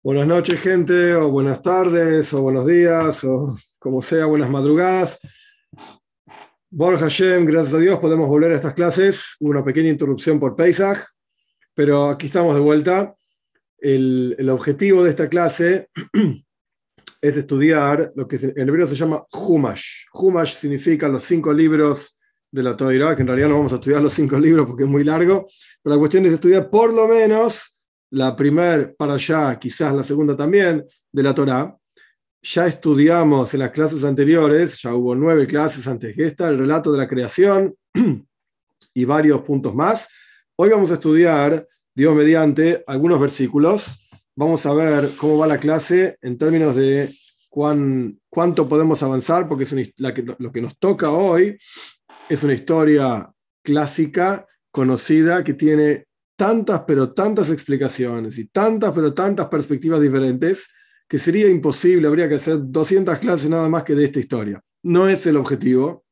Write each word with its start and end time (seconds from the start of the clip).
Buenas 0.00 0.28
noches, 0.28 0.60
gente, 0.60 1.12
o 1.16 1.28
buenas 1.28 1.60
tardes, 1.60 2.32
o 2.32 2.40
buenos 2.40 2.64
días, 2.68 3.24
o 3.24 3.58
como 3.80 4.00
sea, 4.00 4.26
buenas 4.26 4.48
madrugadas. 4.48 5.18
Borja 6.70 7.00
Hashem, 7.00 7.44
gracias 7.44 7.74
a 7.74 7.78
Dios 7.78 7.98
podemos 7.98 8.28
volver 8.28 8.52
a 8.52 8.54
estas 8.54 8.74
clases. 8.74 9.34
Una 9.40 9.64
pequeña 9.64 9.88
interrupción 9.88 10.38
por 10.38 10.54
Pesach, 10.54 11.04
pero 11.74 12.10
aquí 12.10 12.26
estamos 12.26 12.54
de 12.54 12.60
vuelta. 12.60 13.16
El, 13.76 14.36
el 14.38 14.48
objetivo 14.50 15.02
de 15.02 15.10
esta 15.10 15.28
clase 15.28 15.88
es 17.20 17.36
estudiar 17.36 18.12
lo 18.14 18.28
que 18.28 18.36
en 18.36 18.68
hebreo 18.68 18.86
se 18.86 18.94
llama 18.94 19.26
Humash. 19.32 20.04
Humash 20.14 20.54
significa 20.54 21.08
los 21.08 21.24
cinco 21.24 21.52
libros 21.52 22.16
de 22.52 22.62
la 22.62 22.76
Torah, 22.76 23.16
que 23.16 23.22
en 23.22 23.28
realidad 23.28 23.48
no 23.48 23.56
vamos 23.56 23.72
a 23.72 23.76
estudiar 23.76 24.00
los 24.00 24.12
cinco 24.12 24.38
libros 24.38 24.64
porque 24.64 24.84
es 24.84 24.88
muy 24.88 25.02
largo, 25.02 25.48
pero 25.82 25.96
la 25.96 25.98
cuestión 25.98 26.24
es 26.24 26.34
estudiar 26.34 26.70
por 26.70 26.94
lo 26.94 27.08
menos 27.08 27.74
la 28.10 28.34
primera 28.34 28.92
para 28.96 29.14
allá, 29.14 29.58
quizás 29.58 29.94
la 29.94 30.02
segunda 30.02 30.36
también, 30.36 30.84
de 31.12 31.22
la 31.22 31.34
Torah. 31.34 31.76
Ya 32.42 32.66
estudiamos 32.66 33.52
en 33.54 33.60
las 33.60 33.70
clases 33.70 34.04
anteriores, 34.04 34.80
ya 34.82 34.94
hubo 34.94 35.14
nueve 35.14 35.46
clases 35.46 35.86
antes 35.86 36.14
que 36.14 36.24
esta, 36.24 36.48
el 36.48 36.58
relato 36.58 36.92
de 36.92 36.98
la 36.98 37.08
creación 37.08 37.74
y 38.94 39.04
varios 39.04 39.42
puntos 39.42 39.74
más. 39.74 40.08
Hoy 40.56 40.70
vamos 40.70 40.90
a 40.90 40.94
estudiar, 40.94 41.66
Dios 41.94 42.14
mediante, 42.14 42.84
algunos 42.86 43.20
versículos. 43.20 44.08
Vamos 44.36 44.64
a 44.66 44.72
ver 44.72 45.10
cómo 45.16 45.38
va 45.38 45.46
la 45.46 45.58
clase 45.58 46.16
en 46.22 46.38
términos 46.38 46.76
de 46.76 47.12
cuán, 47.48 48.20
cuánto 48.30 48.68
podemos 48.68 49.02
avanzar, 49.02 49.48
porque 49.48 49.64
es 49.64 49.92
lo 50.38 50.52
que 50.52 50.60
nos 50.60 50.78
toca 50.78 51.10
hoy 51.10 51.58
es 52.28 52.42
una 52.42 52.52
historia 52.52 53.32
clásica, 53.62 54.46
conocida, 54.70 55.42
que 55.42 55.54
tiene 55.54 56.06
tantas, 56.38 56.82
pero 56.86 57.12
tantas 57.12 57.50
explicaciones 57.50 58.38
y 58.38 58.46
tantas, 58.46 58.92
pero 58.92 59.12
tantas 59.12 59.48
perspectivas 59.48 60.00
diferentes, 60.00 60.70
que 61.08 61.18
sería 61.18 61.48
imposible, 61.48 62.06
habría 62.06 62.28
que 62.28 62.36
hacer 62.36 62.58
200 62.62 63.18
clases 63.18 63.50
nada 63.50 63.68
más 63.68 63.82
que 63.82 63.96
de 63.96 64.04
esta 64.04 64.20
historia. 64.20 64.62
No 64.84 65.08
es 65.08 65.26
el 65.26 65.36
objetivo, 65.36 66.04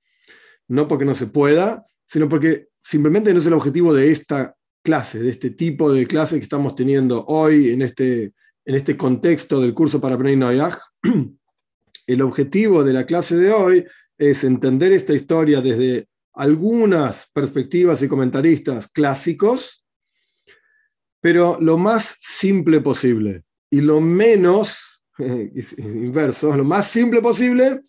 no 0.66 0.88
porque 0.88 1.04
no 1.04 1.14
se 1.14 1.28
pueda, 1.28 1.86
sino 2.04 2.28
porque 2.28 2.70
simplemente 2.82 3.32
no 3.32 3.38
es 3.38 3.46
el 3.46 3.52
objetivo 3.52 3.94
de 3.94 4.10
esta 4.10 4.56
clase, 4.82 5.20
de 5.20 5.30
este 5.30 5.50
tipo 5.50 5.92
de 5.92 6.08
clase 6.08 6.38
que 6.38 6.42
estamos 6.42 6.74
teniendo 6.74 7.24
hoy 7.26 7.70
en 7.70 7.82
este, 7.82 8.32
en 8.64 8.74
este 8.74 8.96
contexto 8.96 9.60
del 9.60 9.74
curso 9.74 10.00
para 10.00 10.16
Bnei 10.16 10.34
Noyaj. 10.34 10.76
El 12.08 12.22
objetivo 12.22 12.82
de 12.82 12.92
la 12.92 13.06
clase 13.06 13.36
de 13.36 13.52
hoy 13.52 13.84
es 14.18 14.42
entender 14.42 14.92
esta 14.92 15.14
historia 15.14 15.60
desde 15.60 16.08
algunas 16.34 17.30
perspectivas 17.32 18.02
y 18.02 18.08
comentaristas 18.08 18.88
clásicos, 18.88 19.85
pero 21.26 21.58
lo 21.60 21.76
más 21.76 22.18
simple 22.20 22.80
posible 22.80 23.42
y 23.68 23.80
lo 23.80 24.00
menos, 24.00 25.02
inverso, 25.76 26.56
lo 26.56 26.62
más 26.62 26.86
simple 26.86 27.20
posible 27.20 27.80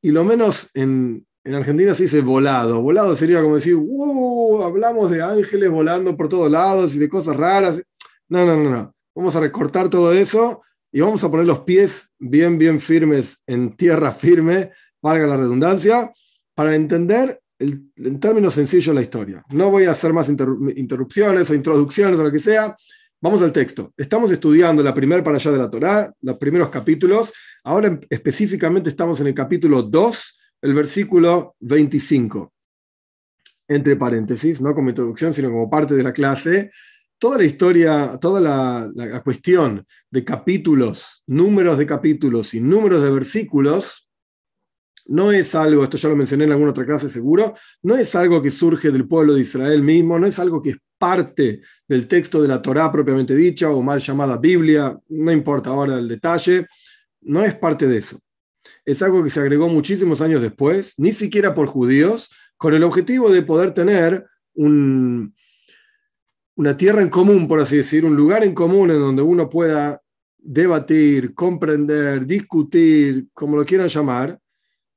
y 0.00 0.10
lo 0.10 0.24
menos 0.24 0.70
en, 0.72 1.26
en 1.44 1.54
Argentina 1.54 1.92
se 1.92 2.04
dice 2.04 2.22
volado. 2.22 2.80
Volado 2.80 3.14
sería 3.14 3.42
como 3.42 3.56
decir, 3.56 3.76
uh, 3.76 4.62
hablamos 4.62 5.10
de 5.10 5.20
ángeles 5.20 5.68
volando 5.68 6.16
por 6.16 6.30
todos 6.30 6.50
lados 6.50 6.94
y 6.94 6.98
de 6.98 7.10
cosas 7.10 7.36
raras. 7.36 7.82
No, 8.30 8.46
no, 8.46 8.56
no, 8.56 8.70
no. 8.70 8.94
Vamos 9.14 9.36
a 9.36 9.40
recortar 9.40 9.90
todo 9.90 10.14
eso 10.14 10.62
y 10.90 11.02
vamos 11.02 11.22
a 11.22 11.30
poner 11.30 11.46
los 11.46 11.58
pies 11.58 12.08
bien, 12.18 12.56
bien 12.56 12.80
firmes 12.80 13.42
en 13.46 13.76
tierra 13.76 14.10
firme, 14.12 14.70
valga 15.02 15.26
la 15.26 15.36
redundancia, 15.36 16.14
para 16.54 16.74
entender 16.74 17.42
en 17.60 18.20
términos 18.20 18.54
sencillos 18.54 18.94
la 18.94 19.02
historia. 19.02 19.44
No 19.50 19.70
voy 19.70 19.84
a 19.84 19.90
hacer 19.90 20.12
más 20.12 20.28
interrupciones 20.28 21.48
o 21.50 21.54
introducciones 21.54 22.18
o 22.18 22.24
lo 22.24 22.32
que 22.32 22.38
sea. 22.38 22.74
Vamos 23.20 23.42
al 23.42 23.52
texto. 23.52 23.92
Estamos 23.98 24.30
estudiando 24.30 24.82
la 24.82 24.94
primera 24.94 25.22
para 25.22 25.36
allá 25.36 25.50
de 25.50 25.58
la 25.58 25.70
Torá, 25.70 26.12
los 26.22 26.38
primeros 26.38 26.70
capítulos. 26.70 27.32
Ahora 27.62 28.00
específicamente 28.08 28.88
estamos 28.88 29.20
en 29.20 29.26
el 29.26 29.34
capítulo 29.34 29.82
2, 29.82 30.38
el 30.62 30.74
versículo 30.74 31.54
25. 31.60 32.50
Entre 33.68 33.96
paréntesis, 33.96 34.60
no 34.62 34.74
como 34.74 34.88
introducción, 34.88 35.34
sino 35.34 35.50
como 35.50 35.68
parte 35.68 35.94
de 35.94 36.02
la 36.02 36.14
clase. 36.14 36.70
Toda 37.18 37.36
la 37.36 37.44
historia, 37.44 38.18
toda 38.18 38.40
la, 38.40 38.90
la 38.94 39.22
cuestión 39.22 39.84
de 40.10 40.24
capítulos, 40.24 41.22
números 41.26 41.76
de 41.76 41.84
capítulos 41.84 42.54
y 42.54 42.60
números 42.60 43.02
de 43.02 43.10
versículos 43.10 44.09
no 45.06 45.32
es 45.32 45.54
algo, 45.54 45.84
esto 45.84 45.96
ya 45.96 46.08
lo 46.08 46.16
mencioné 46.16 46.44
en 46.44 46.52
alguna 46.52 46.70
otra 46.70 46.86
clase 46.86 47.08
seguro, 47.08 47.54
no 47.82 47.96
es 47.96 48.14
algo 48.14 48.40
que 48.42 48.50
surge 48.50 48.90
del 48.90 49.06
pueblo 49.06 49.34
de 49.34 49.42
Israel 49.42 49.82
mismo, 49.82 50.18
no 50.18 50.26
es 50.26 50.38
algo 50.38 50.60
que 50.62 50.70
es 50.70 50.76
parte 50.98 51.62
del 51.88 52.06
texto 52.06 52.42
de 52.42 52.48
la 52.48 52.60
Torá 52.60 52.92
propiamente 52.92 53.34
dicha 53.34 53.70
o 53.70 53.82
mal 53.82 54.00
llamada 54.00 54.36
Biblia, 54.36 54.98
no 55.08 55.32
importa 55.32 55.70
ahora 55.70 55.98
el 55.98 56.08
detalle, 56.08 56.66
no 57.22 57.44
es 57.44 57.54
parte 57.54 57.86
de 57.86 57.98
eso. 57.98 58.18
Es 58.84 59.02
algo 59.02 59.24
que 59.24 59.30
se 59.30 59.40
agregó 59.40 59.68
muchísimos 59.68 60.20
años 60.20 60.42
después, 60.42 60.94
ni 60.98 61.12
siquiera 61.12 61.54
por 61.54 61.66
judíos, 61.66 62.28
con 62.56 62.74
el 62.74 62.84
objetivo 62.84 63.30
de 63.30 63.42
poder 63.42 63.72
tener 63.72 64.26
un, 64.54 65.34
una 66.56 66.76
tierra 66.76 67.00
en 67.00 67.08
común, 67.08 67.48
por 67.48 67.60
así 67.60 67.78
decir, 67.78 68.04
un 68.04 68.14
lugar 68.14 68.44
en 68.44 68.54
común 68.54 68.90
en 68.90 68.98
donde 68.98 69.22
uno 69.22 69.48
pueda 69.48 69.98
debatir, 70.36 71.34
comprender, 71.34 72.26
discutir, 72.26 73.28
como 73.32 73.56
lo 73.56 73.64
quieran 73.64 73.88
llamar, 73.88 74.38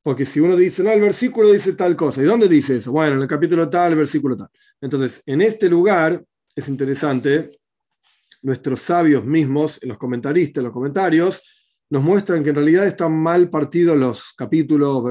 porque 0.04 0.26
si 0.26 0.42
uno 0.42 0.56
dice, 0.58 0.84
no, 0.84 0.92
el 0.92 1.02
versículo 1.02 1.52
dice 1.52 1.74
tal 1.74 1.96
cosa, 1.96 2.22
¿y 2.22 2.26
dónde 2.26 2.50
dice 2.50 2.76
eso? 2.76 2.92
Bueno, 2.92 3.16
en 3.16 3.22
el 3.22 3.28
capítulo 3.28 3.70
tal, 3.70 3.94
el 3.94 3.98
versículo 3.98 4.36
tal. 4.36 4.50
Entonces, 4.82 5.24
en 5.26 5.42
este 5.42 5.70
lugar 5.70 6.24
es 6.54 6.68
interesante, 6.68 7.58
nuestros 8.42 8.82
sabios 8.82 9.26
mismos, 9.26 9.80
los 9.84 9.98
comentaristas, 9.98 10.62
los 10.62 10.74
comentarios, 10.74 11.42
nos 11.90 12.04
muestran 12.04 12.44
que 12.44 12.50
en 12.50 12.56
realidad 12.56 12.86
están 12.86 13.14
mal 13.14 13.50
partidos 13.50 13.98
los 13.98 14.34
capítulos, 14.34 15.02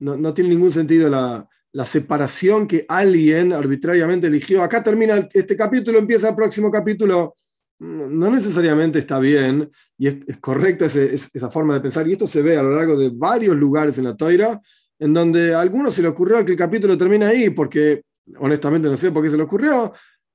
no, 0.00 0.16
no 0.16 0.34
tiene 0.34 0.50
ningún 0.50 0.72
sentido 0.72 1.08
la, 1.08 1.48
la 1.72 1.86
separación 1.86 2.66
que 2.66 2.84
alguien 2.88 3.52
arbitrariamente 3.52 4.26
eligió. 4.26 4.64
Acá 4.64 4.82
termina 4.82 5.28
este 5.32 5.56
capítulo, 5.56 5.98
empieza 5.98 6.30
el 6.30 6.34
próximo 6.34 6.70
capítulo 6.70 7.34
no 7.80 8.30
necesariamente 8.30 8.98
está 8.98 9.18
bien 9.18 9.70
y 10.00 10.08
es, 10.08 10.38
correcta 10.40 10.86
esa 10.86 11.50
forma 11.50 11.74
de 11.74 11.82
pensar. 11.82 12.08
Y 12.08 12.12
esto 12.12 12.26
se 12.26 12.40
ve 12.40 12.56
a 12.56 12.62
lo 12.62 12.74
largo 12.74 12.96
de 12.96 13.10
varios 13.10 13.54
lugares 13.54 13.98
en 13.98 14.04
la 14.04 14.16
toira, 14.16 14.58
en 14.98 15.12
donde 15.12 15.52
a 15.52 15.60
algunos 15.60 15.92
se 15.92 16.00
le 16.00 16.08
ocurrió 16.08 16.42
que 16.42 16.52
el 16.52 16.58
capítulo 16.58 16.96
termina 16.96 17.28
ahí, 17.28 17.50
porque 17.50 18.04
honestamente 18.38 18.88
no 18.88 18.96
sé 18.96 19.12
por 19.12 19.22
qué 19.22 19.28
se 19.28 19.36
le 19.36 19.42
ocurrió, 19.42 19.92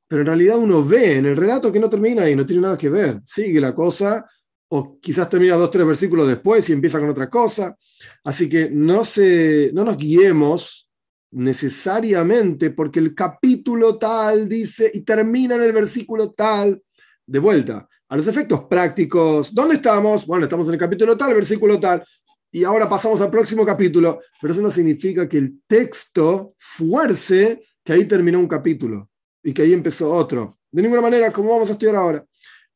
pero 0.07 0.21
en 0.21 0.27
realidad 0.27 0.59
uno 0.59 0.85
ve 0.85 1.17
en 1.17 1.25
el 1.25 1.35
relato 1.35 1.71
que 1.71 1.79
no 1.79 1.89
termina 1.89 2.21
ahí, 2.21 2.35
no 2.35 2.45
tiene 2.45 2.61
nada 2.61 2.77
que 2.77 2.89
ver. 2.89 3.21
Sigue 3.25 3.59
la 3.59 3.73
cosa, 3.73 4.23
o 4.67 4.99
quizás 4.99 5.27
termina 5.27 5.55
dos, 5.55 5.71
tres 5.71 5.87
versículos 5.87 6.27
después 6.27 6.69
y 6.69 6.73
empieza 6.73 6.99
con 6.99 7.09
otra 7.09 7.27
cosa. 7.27 7.75
Así 8.23 8.47
que 8.47 8.69
no, 8.69 9.03
se, 9.03 9.71
no 9.73 9.83
nos 9.83 9.97
guiemos 9.97 10.87
necesariamente 11.31 12.69
porque 12.69 12.99
el 12.99 13.15
capítulo 13.15 13.97
tal 13.97 14.47
dice 14.47 14.91
y 14.93 15.01
termina 15.01 15.55
en 15.55 15.63
el 15.63 15.73
versículo 15.73 16.33
tal 16.33 16.83
de 17.25 17.39
vuelta, 17.39 17.89
a 18.07 18.17
los 18.17 18.27
efectos 18.27 18.65
prácticos, 18.69 19.53
¿dónde 19.53 19.75
estamos? 19.75 20.25
Bueno, 20.25 20.45
estamos 20.45 20.67
en 20.67 20.73
el 20.73 20.79
capítulo 20.79 21.17
tal, 21.17 21.33
versículo 21.33 21.79
tal, 21.79 22.03
y 22.51 22.63
ahora 22.63 22.87
pasamos 22.87 23.19
al 23.21 23.29
próximo 23.29 23.65
capítulo, 23.65 24.21
pero 24.39 24.53
eso 24.53 24.61
no 24.61 24.69
significa 24.69 25.27
que 25.27 25.37
el 25.37 25.61
texto 25.67 26.53
fuerce 26.57 27.65
que 27.83 27.93
ahí 27.93 28.05
terminó 28.05 28.39
un 28.39 28.47
capítulo 28.47 29.09
y 29.43 29.53
que 29.53 29.63
ahí 29.63 29.73
empezó 29.73 30.13
otro. 30.13 30.59
De 30.71 30.81
ninguna 30.81 31.01
manera, 31.01 31.31
como 31.31 31.49
vamos 31.49 31.69
a 31.69 31.73
estudiar 31.73 31.95
ahora. 31.95 32.25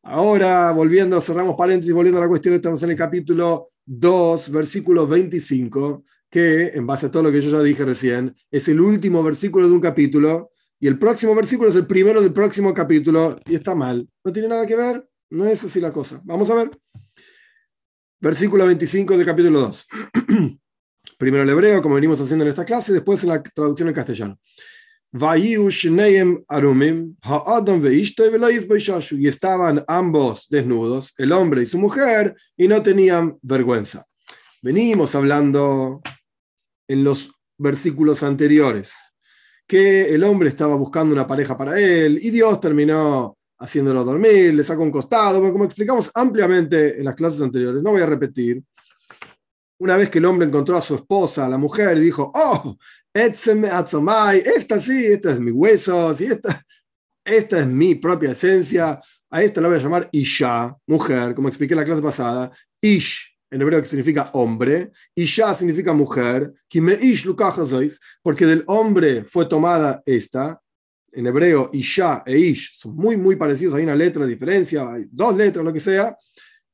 Ahora, 0.04 0.72
volviendo, 0.72 1.20
cerramos 1.22 1.56
paréntesis, 1.56 1.94
volviendo 1.94 2.20
a 2.20 2.24
la 2.24 2.30
cuestión, 2.30 2.56
estamos 2.56 2.82
en 2.84 2.92
el 2.92 2.98
capítulo 2.98 3.72
2, 3.86 4.52
versículo 4.52 5.08
25, 5.08 6.04
que, 6.30 6.68
en 6.74 6.86
base 6.86 7.08
a 7.08 7.12
todo 7.12 7.24
lo 7.24 7.32
que 7.32 7.42
yo 7.42 7.52
ya 7.52 7.62
dije 7.62 7.84
recién, 7.84 8.36
es 8.52 8.68
el 8.68 8.80
último 8.80 9.24
versículo 9.24 9.68
de 9.68 9.74
un 9.74 9.82
capítulo 9.82 10.52
y 10.80 10.88
el 10.88 10.98
próximo 10.98 11.36
versículo 11.36 11.70
es 11.70 11.76
el 11.76 11.86
primero 11.86 12.22
del 12.22 12.32
próximo 12.32 12.74
capítulo 12.74 13.38
y 13.46 13.56
está 13.56 13.76
mal. 13.76 14.08
No 14.24 14.32
tiene 14.32 14.48
nada 14.48 14.66
que 14.66 14.76
ver, 14.78 15.09
no 15.30 15.48
es 15.48 15.64
así 15.64 15.80
la 15.80 15.92
cosa. 15.92 16.22
Vamos 16.24 16.50
a 16.50 16.56
ver. 16.56 16.72
Versículo 18.20 18.66
25 18.66 19.18
del 19.18 19.26
capítulo 19.26 19.62
2. 19.62 19.88
Primero 21.18 21.44
el 21.44 21.50
hebreo, 21.50 21.82
como 21.82 21.96
venimos 21.96 22.20
haciendo 22.20 22.46
en 22.46 22.50
esta 22.50 22.66
clase, 22.66 22.94
después 22.94 23.24
en 23.24 23.30
la 23.30 23.44
traducción 23.44 23.90
en 23.90 23.94
castellano. 23.94 24.40
Y 29.12 29.28
estaban 29.28 29.84
ambos 29.88 30.48
desnudos, 30.50 31.14
el 31.18 31.32
hombre 31.32 31.64
y 31.64 31.66
su 31.66 31.80
mujer, 31.80 32.36
y 32.56 32.68
no 32.68 32.84
tenían 32.84 33.38
vergüenza. 33.42 34.06
Venimos 34.62 35.16
hablando 35.16 36.02
en 36.88 37.04
los 37.04 37.32
versículos 37.58 38.24
anteriores 38.24 38.92
que 39.68 40.14
el 40.14 40.24
hombre 40.24 40.50
estaba 40.50 40.76
buscando 40.76 41.14
una 41.14 41.28
pareja 41.28 41.56
para 41.56 41.80
él 41.80 42.18
y 42.22 42.32
Dios 42.32 42.60
terminó 42.60 43.38
haciéndolo 43.60 44.04
dormir, 44.04 44.54
le 44.54 44.64
sacó 44.64 44.84
un 44.84 44.92
costado, 44.92 45.42
como 45.52 45.66
explicamos 45.66 46.10
ampliamente 46.14 46.98
en 46.98 47.06
las 47.06 47.16
clases 47.16 47.42
anteriores, 47.42 47.84
no 47.84 47.92
voy 47.92 48.02
a 48.02 48.06
repetir. 48.06 48.64
Una 49.80 49.96
vez 49.98 50.10
que 50.10 50.20
el 50.20 50.26
hombre 50.26 50.48
encontró 50.48 50.78
a 50.78 50.82
su 50.82 50.96
esposa, 50.96 51.48
la 51.48 51.58
mujer, 51.58 51.98
y 51.98 52.02
dijo, 52.02 52.32
oh, 52.34 52.78
esta 53.14 54.80
sí, 54.80 55.06
esta 55.06 55.32
es 55.32 55.40
mi 55.40 55.52
hueso, 55.52 56.16
y 56.20 56.26
esta, 56.26 56.64
esta 57.24 57.60
es 57.60 57.68
mi 57.68 57.96
propia 57.96 58.32
esencia, 58.32 59.00
A 59.32 59.44
esta 59.44 59.62
la 59.62 59.68
voy 59.68 59.78
a 59.78 59.82
llamar 59.82 60.10
Isha, 60.12 60.76
mujer, 60.88 61.36
como 61.36 61.48
expliqué 61.48 61.74
en 61.74 61.80
la 61.80 61.86
clase 61.86 62.02
pasada. 62.02 62.52
Ish, 62.82 63.38
en 63.52 63.62
hebreo 63.62 63.82
que 63.82 63.88
significa 63.88 64.30
hombre. 64.34 64.92
Isha 65.16 65.54
significa 65.54 65.94
mujer. 65.94 66.52
Porque 68.24 68.46
del 68.46 68.64
hombre 68.66 69.24
fue 69.26 69.46
tomada 69.46 70.02
esta. 70.06 70.60
En 71.14 71.28
hebreo, 71.28 71.70
Isha 71.74 72.24
e 72.26 72.38
Ish 72.38 72.78
son 72.78 72.96
muy, 72.96 73.18
muy 73.18 73.36
parecidos. 73.36 73.76
Hay 73.76 73.84
una 73.84 73.96
letra 73.96 74.26
de 74.26 74.32
diferencia, 74.32 74.92
hay 74.92 75.06
dos 75.12 75.36
letras, 75.36 75.66
lo 75.66 75.74
que 75.74 75.80
sea. 75.80 76.18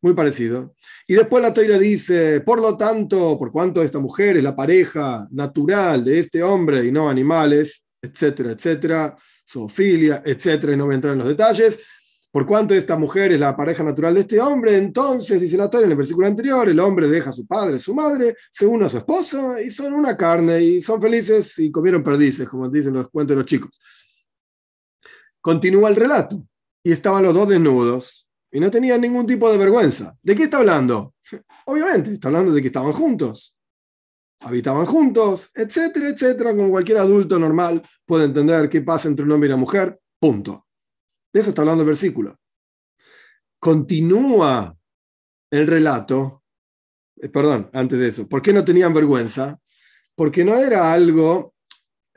Muy 0.02 0.14
parecido. 0.14 0.76
Y 1.08 1.16
después 1.16 1.42
la 1.42 1.54
Toira 1.54 1.80
dice, 1.80 2.42
por 2.42 2.60
lo 2.60 2.78
tanto, 2.78 3.40
por 3.40 3.52
cuanto 3.52 3.82
esta 3.82 3.98
mujer 3.98 4.38
es 4.38 4.44
la 4.44 4.56
pareja 4.56 5.28
natural 5.32 6.04
de 6.04 6.20
este 6.20 6.44
hombre 6.44 6.86
y 6.86 6.92
no 6.92 7.10
animales, 7.10 7.84
etcétera, 8.02 8.52
etcétera, 8.52 9.18
zoofilia, 9.50 10.22
etcétera, 10.26 10.74
y 10.74 10.78
no 10.78 10.86
voy 10.86 10.94
a 10.94 10.96
entrar 10.96 11.14
en 11.14 11.20
los 11.20 11.28
detalles, 11.28 11.80
por 12.36 12.46
cuanto 12.46 12.74
esta 12.74 12.98
mujer 12.98 13.32
es 13.32 13.40
la 13.40 13.56
pareja 13.56 13.82
natural 13.82 14.14
de 14.14 14.20
este 14.20 14.42
hombre, 14.42 14.76
entonces, 14.76 15.40
dice 15.40 15.56
la 15.56 15.70
Toira 15.70 15.86
en 15.86 15.92
el 15.92 15.98
versículo 15.98 16.28
anterior, 16.28 16.68
el 16.68 16.80
hombre 16.82 17.08
deja 17.08 17.30
a 17.30 17.34
su 17.34 17.48
padre, 17.48 17.78
a 17.78 17.80
su 17.80 17.96
madre, 17.96 18.36
se 18.52 18.66
une 18.66 18.86
a 18.86 18.90
su 18.90 18.98
esposo 18.98 19.58
y 19.58 19.70
son 19.70 19.94
una 19.94 20.18
carne 20.18 20.62
y 20.62 20.82
son 20.82 21.02
felices 21.02 21.58
y 21.60 21.72
comieron 21.72 22.04
perdices, 22.04 22.50
como 22.50 22.68
dicen 22.68 22.94
los 22.94 23.10
cuentos 23.10 23.36
de 23.36 23.42
los 23.42 23.46
chicos. 23.46 23.80
Continúa 25.46 25.90
el 25.90 25.96
relato 25.96 26.44
y 26.82 26.92
estaban 26.92 27.22
los 27.22 27.32
dos 27.32 27.48
desnudos 27.48 28.28
y 28.52 28.60
no 28.60 28.72
tenían 28.72 29.00
ningún 29.00 29.28
tipo 29.28 29.48
de 29.52 29.60
vergüenza. 29.60 30.18
¿De 30.24 30.36
qué 30.36 30.46
está 30.46 30.58
hablando? 30.58 31.14
Obviamente, 31.68 32.14
está 32.14 32.30
hablando 32.30 32.52
de 32.52 32.62
que 32.62 32.68
estaban 32.70 32.92
juntos, 32.94 33.56
habitaban 34.40 34.88
juntos, 34.88 35.52
etcétera, 35.54 36.10
etcétera, 36.10 36.56
como 36.56 36.72
cualquier 36.72 36.98
adulto 36.98 37.38
normal 37.38 37.80
puede 38.08 38.26
entender 38.26 38.68
qué 38.70 38.82
pasa 38.82 39.08
entre 39.08 39.24
un 39.24 39.34
hombre 39.34 39.48
y 39.48 39.52
una 39.52 39.60
mujer, 39.60 40.00
punto. 40.20 40.66
De 41.32 41.42
eso 41.42 41.50
está 41.50 41.62
hablando 41.62 41.84
el 41.84 41.90
versículo. 41.90 42.40
Continúa 43.60 44.76
el 45.52 45.68
relato, 45.68 46.42
eh, 47.18 47.30
perdón, 47.30 47.70
antes 47.72 48.00
de 48.00 48.08
eso, 48.08 48.28
¿por 48.28 48.42
qué 48.42 48.52
no 48.52 48.64
tenían 48.66 48.96
vergüenza? 48.96 49.60
Porque 50.16 50.44
no 50.44 50.56
era 50.56 50.92
algo, 50.92 51.54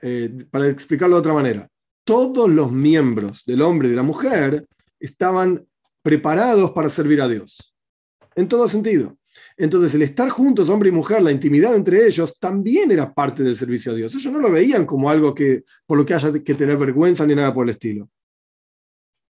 eh, 0.01 0.47
para 0.51 0.67
explicarlo 0.67 1.17
de 1.17 1.21
otra 1.21 1.35
manera, 1.35 1.71
todos 2.09 2.51
los 2.51 2.73
miembros 2.73 3.45
del 3.45 3.61
hombre 3.61 3.87
y 3.87 3.91
de 3.91 3.97
la 3.99 4.03
mujer 4.03 4.67
estaban 4.99 5.69
preparados 6.01 6.71
para 6.71 6.89
servir 6.89 7.21
a 7.21 7.29
Dios. 7.29 7.75
En 8.35 8.49
todo 8.49 8.67
sentido. 8.67 9.19
Entonces, 9.59 9.95
el 9.95 10.01
estar 10.01 10.31
juntos, 10.31 10.71
hombre 10.71 10.89
y 10.89 10.93
mujer, 10.93 11.21
la 11.21 11.33
intimidad 11.33 11.75
entre 11.75 12.07
ellos, 12.07 12.39
también 12.41 12.91
era 12.91 13.13
parte 13.13 13.43
del 13.43 13.57
servicio 13.57 13.93
a 13.93 13.95
Dios. 13.95 14.15
Ellos 14.15 14.33
no 14.33 14.39
lo 14.39 14.51
veían 14.51 14.87
como 14.87 15.11
algo 15.11 15.35
que, 15.35 15.65
por 15.85 15.99
lo 15.99 16.07
que 16.07 16.15
haya 16.15 16.33
que 16.33 16.55
tener 16.55 16.79
vergüenza 16.79 17.27
ni 17.27 17.35
nada 17.35 17.53
por 17.53 17.67
el 17.67 17.75
estilo. 17.75 18.09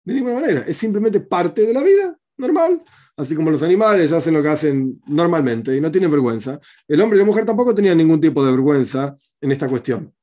De 0.04 0.14
ninguna 0.14 0.36
manera. 0.36 0.62
Es 0.68 0.78
simplemente 0.78 1.22
parte 1.22 1.66
de 1.66 1.74
la 1.74 1.82
vida 1.82 2.20
normal. 2.38 2.84
Así 3.18 3.36
como 3.36 3.50
los 3.50 3.64
animales 3.64 4.12
hacen 4.12 4.36
lo 4.36 4.44
que 4.44 4.50
hacen 4.50 5.02
normalmente 5.08 5.76
y 5.76 5.82
no 5.82 5.92
tienen 5.92 6.12
vergüenza. 6.12 6.60
El 6.88 7.02
hombre 7.02 7.18
y 7.18 7.22
la 7.22 7.26
mujer 7.26 7.46
tampoco 7.46 7.74
tenían 7.74 7.98
ningún 7.98 8.22
tipo 8.22 8.46
de 8.46 8.52
vergüenza 8.52 9.18
en 9.42 9.52
esta 9.52 9.68
cuestión 9.68 10.14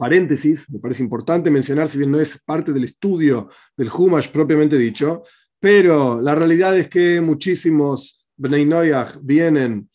paréntesis, 0.00 0.70
me 0.70 0.78
parece 0.78 1.02
importante 1.02 1.50
mencionar, 1.50 1.86
si 1.86 1.98
bien 1.98 2.10
no 2.10 2.18
es 2.18 2.40
parte 2.42 2.72
del 2.72 2.84
estudio 2.84 3.50
del 3.76 3.90
Humash 3.94 4.30
propiamente 4.30 4.78
dicho, 4.78 5.24
pero 5.60 6.22
la 6.22 6.34
realidad 6.34 6.74
es 6.74 6.88
que 6.88 7.20
muchísimos 7.20 8.26
Bnei 8.34 8.64
Noyach 8.64 9.18
vienen 9.20 9.90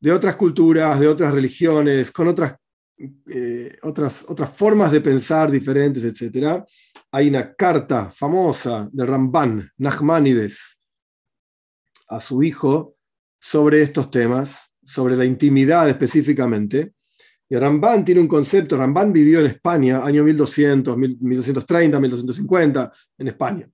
de 0.00 0.10
otras 0.10 0.34
culturas, 0.34 0.98
de 0.98 1.06
otras 1.06 1.32
religiones, 1.32 2.10
con 2.10 2.26
otras, 2.26 2.56
eh, 2.98 3.78
otras, 3.82 4.24
otras 4.26 4.50
formas 4.50 4.90
de 4.90 5.00
pensar 5.00 5.52
diferentes, 5.52 6.02
etc. 6.02 6.64
Hay 7.12 7.28
una 7.28 7.54
carta 7.54 8.10
famosa 8.10 8.88
de 8.92 9.06
Ramban, 9.06 9.70
Nachmanides, 9.78 10.80
a 12.08 12.18
su 12.18 12.42
hijo 12.42 12.96
sobre 13.38 13.82
estos 13.82 14.10
temas, 14.10 14.72
sobre 14.84 15.14
la 15.14 15.24
intimidad 15.24 15.88
específicamente, 15.88 16.95
y 17.48 17.56
Ramban 17.56 18.04
tiene 18.04 18.20
un 18.20 18.28
concepto, 18.28 18.76
Ramban 18.76 19.12
vivió 19.12 19.40
en 19.40 19.46
España, 19.46 20.04
año 20.04 20.24
1200, 20.24 20.96
1230, 20.96 22.00
1250, 22.00 22.92
en 23.18 23.28
España. 23.28 23.68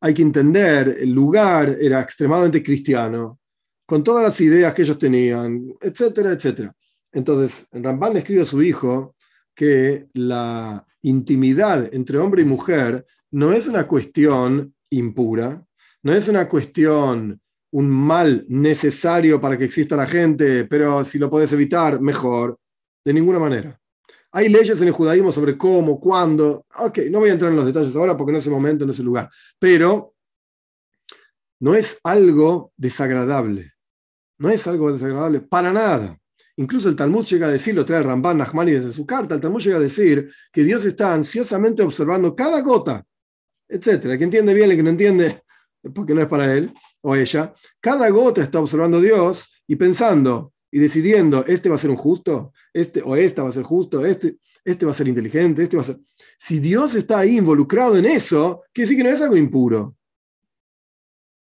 Hay 0.00 0.14
que 0.14 0.22
entender, 0.22 0.96
el 1.00 1.10
lugar 1.10 1.76
era 1.80 2.00
extremadamente 2.00 2.62
cristiano, 2.62 3.40
con 3.86 4.04
todas 4.04 4.22
las 4.22 4.40
ideas 4.40 4.74
que 4.74 4.82
ellos 4.82 4.98
tenían, 4.98 5.74
etcétera, 5.80 6.32
etcétera. 6.32 6.74
Entonces, 7.10 7.66
Ramban 7.72 8.12
le 8.12 8.18
escribe 8.18 8.42
a 8.42 8.44
su 8.44 8.62
hijo 8.62 9.16
que 9.54 10.06
la 10.12 10.86
intimidad 11.02 11.92
entre 11.94 12.18
hombre 12.18 12.42
y 12.42 12.44
mujer 12.44 13.06
no 13.30 13.52
es 13.52 13.66
una 13.66 13.86
cuestión 13.86 14.74
impura, 14.90 15.64
no 16.02 16.12
es 16.12 16.28
una 16.28 16.46
cuestión, 16.46 17.40
un 17.70 17.90
mal 17.90 18.44
necesario 18.48 19.40
para 19.40 19.56
que 19.56 19.64
exista 19.64 19.96
la 19.96 20.06
gente, 20.06 20.66
pero 20.66 21.04
si 21.04 21.18
lo 21.18 21.30
puedes 21.30 21.52
evitar, 21.52 22.00
mejor 22.00 22.58
de 23.04 23.14
ninguna 23.14 23.38
manera. 23.38 23.80
Hay 24.32 24.48
leyes 24.48 24.80
en 24.80 24.88
el 24.88 24.92
judaísmo 24.92 25.32
sobre 25.32 25.56
cómo, 25.56 25.98
cuándo. 25.98 26.66
Ok, 26.76 26.98
no 27.10 27.20
voy 27.20 27.30
a 27.30 27.32
entrar 27.32 27.50
en 27.50 27.56
los 27.56 27.66
detalles 27.66 27.96
ahora 27.96 28.16
porque 28.16 28.32
no 28.32 28.38
es 28.38 28.46
el 28.46 28.52
momento, 28.52 28.84
no 28.84 28.92
es 28.92 28.98
el 28.98 29.06
lugar. 29.06 29.30
Pero 29.58 30.14
no 31.60 31.74
es 31.74 31.98
algo 32.04 32.72
desagradable. 32.76 33.72
No 34.38 34.50
es 34.50 34.66
algo 34.66 34.92
desagradable 34.92 35.40
para 35.40 35.72
nada. 35.72 36.18
Incluso 36.56 36.88
el 36.88 36.96
Talmud 36.96 37.24
llega 37.24 37.46
a 37.46 37.50
decir, 37.50 37.74
lo 37.74 37.84
trae 37.84 38.02
Ramban 38.02 38.38
Nachmani 38.38 38.72
desde 38.72 38.92
su 38.92 39.06
carta, 39.06 39.36
el 39.36 39.40
Talmud 39.40 39.60
llega 39.60 39.76
a 39.76 39.80
decir 39.80 40.28
que 40.52 40.64
Dios 40.64 40.84
está 40.84 41.14
ansiosamente 41.14 41.82
observando 41.82 42.34
cada 42.34 42.60
gota, 42.62 43.04
etcétera. 43.68 44.14
El 44.14 44.18
que 44.18 44.24
entiende 44.24 44.54
bien, 44.54 44.70
el 44.70 44.76
que 44.76 44.82
no 44.82 44.90
entiende, 44.90 45.40
porque 45.94 46.14
no 46.14 46.20
es 46.20 46.26
para 46.26 46.52
él 46.52 46.72
o 47.02 47.14
ella, 47.14 47.54
cada 47.80 48.08
gota 48.10 48.42
está 48.42 48.58
observando 48.58 49.00
Dios 49.00 49.48
y 49.68 49.76
pensando, 49.76 50.52
y 50.70 50.78
decidiendo, 50.78 51.44
este 51.46 51.68
va 51.68 51.76
a 51.76 51.78
ser 51.78 51.90
un 51.90 51.96
justo, 51.96 52.52
este 52.72 53.02
o 53.02 53.16
esta 53.16 53.42
va 53.42 53.48
a 53.48 53.52
ser 53.52 53.62
justo, 53.62 54.04
este, 54.04 54.38
este 54.64 54.84
va 54.84 54.92
a 54.92 54.94
ser 54.94 55.08
inteligente, 55.08 55.62
este 55.62 55.76
va 55.76 55.82
a 55.82 55.86
ser... 55.86 55.98
Si 56.36 56.60
Dios 56.60 56.94
está 56.94 57.20
ahí 57.20 57.38
involucrado 57.38 57.96
en 57.96 58.06
eso, 58.06 58.62
quiere 58.72 58.88
decir 58.88 59.02
que 59.02 59.08
no 59.08 59.14
es 59.14 59.22
algo 59.22 59.36
impuro. 59.36 59.96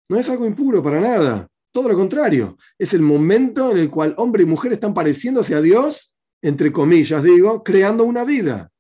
No 0.09 0.17
es 0.17 0.29
algo 0.29 0.45
impuro 0.45 0.83
para 0.83 1.00
nada. 1.00 1.47
Todo 1.71 1.89
lo 1.89 1.95
contrario. 1.95 2.57
Es 2.77 2.94
el 2.94 3.01
momento 3.01 3.71
en 3.71 3.77
el 3.77 3.89
cual 3.89 4.13
hombre 4.17 4.44
y 4.44 4.45
mujer 4.45 4.73
están 4.73 4.94
pareciéndose 4.94 5.56
a 5.56 5.62
Dios, 5.62 6.13
entre 6.41 6.71
comillas 6.71 7.23
digo, 7.23 7.63
creando 7.63 8.03
una 8.03 8.23
vida. 8.23 8.71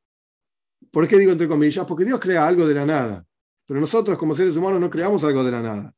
¿Por 0.91 1.07
qué 1.07 1.17
digo 1.17 1.31
entre 1.31 1.47
comillas? 1.47 1.85
Porque 1.85 2.05
Dios 2.05 2.19
crea 2.19 2.47
algo 2.47 2.67
de 2.67 2.75
la 2.75 2.85
nada. 2.85 3.25
Pero 3.65 3.79
nosotros 3.79 4.17
como 4.17 4.35
seres 4.35 4.55
humanos 4.55 4.79
no 4.79 4.89
creamos 4.89 5.23
algo 5.23 5.43
de 5.43 5.51
la 5.51 5.61
nada 5.61 5.95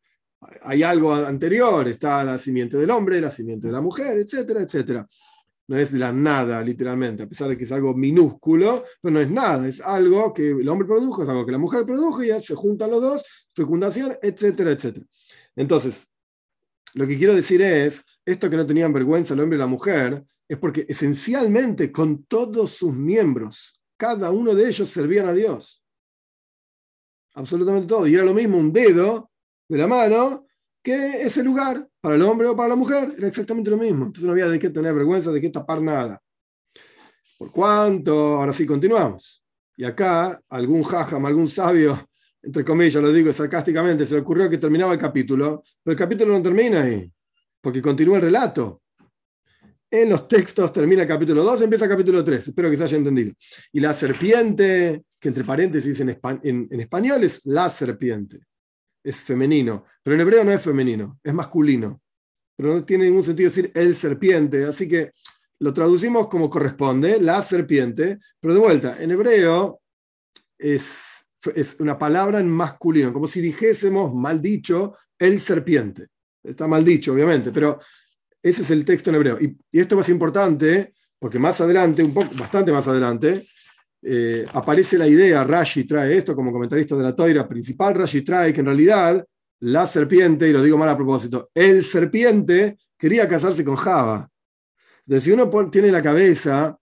hay 0.61 0.83
algo 0.83 1.13
anterior, 1.13 1.87
está 1.87 2.23
la 2.23 2.37
simiente 2.37 2.77
del 2.77 2.91
hombre, 2.91 3.19
la 3.21 3.31
simiente 3.31 3.67
de 3.67 3.73
la 3.73 3.81
mujer, 3.81 4.17
etcétera, 4.19 4.61
etcétera. 4.61 5.07
No 5.69 5.77
es 5.77 5.91
la 5.91 6.13
nada, 6.13 6.61
literalmente, 6.63 7.23
a 7.23 7.27
pesar 7.27 7.49
de 7.49 7.57
que 7.57 7.65
es 7.65 7.71
algo 7.71 7.93
minúsculo, 7.93 8.85
pero 9.01 9.13
no 9.13 9.19
es 9.19 9.29
nada, 9.29 9.67
es 9.67 9.81
algo 9.81 10.33
que 10.33 10.51
el 10.51 10.69
hombre 10.69 10.87
produjo, 10.87 11.23
es 11.23 11.29
algo 11.29 11.45
que 11.45 11.51
la 11.51 11.57
mujer 11.57 11.85
produjo 11.85 12.23
y 12.23 12.27
ya 12.27 12.39
se 12.39 12.55
juntan 12.55 12.91
los 12.91 13.01
dos, 13.01 13.23
fecundación, 13.53 14.17
etcétera, 14.21 14.71
etcétera. 14.71 15.05
Entonces, 15.55 16.07
lo 16.93 17.05
que 17.05 17.17
quiero 17.17 17.35
decir 17.35 17.61
es, 17.61 18.05
esto 18.25 18.49
que 18.49 18.55
no 18.55 18.65
tenían 18.65 18.93
vergüenza 18.93 19.33
el 19.33 19.41
hombre 19.41 19.57
y 19.57 19.59
la 19.59 19.67
mujer, 19.67 20.23
es 20.47 20.57
porque 20.57 20.85
esencialmente 20.87 21.91
con 21.91 22.23
todos 22.23 22.71
sus 22.71 22.93
miembros, 22.93 23.81
cada 23.97 24.31
uno 24.31 24.55
de 24.55 24.69
ellos 24.69 24.87
servían 24.87 25.27
a 25.27 25.33
Dios. 25.33 25.83
Absolutamente 27.33 27.87
todo. 27.87 28.07
Y 28.07 28.15
era 28.15 28.23
lo 28.23 28.33
mismo 28.33 28.57
un 28.57 28.71
dedo 28.71 29.31
de 29.67 29.77
la 29.77 29.87
mano 29.87 30.47
que 30.81 31.21
ese 31.21 31.43
lugar, 31.43 31.85
para 31.99 32.15
el 32.15 32.21
hombre 32.21 32.47
o 32.47 32.55
para 32.55 32.69
la 32.69 32.75
mujer, 32.75 33.13
era 33.17 33.27
exactamente 33.27 33.69
lo 33.69 33.77
mismo. 33.77 34.05
Entonces 34.05 34.23
no 34.23 34.31
había 34.31 34.47
de 34.47 34.57
qué 34.57 34.69
tener 34.69 34.93
vergüenza, 34.93 35.31
de 35.31 35.41
qué 35.41 35.49
tapar 35.49 35.81
nada. 35.81 36.21
Por 37.37 37.51
cuánto, 37.51 38.37
ahora 38.37 38.53
sí 38.53 38.65
continuamos. 38.65 39.43
Y 39.75 39.83
acá 39.83 40.41
algún 40.49 40.83
jajam, 40.83 41.25
algún 41.25 41.49
sabio, 41.49 42.07
entre 42.41 42.63
comillas, 42.63 43.03
lo 43.03 43.11
digo 43.11 43.33
sarcásticamente, 43.33 44.05
se 44.05 44.15
le 44.15 44.21
ocurrió 44.21 44.49
que 44.49 44.57
terminaba 44.57 44.93
el 44.93 44.99
capítulo, 44.99 45.63
pero 45.83 45.91
el 45.91 45.97
capítulo 45.97 46.33
no 46.33 46.41
termina 46.41 46.83
ahí, 46.83 47.11
porque 47.61 47.81
continúa 47.81 48.15
el 48.15 48.23
relato. 48.23 48.81
En 49.91 50.09
los 50.09 50.27
textos 50.27 50.71
termina 50.73 51.01
el 51.03 51.07
capítulo 51.07 51.43
2, 51.43 51.61
empieza 51.61 51.85
el 51.85 51.91
capítulo 51.91 52.23
3, 52.23 52.47
espero 52.47 52.69
que 52.69 52.77
se 52.77 52.85
haya 52.85 52.97
entendido. 52.97 53.33
Y 53.71 53.79
la 53.81 53.93
serpiente, 53.93 55.03
que 55.19 55.27
entre 55.27 55.43
paréntesis 55.43 55.99
en, 55.99 56.17
en 56.43 56.79
español 56.79 57.23
es 57.23 57.45
la 57.45 57.69
serpiente 57.69 58.39
es 59.07 59.17
femenino, 59.21 59.85
pero 60.03 60.15
en 60.15 60.21
hebreo 60.21 60.43
no 60.43 60.51
es 60.51 60.61
femenino, 60.61 61.19
es 61.23 61.33
masculino. 61.33 62.01
Pero 62.57 62.73
no 62.73 62.83
tiene 62.83 63.05
ningún 63.05 63.23
sentido 63.23 63.49
decir 63.49 63.71
el 63.73 63.95
serpiente, 63.95 64.65
así 64.65 64.87
que 64.87 65.11
lo 65.59 65.73
traducimos 65.73 66.27
como 66.27 66.49
corresponde, 66.49 67.19
la 67.21 67.41
serpiente, 67.41 68.17
pero 68.39 68.53
de 68.53 68.59
vuelta, 68.59 69.01
en 69.01 69.11
hebreo 69.11 69.81
es, 70.57 71.25
es 71.55 71.77
una 71.79 71.97
palabra 71.97 72.39
en 72.39 72.49
masculino, 72.49 73.13
como 73.13 73.27
si 73.27 73.39
dijésemos 73.39 74.13
mal 74.13 74.41
dicho 74.41 74.95
el 75.17 75.39
serpiente. 75.39 76.07
Está 76.43 76.67
mal 76.67 76.83
dicho, 76.83 77.13
obviamente, 77.13 77.51
pero 77.51 77.79
ese 78.41 78.61
es 78.61 78.71
el 78.71 78.83
texto 78.83 79.09
en 79.09 79.15
hebreo. 79.15 79.37
Y, 79.39 79.57
y 79.71 79.79
esto 79.79 79.95
es 79.95 79.99
más 79.99 80.09
importante 80.09 80.93
porque 81.19 81.39
más 81.39 81.59
adelante, 81.61 82.03
un 82.03 82.13
poco, 82.13 82.35
bastante 82.35 82.71
más 82.71 82.87
adelante, 82.87 83.47
eh, 84.01 84.45
aparece 84.53 84.97
la 84.97 85.07
idea, 85.07 85.43
Rashi 85.43 85.85
trae 85.85 86.17
esto 86.17 86.35
como 86.35 86.51
comentarista 86.51 86.95
de 86.95 87.03
la 87.03 87.15
toira 87.15 87.47
principal, 87.47 87.95
Rashi 87.95 88.21
trae 88.21 88.53
que 88.53 88.59
en 88.59 88.67
realidad 88.67 89.25
la 89.59 89.85
serpiente, 89.85 90.47
y 90.47 90.53
lo 90.53 90.61
digo 90.61 90.77
mal 90.77 90.89
a 90.89 90.97
propósito, 90.97 91.49
el 91.53 91.83
serpiente 91.83 92.77
quería 92.97 93.27
casarse 93.27 93.63
con 93.63 93.75
Java. 93.75 94.29
Entonces, 95.05 95.23
si 95.23 95.31
uno 95.31 95.49
tiene 95.69 95.91
la 95.91 96.01
cabeza, 96.01 96.77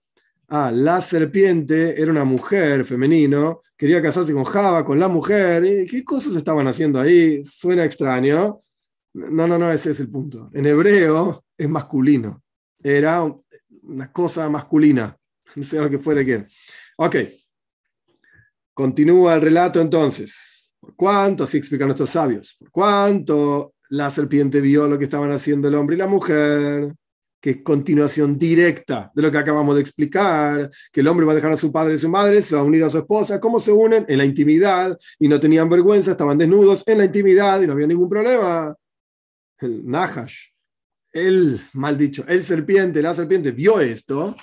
ah, 0.48 0.70
la 0.72 1.00
serpiente 1.00 2.00
era 2.00 2.10
una 2.10 2.24
mujer 2.24 2.84
femenino, 2.84 3.62
quería 3.76 4.02
casarse 4.02 4.32
con 4.32 4.44
Java, 4.44 4.84
con 4.84 4.98
la 4.98 5.08
mujer, 5.08 5.62
¿qué 5.88 6.04
cosas 6.04 6.34
estaban 6.36 6.66
haciendo 6.66 7.00
ahí? 7.00 7.44
Suena 7.44 7.84
extraño. 7.84 8.62
No, 9.14 9.46
no, 9.46 9.58
no, 9.58 9.70
ese 9.70 9.92
es 9.92 10.00
el 10.00 10.10
punto. 10.10 10.50
En 10.52 10.66
hebreo 10.66 11.44
es 11.56 11.68
masculino. 11.68 12.42
Era 12.82 13.22
una 13.82 14.12
cosa 14.12 14.50
masculina, 14.50 15.16
sé 15.62 15.80
lo 15.80 15.88
que 15.90 15.98
fuera 15.98 16.24
que. 16.24 16.46
Ok. 16.96 17.16
Continúa 18.74 19.34
el 19.34 19.42
relato 19.42 19.80
entonces. 19.80 20.74
¿Por 20.78 20.94
cuánto? 20.94 21.44
Así 21.44 21.56
explican 21.56 21.88
nuestros 21.88 22.10
sabios. 22.10 22.56
¿Por 22.58 22.70
cuánto 22.70 23.74
la 23.90 24.10
serpiente 24.10 24.60
vio 24.60 24.88
lo 24.88 24.98
que 24.98 25.04
estaban 25.04 25.30
haciendo 25.30 25.68
el 25.68 25.74
hombre 25.74 25.96
y 25.96 25.98
la 25.98 26.06
mujer? 26.06 26.94
que 27.46 27.50
es 27.50 27.62
continuación 27.62 28.36
directa 28.36 29.12
de 29.14 29.22
lo 29.22 29.30
que 29.30 29.38
acabamos 29.38 29.76
de 29.76 29.80
explicar, 29.80 30.68
que 30.92 31.00
el 31.00 31.06
hombre 31.06 31.26
va 31.26 31.30
a 31.30 31.36
dejar 31.36 31.52
a 31.52 31.56
su 31.56 31.70
padre 31.70 31.94
y 31.94 31.98
su 31.98 32.08
madre, 32.08 32.42
se 32.42 32.56
va 32.56 32.60
a 32.60 32.64
unir 32.64 32.82
a 32.82 32.90
su 32.90 32.98
esposa, 32.98 33.38
¿cómo 33.38 33.60
se 33.60 33.70
unen? 33.70 34.04
En 34.08 34.18
la 34.18 34.24
intimidad, 34.24 34.98
y 35.18 35.28
no 35.28 35.38
tenían 35.38 35.68
vergüenza, 35.68 36.10
estaban 36.10 36.38
desnudos 36.38 36.82
en 36.88 36.98
la 36.98 37.04
intimidad 37.04 37.62
y 37.62 37.68
no 37.68 37.74
había 37.74 37.86
ningún 37.86 38.08
problema. 38.08 38.74
El 39.58 39.86
Nahash, 39.86 40.48
el, 41.12 41.60
mal 41.74 41.96
dicho, 41.96 42.24
el 42.26 42.42
serpiente, 42.42 43.00
la 43.00 43.14
serpiente 43.14 43.52
vio 43.52 43.78
esto, 43.80 44.34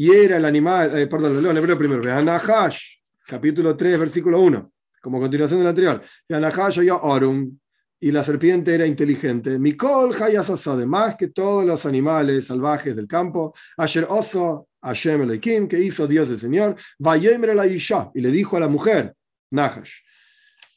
y 0.00 0.10
era 0.14 0.38
el 0.38 0.46
animal, 0.46 0.98
eh, 0.98 1.06
perdón, 1.06 1.34
lo 1.34 1.40
leo 1.42 1.50
en 1.50 1.58
hebreo 1.58 1.76
primero, 1.76 2.22
Nahash, 2.22 2.94
capítulo 3.26 3.76
3, 3.76 3.98
versículo 4.00 4.40
1, 4.40 4.72
como 5.02 5.20
continuación 5.20 5.60
del 5.60 5.68
anterior, 5.68 6.02
Nahash 6.26 6.80
ya 6.80 6.96
Orum, 6.96 7.58
y 8.00 8.10
la 8.10 8.24
serpiente 8.24 8.74
era 8.74 8.86
inteligente. 8.86 9.58
Mikol 9.58 10.14
Hayasasade, 10.14 10.86
más 10.86 11.16
que 11.16 11.28
todos 11.28 11.66
los 11.66 11.84
animales 11.84 12.46
salvajes 12.46 12.96
del 12.96 13.06
campo. 13.06 13.52
Asher 13.76 14.06
Oso, 14.08 14.68
Hashem 14.80 15.20
Elohim, 15.20 15.68
que 15.68 15.78
hizo 15.78 16.06
Dios 16.06 16.30
el 16.30 16.38
Señor. 16.38 16.76
Vayemer 16.98 17.54
la 17.54 17.66
Isha, 17.66 18.10
y 18.14 18.22
le 18.22 18.30
dijo 18.30 18.56
a 18.56 18.60
la 18.60 18.68
mujer, 18.68 19.14
Nahash. 19.50 19.98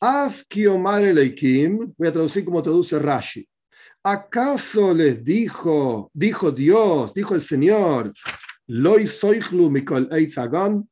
Af 0.02 0.44
Kiomar 0.50 1.02
voy 1.02 2.08
a 2.10 2.12
traducir 2.12 2.44
como 2.44 2.62
traduce 2.62 3.00
Rashi. 3.00 3.48
¿Acaso 4.04 4.94
les 4.94 5.24
dijo, 5.24 6.12
dijo 6.14 6.52
Dios, 6.52 7.14
dijo 7.14 7.36
el 7.36 7.42
Señor, 7.42 8.12
Loi 8.68 9.06
Soichlu 9.08 9.70
Mikol 9.70 10.08
Eitzagon, 10.12 10.90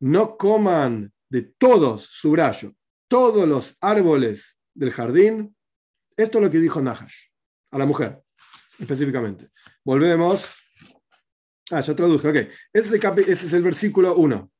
no 0.00 0.36
coman 0.36 1.12
de 1.28 1.42
todos 1.42 2.08
su 2.10 2.32
brazo, 2.32 2.74
todos 3.08 3.48
los 3.48 3.76
árboles 3.80 4.58
del 4.74 4.90
jardín, 4.90 5.54
esto 6.16 6.38
es 6.38 6.44
lo 6.44 6.50
que 6.50 6.58
dijo 6.58 6.80
Nahash 6.80 7.14
a 7.70 7.78
la 7.78 7.86
mujer, 7.86 8.22
específicamente. 8.78 9.50
Volvemos. 9.84 10.46
Ah, 11.70 11.80
ya 11.80 11.96
traduje, 11.96 12.28
ok. 12.28 12.36
Ese 12.72 12.96
es 13.32 13.52
el 13.52 13.62
versículo 13.62 14.14
1. 14.16 14.50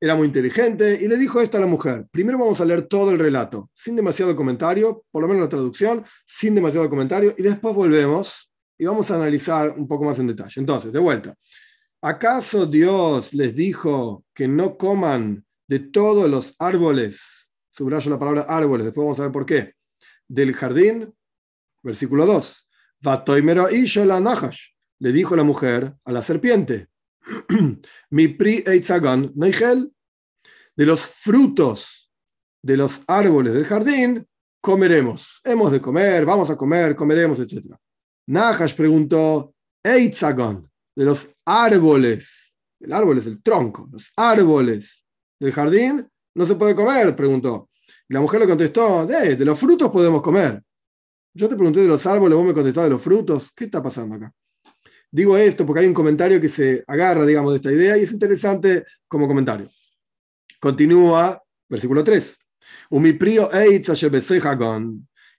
Era 0.00 0.14
muy 0.14 0.28
inteligente 0.28 0.98
y 0.98 1.08
le 1.08 1.18
dijo 1.18 1.42
esto 1.42 1.58
a 1.58 1.60
la 1.60 1.66
mujer. 1.66 2.06
Primero 2.10 2.38
vamos 2.38 2.60
a 2.60 2.64
leer 2.64 2.82
todo 2.82 3.10
el 3.10 3.18
relato, 3.18 3.70
sin 3.74 3.96
demasiado 3.96 4.34
comentario, 4.34 5.04
por 5.10 5.22
lo 5.22 5.28
menos 5.28 5.42
la 5.42 5.48
traducción, 5.48 6.04
sin 6.26 6.54
demasiado 6.54 6.88
comentario, 6.88 7.34
y 7.36 7.42
después 7.42 7.74
volvemos 7.74 8.49
y 8.80 8.86
vamos 8.86 9.10
a 9.10 9.16
analizar 9.16 9.74
un 9.76 9.86
poco 9.86 10.04
más 10.04 10.18
en 10.20 10.26
detalle. 10.26 10.58
Entonces, 10.58 10.90
de 10.90 10.98
vuelta. 10.98 11.36
¿Acaso 12.00 12.64
Dios 12.64 13.34
les 13.34 13.54
dijo 13.54 14.24
que 14.32 14.48
no 14.48 14.78
coman 14.78 15.44
de 15.68 15.80
todos 15.80 16.30
los 16.30 16.54
árboles? 16.58 17.20
Subrayo 17.70 18.10
la 18.10 18.18
palabra 18.18 18.46
árboles, 18.48 18.86
después 18.86 19.04
vamos 19.04 19.20
a 19.20 19.24
ver 19.24 19.32
por 19.32 19.44
qué 19.44 19.74
del 20.26 20.54
jardín, 20.54 21.12
versículo 21.82 22.24
2. 22.24 22.68
Le 24.98 25.12
dijo 25.12 25.36
la 25.36 25.44
mujer 25.44 25.94
a 26.02 26.12
la 26.12 26.22
serpiente, 26.22 26.88
mi 28.10 28.28
pri 28.28 28.64
de 30.76 30.86
los 30.86 31.00
frutos 31.02 32.10
de 32.62 32.76
los 32.78 33.02
árboles 33.06 33.52
del 33.52 33.66
jardín, 33.66 34.26
comeremos. 34.62 35.42
Hemos 35.44 35.70
de 35.70 35.82
comer, 35.82 36.24
vamos 36.24 36.48
a 36.48 36.56
comer, 36.56 36.96
comeremos, 36.96 37.38
etc. 37.40 37.76
Nahash 38.30 38.76
preguntó, 38.76 39.52
Eitzagon, 39.82 40.70
de 40.94 41.04
los 41.04 41.30
árboles, 41.44 42.56
el 42.78 42.92
árbol 42.92 43.18
es 43.18 43.26
el 43.26 43.42
tronco, 43.42 43.88
los 43.90 44.12
árboles 44.16 45.04
del 45.40 45.50
jardín, 45.50 46.08
no 46.36 46.46
se 46.46 46.54
puede 46.54 46.76
comer, 46.76 47.16
preguntó. 47.16 47.70
Y 48.08 48.14
la 48.14 48.20
mujer 48.20 48.38
le 48.38 48.46
contestó, 48.46 49.04
de, 49.04 49.34
de 49.34 49.44
los 49.44 49.58
frutos 49.58 49.90
podemos 49.90 50.22
comer. 50.22 50.62
Yo 51.34 51.48
te 51.48 51.56
pregunté 51.56 51.80
de 51.80 51.88
los 51.88 52.06
árboles, 52.06 52.38
vos 52.38 52.46
me 52.46 52.54
contestaste 52.54 52.84
de 52.84 52.90
los 52.90 53.02
frutos. 53.02 53.50
¿Qué 53.52 53.64
está 53.64 53.82
pasando 53.82 54.14
acá? 54.14 54.32
Digo 55.10 55.36
esto 55.36 55.66
porque 55.66 55.80
hay 55.80 55.88
un 55.88 55.94
comentario 55.94 56.40
que 56.40 56.48
se 56.48 56.84
agarra, 56.86 57.26
digamos, 57.26 57.52
de 57.52 57.56
esta 57.56 57.72
idea 57.72 57.98
y 57.98 58.02
es 58.02 58.12
interesante 58.12 58.84
como 59.08 59.26
comentario. 59.26 59.68
Continúa, 60.60 61.42
versículo 61.68 62.04
3. 62.04 62.38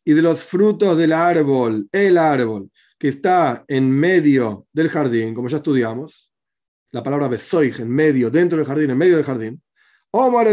Y 0.03 0.13
de 0.13 0.21
los 0.21 0.43
frutos 0.43 0.98
del 0.98 1.13
árbol, 1.13 1.88
el 1.93 2.17
árbol 2.17 2.69
que 3.01 3.08
está 3.08 3.65
en 3.67 3.89
medio 3.89 4.67
del 4.72 4.88
jardín, 4.88 5.34
como 5.34 5.48
ya 5.48 5.58
estudiamos, 5.58 6.31
la 6.91 7.01
palabra 7.01 7.27
besoij, 7.27 7.79
en 7.79 7.89
medio, 7.89 8.29
dentro 8.29 8.60
del 8.60 8.67
jardín, 8.67 8.91
en 8.91 8.98
medio 9.00 9.15
del 9.15 9.25
jardín, 9.25 9.60
Omar 10.12 10.50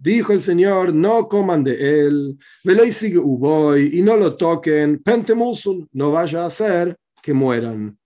Dijo 0.00 0.32
el 0.32 0.40
Señor, 0.40 0.92
no 0.92 1.28
coman 1.28 1.62
de 1.62 2.00
él, 2.00 2.36
y 2.64 4.02
no 4.02 4.16
lo 4.16 4.36
toquen, 4.36 5.00
pentemusun, 5.00 5.88
no 5.92 6.10
vaya 6.10 6.44
a 6.44 6.50
ser 6.50 6.96
que 7.22 7.32
mueran. 7.32 7.96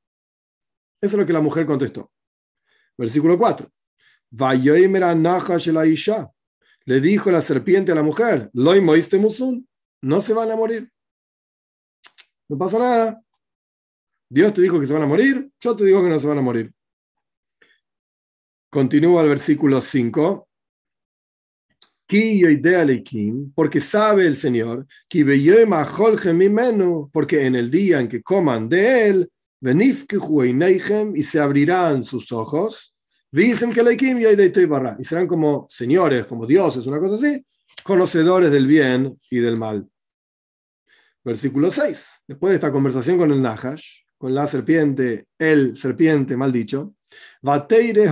Eso 1.00 1.16
es 1.16 1.18
lo 1.18 1.24
que 1.24 1.32
la 1.32 1.40
mujer 1.40 1.64
contestó. 1.64 2.12
Versículo 2.98 3.38
4. 3.38 3.72
Le 6.84 7.00
dijo 7.00 7.30
la 7.30 7.40
serpiente 7.40 7.92
a 7.92 7.94
la 7.94 8.02
mujer, 8.02 8.50
no 8.52 10.20
se 10.20 10.34
van 10.34 10.50
a 10.50 10.56
morir. 10.56 10.91
No 12.52 12.58
pasa 12.58 12.78
nada. 12.78 13.24
Dios 14.28 14.52
te 14.52 14.60
dijo 14.60 14.78
que 14.78 14.86
se 14.86 14.92
van 14.92 15.04
a 15.04 15.06
morir, 15.06 15.50
yo 15.58 15.74
te 15.74 15.86
digo 15.86 16.02
que 16.02 16.10
no 16.10 16.18
se 16.18 16.26
van 16.26 16.36
a 16.36 16.42
morir. 16.42 16.70
Continúa 18.68 19.22
el 19.22 19.30
versículo 19.30 19.80
5. 19.80 20.48
Porque 23.54 23.80
sabe 23.80 24.26
el 24.26 24.36
Señor, 24.36 24.86
porque 27.10 27.46
en 27.46 27.54
el 27.54 27.70
día 27.70 28.00
en 28.00 28.08
que 28.08 28.22
coman 28.22 28.68
de 28.68 29.08
él, 29.08 29.32
y 29.62 31.22
se 31.22 31.40
abrirán 31.40 32.04
sus 32.04 32.32
ojos, 32.32 32.94
y 33.32 33.54
serán 33.54 35.26
como 35.26 35.66
señores, 35.70 36.26
como 36.26 36.46
dioses, 36.46 36.86
una 36.86 37.00
cosa 37.00 37.14
así, 37.14 37.42
conocedores 37.82 38.50
del 38.50 38.66
bien 38.66 39.18
y 39.30 39.38
del 39.38 39.56
mal. 39.56 39.88
Versículo 41.24 41.70
6. 41.70 42.06
Después 42.26 42.50
de 42.50 42.54
esta 42.56 42.72
conversación 42.72 43.18
con 43.18 43.30
el 43.30 43.40
Nahash, 43.40 44.00
con 44.18 44.34
la 44.34 44.46
serpiente, 44.46 45.26
el 45.38 45.76
serpiente 45.76 46.36
mal 46.36 46.52
dicho, 46.52 46.94
Vateire 47.42 48.08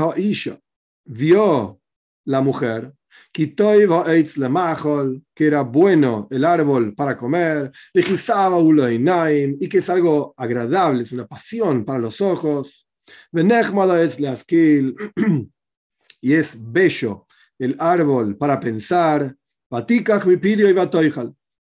vio 1.04 1.80
la 2.24 2.40
mujer, 2.40 2.92
que 3.32 5.46
era 5.46 5.62
bueno 5.62 6.28
el 6.30 6.44
árbol 6.44 6.94
para 6.94 7.16
comer, 7.16 7.72
y 7.94 9.68
que 9.68 9.78
es 9.78 9.90
algo 9.90 10.34
agradable, 10.36 11.02
es 11.02 11.12
una 11.12 11.26
pasión 11.26 11.84
para 11.84 11.98
los 11.98 12.20
ojos, 12.20 12.88
y 16.20 16.32
es 16.32 16.56
bello 16.58 17.26
el 17.58 17.76
árbol 17.78 18.36
para 18.36 18.58
pensar, 18.58 19.34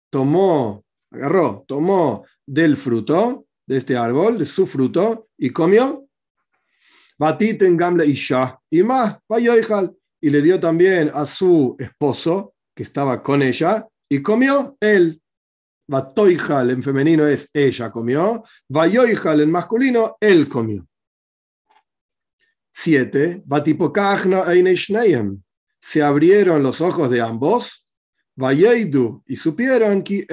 tomó, 0.09 0.83
agarró, 1.11 1.65
tomó 1.67 2.25
del 2.45 2.77
fruto 2.77 3.45
de 3.65 3.77
este 3.77 3.95
árbol, 3.95 4.39
de 4.39 4.45
su 4.45 4.65
fruto, 4.65 5.29
y 5.37 5.51
comió. 5.51 6.07
Batiten 7.17 7.77
Gamle 7.77 8.05
Isha, 8.07 8.59
y 8.69 8.81
más, 8.81 9.17
y 10.21 10.29
le 10.29 10.41
dio 10.41 10.59
también 10.59 11.11
a 11.13 11.25
su 11.25 11.75
esposo, 11.77 12.55
que 12.73 12.83
estaba 12.83 13.21
con 13.21 13.41
ella, 13.43 13.87
y 14.09 14.21
comió 14.21 14.75
él. 14.79 15.21
Batoijal 15.87 16.69
en 16.71 16.83
femenino 16.83 17.25
es 17.27 17.49
ella 17.53 17.91
comió, 17.91 18.43
Vayoijal 18.67 19.41
en 19.41 19.51
masculino, 19.51 20.17
él 20.19 20.47
comió. 20.47 20.87
Siete, 22.71 23.41
Batipokachna 23.45 24.43
se 25.81 26.03
abrieron 26.03 26.63
los 26.63 26.81
ojos 26.81 27.09
de 27.09 27.21
ambos, 27.21 27.87
Vayeidu, 28.39 29.21
y 29.27 29.35
supieron 29.35 30.01
que 30.01 30.25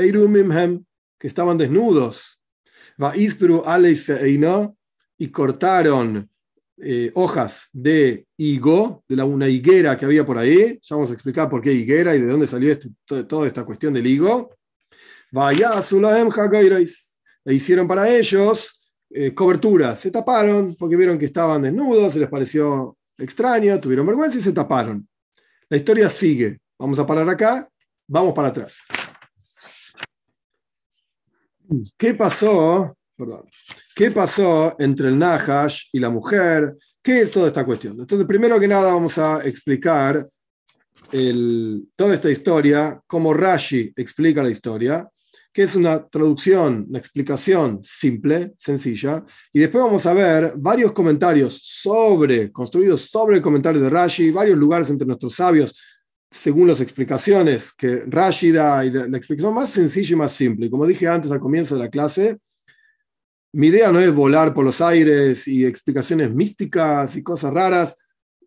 que 1.18 1.26
estaban 1.26 1.58
desnudos, 1.58 2.38
y 5.18 5.28
cortaron 5.28 6.30
eh, 6.78 7.10
hojas 7.14 7.68
de 7.72 8.26
higo, 8.36 9.02
de 9.08 9.22
una 9.22 9.48
higuera 9.48 9.96
que 9.96 10.04
había 10.04 10.25
por 10.25 10.38
ahí. 10.38 10.78
Ya 10.80 10.94
vamos 10.94 11.10
a 11.10 11.14
explicar 11.14 11.50
por 11.50 11.60
qué 11.60 11.72
higuera 11.72 12.14
y 12.14 12.20
de 12.20 12.28
dónde 12.28 12.46
salió 12.46 12.70
este, 12.70 12.90
toda 13.25 13.46
esta 13.46 13.64
cuestión 13.64 13.92
del 13.92 14.06
higo. 14.06 14.50
E 17.44 17.54
hicieron 17.54 17.88
para 17.88 18.08
ellos 18.08 18.80
eh, 19.10 19.34
coberturas. 19.34 19.98
Se 19.98 20.10
taparon 20.12 20.76
porque 20.76 20.96
vieron 20.96 21.18
que 21.18 21.26
estaban 21.26 21.62
desnudos, 21.62 22.12
se 22.12 22.20
les 22.20 22.28
pareció 22.28 22.96
extraño, 23.18 23.80
tuvieron 23.80 24.06
vergüenza 24.06 24.38
y 24.38 24.42
se 24.42 24.52
taparon. 24.52 25.08
La 25.68 25.76
historia 25.76 26.08
sigue. 26.08 26.60
Vamos 26.78 26.98
a 26.98 27.06
parar 27.06 27.28
acá, 27.28 27.68
vamos 28.06 28.34
para 28.34 28.48
atrás. 28.48 28.78
¿Qué 31.96 32.14
pasó? 32.14 32.96
Perdón. 33.16 33.48
¿Qué 33.94 34.10
pasó 34.10 34.76
entre 34.78 35.08
el 35.08 35.18
Nahash 35.18 35.88
y 35.92 35.98
la 35.98 36.10
mujer? 36.10 36.76
¿Qué 37.02 37.22
es 37.22 37.30
toda 37.30 37.48
esta 37.48 37.64
cuestión? 37.64 37.98
Entonces, 37.98 38.26
primero 38.26 38.60
que 38.60 38.68
nada, 38.68 38.92
vamos 38.92 39.16
a 39.18 39.42
explicar 39.44 40.28
toda 41.94 42.14
esta 42.14 42.30
historia, 42.30 43.00
cómo 43.06 43.32
Rashi 43.32 43.92
explica 43.96 44.42
la 44.42 44.50
historia, 44.50 45.08
que 45.52 45.62
es 45.62 45.75
una 45.75 46.06
traducción, 46.06 46.86
una 46.88 46.98
explicación 46.98 47.78
simple, 47.82 48.52
sencilla, 48.58 49.25
y 49.52 49.60
después 49.60 49.84
vamos 49.84 50.04
a 50.04 50.12
ver 50.12 50.52
varios 50.56 50.92
comentarios 50.92 51.60
sobre, 51.62 52.52
construidos 52.52 53.02
sobre 53.02 53.36
el 53.36 53.42
comentario 53.42 53.80
de 53.80 53.88
Rashi, 53.88 54.30
varios 54.30 54.58
lugares 54.58 54.90
entre 54.90 55.06
nuestros 55.06 55.34
sabios, 55.34 55.75
según 56.37 56.69
las 56.69 56.81
explicaciones 56.81 57.73
que 57.73 58.02
Rashi 58.07 58.52
da, 58.52 58.85
y 58.85 58.90
la, 58.90 59.09
la 59.09 59.16
explicación 59.16 59.55
más 59.55 59.71
sencilla 59.71 60.12
y 60.12 60.16
más 60.16 60.33
simple. 60.33 60.71
Como 60.71 60.87
dije 60.87 61.09
antes 61.09 61.31
al 61.31 61.40
comienzo 61.40 61.75
de 61.75 61.85
la 61.85 61.90
clase, 61.90 62.38
mi 63.52 63.69
idea 63.69 63.90
no 63.90 64.00
es 64.00 64.14
volar 64.14 64.52
por 64.52 64.64
los 64.64 64.81
aires 64.81 65.49
y 65.49 65.64
explicaciones 65.64 66.35
místicas 66.35 67.16
y 67.16 67.23
cosas 67.23 67.55
raras, 67.55 67.97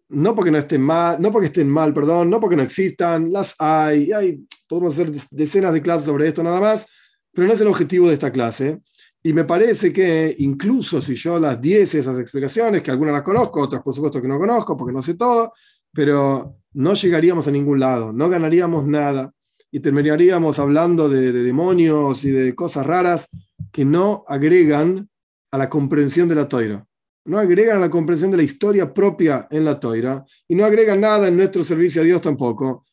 no 0.10 0.36
porque 0.36 0.52
no 0.52 0.58
estén 0.58 0.82
mal, 0.82 1.22
no 1.22 1.32
porque 1.32 1.48
estén 1.48 1.70
mal, 1.70 1.94
perdón, 1.94 2.30
no 2.30 2.40
porque 2.40 2.56
no 2.56 2.64
existan, 2.64 3.32
las 3.32 3.56
hay, 3.60 4.12
hay, 4.12 4.46
podemos 4.68 4.94
hacer 4.94 5.12
decenas 5.32 5.74
de 5.74 5.82
clases 5.82 6.06
sobre 6.06 6.28
esto 6.28 6.44
nada 6.44 6.60
más, 6.60 6.86
pero 7.34 7.48
no 7.48 7.54
es 7.54 7.62
el 7.62 7.68
objetivo 7.68 8.08
de 8.08 8.14
esta 8.14 8.32
clase. 8.32 8.82
Y 9.22 9.34
me 9.34 9.44
parece 9.44 9.92
que 9.92 10.36
incluso 10.40 11.02
si 11.02 11.16
yo 11.16 11.40
las 11.40 11.60
diese 11.60 12.00
esas 12.00 12.20
explicaciones, 12.20 12.82
que 12.82 12.92
algunas 12.92 13.14
las 13.14 13.24
conozco, 13.24 13.62
otras 13.62 13.84
por 13.84 13.94
supuesto 13.94 14.22
que 14.22 14.28
no 14.28 14.40
conozco 14.40 14.78
porque 14.78 14.94
no 14.94 15.02
sé 15.02 15.16
todo, 15.16 15.54
pero 15.94 16.56
no 16.74 16.94
llegaríamos 16.94 17.48
a 17.48 17.52
ningún 17.52 17.80
lado, 17.80 18.14
no 18.14 18.30
ganaríamos 18.30 18.88
nada 18.88 19.34
y 19.72 19.80
terminaríamos 19.80 20.60
hablando 20.60 21.10
de, 21.10 21.32
demonios 21.32 22.24
y 22.26 22.32
de 22.32 22.56
cosas 22.56 22.86
raras 22.86 23.30
que 23.72 23.86
no 23.86 24.24
agregan 24.28 25.10
a 25.52 25.58
la 25.58 25.70
comprensión 25.70 26.28
de 26.28 26.36
la 26.36 26.48
toira. 26.48 26.86
No 27.26 27.38
agregan 27.38 27.78
a 27.78 27.82
la 27.82 27.90
comprensión 27.90 28.32
de 28.32 28.38
la 28.38 28.44
historia 28.44 28.92
propia 28.92 29.48
en 29.52 29.66
la 29.66 29.80
toira 29.80 30.26
y 30.48 30.56
no 30.56 30.66
agregan 30.66 31.02
nada 31.02 31.28
en 31.28 31.38
nuestro 31.38 31.64
servicio 31.64 32.02
a 32.02 32.06
Dios 32.06 32.22
tampoco. 32.22 32.86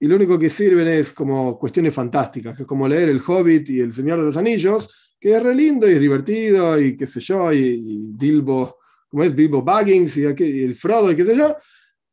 Y 0.00 0.06
lo 0.06 0.16
único 0.16 0.38
que 0.38 0.48
sirven 0.48 0.88
es 0.88 1.12
como 1.12 1.58
cuestiones 1.58 1.94
fantásticas, 1.94 2.56
que 2.56 2.62
es 2.62 2.68
como 2.68 2.88
leer 2.88 3.08
El 3.08 3.22
Hobbit 3.24 3.68
y 3.70 3.80
El 3.80 3.92
Señor 3.92 4.18
de 4.18 4.26
los 4.26 4.36
Anillos, 4.36 4.88
que 5.20 5.36
es 5.36 5.42
re 5.42 5.54
lindo 5.54 5.88
y 5.88 5.92
es 5.92 6.00
divertido 6.00 6.80
y 6.80 6.96
qué 6.96 7.06
sé 7.06 7.20
yo, 7.20 7.52
y, 7.52 8.12
Bilbo, 8.14 8.78
como 9.08 9.22
es 9.22 9.34
Bilbo 9.34 9.62
Baggins 9.62 10.16
y, 10.16 10.22
y 10.22 10.64
el 10.64 10.74
Frodo 10.74 11.12
y 11.12 11.16
qué 11.16 11.24
sé 11.24 11.36
yo, 11.36 11.54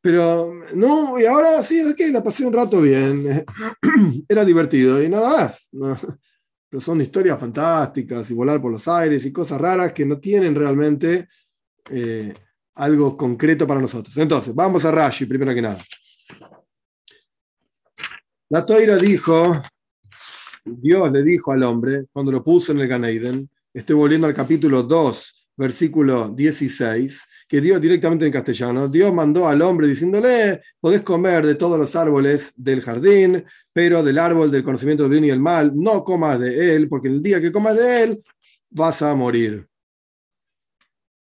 pero 0.01 0.53
no, 0.75 1.19
y 1.19 1.25
ahora 1.25 1.61
sí, 1.63 1.79
es 1.79 1.93
que 1.93 2.09
la 2.09 2.23
pasé 2.23 2.45
un 2.45 2.53
rato 2.53 2.81
bien. 2.81 3.45
Era 4.29 4.45
divertido 4.45 5.01
y 5.03 5.09
nada 5.09 5.29
más. 5.29 5.69
Pero 6.69 6.79
son 6.79 7.01
historias 7.01 7.39
fantásticas 7.39 8.29
y 8.31 8.33
volar 8.33 8.61
por 8.61 8.71
los 8.71 8.87
aires 8.87 9.25
y 9.25 9.31
cosas 9.31 9.59
raras 9.59 9.91
que 9.91 10.05
no 10.05 10.19
tienen 10.19 10.55
realmente 10.55 11.27
eh, 11.89 12.33
algo 12.75 13.17
concreto 13.17 13.67
para 13.67 13.81
nosotros. 13.81 14.15
Entonces, 14.17 14.55
vamos 14.55 14.85
a 14.85 14.91
Rashi 14.91 15.25
primero 15.25 15.53
que 15.53 15.61
nada. 15.61 15.79
La 18.49 18.65
Toira 18.65 18.97
dijo, 18.97 19.61
Dios 20.63 21.11
le 21.11 21.23
dijo 21.23 21.51
al 21.51 21.63
hombre, 21.63 22.05
cuando 22.11 22.31
lo 22.31 22.43
puso 22.43 22.71
en 22.71 22.79
el 22.79 22.87
Ganeiden, 22.87 23.49
estoy 23.73 23.95
volviendo 23.95 24.27
al 24.27 24.33
capítulo 24.33 24.83
2, 24.83 25.49
versículo 25.57 26.29
16, 26.29 27.21
que 27.49 27.59
Dios 27.59 27.81
directamente 27.81 28.27
en 28.27 28.31
castellano, 28.31 28.87
Dios 28.87 29.11
mandó 29.11 29.47
al 29.47 29.63
hombre 29.63 29.87
diciéndole, 29.87 30.61
podés 30.79 31.01
comer 31.01 31.43
de 31.47 31.55
todos 31.55 31.79
los 31.79 31.95
árboles 31.95 32.53
del 32.55 32.81
jardín, 32.81 33.43
pero 33.73 34.03
del 34.03 34.19
árbol 34.19 34.51
del 34.51 34.63
conocimiento 34.63 35.03
del 35.03 35.13
bien 35.13 35.25
y 35.25 35.29
el 35.31 35.39
mal, 35.39 35.71
no 35.75 36.03
comas 36.03 36.39
de 36.39 36.75
él, 36.75 36.87
porque 36.87 37.07
el 37.07 37.23
día 37.23 37.41
que 37.41 37.51
comas 37.51 37.75
de 37.75 38.03
él, 38.03 38.23
vas 38.69 39.01
a 39.01 39.15
morir. 39.15 39.67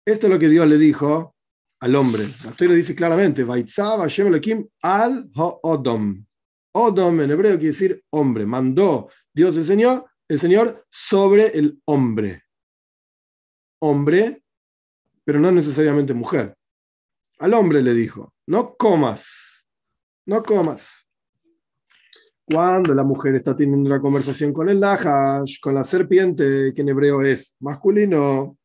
Esto 0.05 0.27
es 0.27 0.33
lo 0.33 0.37
que 0.37 0.49
Dios 0.49 0.67
le 0.67 0.77
dijo 0.77 1.33
al 1.79 1.95
hombre. 1.95 2.23
La 2.43 2.49
historia 2.51 2.75
dice 2.75 2.93
claramente, 2.93 3.45
al 4.81 5.29
Odom. 5.33 6.25
Odom 6.73 7.21
en 7.21 7.31
hebreo 7.31 7.53
quiere 7.53 7.67
decir 7.67 8.03
hombre. 8.09 8.45
Mandó 8.45 9.09
Dios 9.33 9.55
el 9.55 9.63
Señor, 9.63 10.07
el 10.27 10.39
Señor 10.41 10.85
sobre 10.89 11.57
el 11.57 11.81
hombre. 11.85 12.43
Hombre 13.79 14.40
pero 15.23 15.39
no 15.39 15.51
necesariamente 15.51 16.13
mujer. 16.13 16.55
Al 17.39 17.53
hombre 17.53 17.81
le 17.81 17.93
dijo, 17.93 18.33
no 18.47 18.75
comas, 18.75 19.63
no 20.25 20.43
comas. 20.43 21.05
Cuando 22.45 22.93
la 22.93 23.03
mujer 23.03 23.35
está 23.35 23.55
teniendo 23.55 23.89
una 23.89 24.01
conversación 24.01 24.51
con 24.53 24.69
el 24.69 24.79
Nahash, 24.79 25.59
con 25.61 25.73
la 25.73 25.83
serpiente, 25.83 26.73
que 26.73 26.81
en 26.81 26.89
hebreo 26.89 27.21
es 27.21 27.55
masculino, 27.59 28.57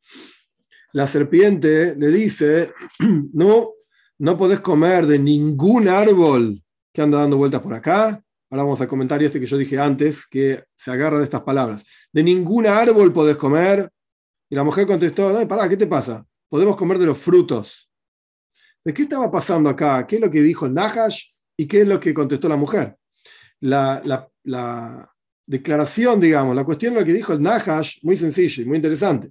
la 0.92 1.07
serpiente 1.07 1.95
le 1.97 2.09
dice, 2.09 2.73
no, 3.33 3.71
no 4.19 4.38
podés 4.38 4.61
comer 4.61 5.07
de 5.07 5.19
ningún 5.19 5.88
árbol 5.88 6.62
que 6.92 7.03
anda 7.03 7.19
dando 7.19 7.37
vueltas 7.37 7.61
por 7.61 7.75
acá. 7.75 8.23
Ahora 8.49 8.62
vamos 8.62 8.81
al 8.81 8.88
comentario 8.88 9.27
este 9.27 9.38
que 9.38 9.47
yo 9.47 9.59
dije 9.59 9.79
antes, 9.79 10.27
que 10.27 10.64
se 10.75 10.90
agarra 10.90 11.19
de 11.19 11.25
estas 11.25 11.42
palabras. 11.42 11.85
De 12.12 12.23
ningún 12.23 12.66
árbol 12.66 13.12
podés 13.12 13.37
comer. 13.37 13.90
Y 14.49 14.55
la 14.55 14.64
mujer 14.64 14.87
contestó, 14.87 15.47
pará, 15.47 15.69
¿qué 15.69 15.77
te 15.77 15.87
pasa? 15.87 16.25
Podemos 16.48 16.76
comer 16.76 16.98
de 16.98 17.06
los 17.06 17.18
frutos. 17.18 17.90
¿De 18.85 18.94
qué 18.94 19.02
estaba 19.02 19.30
pasando 19.30 19.68
acá? 19.68 20.06
¿Qué 20.06 20.16
es 20.16 20.22
lo 20.22 20.30
que 20.30 20.40
dijo 20.40 20.68
Nahash 20.68 21.24
y 21.56 21.66
qué 21.66 21.80
es 21.80 21.88
lo 21.88 21.98
que 21.98 22.14
contestó 22.14 22.48
la 22.48 22.56
mujer? 22.56 22.96
La, 23.61 24.30
declaración, 25.48 26.20
digamos, 26.20 26.54
la 26.54 26.64
cuestión 26.64 26.94
de 26.94 27.00
lo 27.00 27.06
que 27.06 27.12
dijo 27.12 27.32
el 27.32 27.42
Nahash, 27.42 27.98
muy 28.02 28.16
sencilla 28.16 28.62
y 28.62 28.66
muy 28.66 28.76
interesante. 28.76 29.30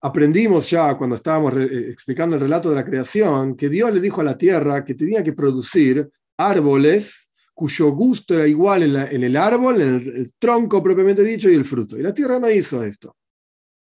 Aprendimos 0.00 0.68
ya 0.68 0.96
cuando 0.96 1.16
estábamos 1.16 1.54
eh, 1.56 1.90
explicando 1.90 2.36
el 2.36 2.42
relato 2.42 2.68
de 2.68 2.76
la 2.76 2.84
creación 2.84 3.56
que 3.56 3.68
Dios 3.68 3.92
le 3.92 4.00
dijo 4.00 4.20
a 4.20 4.24
la 4.24 4.36
tierra 4.36 4.84
que 4.84 4.94
tenía 4.94 5.24
que 5.24 5.32
producir 5.32 6.08
árboles 6.36 7.30
cuyo 7.54 7.90
gusto 7.92 8.34
era 8.34 8.46
igual 8.46 8.82
en, 8.82 9.22
el 9.22 9.36
árbol, 9.36 9.80
en 9.80 9.94
el 9.94 10.34
tronco 10.38 10.82
propiamente 10.82 11.22
dicho 11.22 11.48
y 11.48 11.54
el 11.54 11.64
fruto. 11.64 11.96
Y 11.96 12.02
la 12.02 12.12
tierra 12.12 12.38
no 12.38 12.50
hizo 12.50 12.82
esto. 12.82 13.16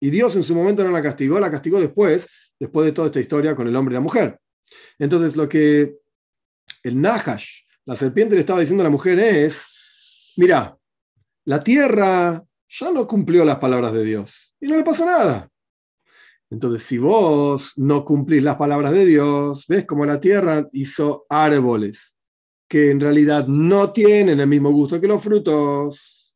Y 0.05 0.11
Dios 0.11 0.35
en 0.35 0.43
su 0.43 0.53
momento 0.53 0.83
no 0.83 0.91
la 0.91 1.01
castigó, 1.01 1.39
la 1.39 1.49
castigó 1.49 1.79
después, 1.79 2.27
después 2.59 2.85
de 2.85 2.91
toda 2.91 3.07
esta 3.07 3.19
historia 3.19 3.55
con 3.55 3.67
el 3.67 3.75
hombre 3.75 3.93
y 3.93 3.95
la 3.95 4.01
mujer. 4.01 4.39
Entonces 4.99 5.35
lo 5.35 5.49
que 5.49 5.97
el 6.83 7.01
Nahash, 7.01 7.61
la 7.85 7.95
serpiente 7.95 8.35
le 8.35 8.41
estaba 8.41 8.59
diciendo 8.59 8.83
a 8.83 8.85
la 8.85 8.91
mujer 8.91 9.17
es, 9.17 9.65
mira, 10.37 10.77
la 11.45 11.63
tierra 11.63 12.45
ya 12.69 12.91
no 12.91 13.07
cumplió 13.07 13.43
las 13.43 13.57
palabras 13.57 13.93
de 13.93 14.03
Dios 14.03 14.53
y 14.61 14.67
no 14.67 14.75
le 14.75 14.83
pasó 14.83 15.07
nada. 15.07 15.49
Entonces, 16.51 16.83
si 16.83 16.99
vos 16.99 17.73
no 17.75 18.05
cumplís 18.05 18.43
las 18.43 18.57
palabras 18.57 18.91
de 18.91 19.07
Dios, 19.07 19.65
ves 19.67 19.85
como 19.85 20.05
la 20.05 20.19
tierra 20.19 20.69
hizo 20.73 21.25
árboles 21.29 22.15
que 22.69 22.91
en 22.91 22.99
realidad 22.99 23.47
no 23.47 23.91
tienen 23.91 24.39
el 24.39 24.45
mismo 24.45 24.71
gusto 24.71 25.01
que 25.01 25.07
los 25.07 25.23
frutos 25.23 26.35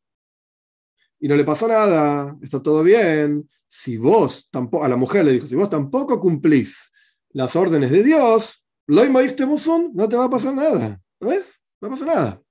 y 1.20 1.28
no 1.28 1.36
le 1.36 1.44
pasó 1.44 1.68
nada, 1.68 2.36
está 2.42 2.60
todo 2.60 2.82
bien. 2.82 3.48
Si 3.72 3.96
vos 3.96 4.48
tampoco, 4.50 4.84
a 4.84 4.88
la 4.88 4.96
mujer 4.96 5.24
le 5.24 5.30
dijo, 5.30 5.46
si 5.46 5.54
vos 5.54 5.70
tampoco 5.70 6.18
cumplís 6.18 6.90
las 7.30 7.54
órdenes 7.54 7.92
de 7.92 8.02
Dios, 8.02 8.64
lo 8.88 9.04
no 9.04 10.08
te 10.08 10.16
va 10.16 10.24
a 10.24 10.30
pasar 10.30 10.54
nada. 10.54 11.00
¿No 11.20 11.28
ves? 11.28 11.54
No 11.80 11.88
pasa 11.88 12.04
nada. 12.04 12.42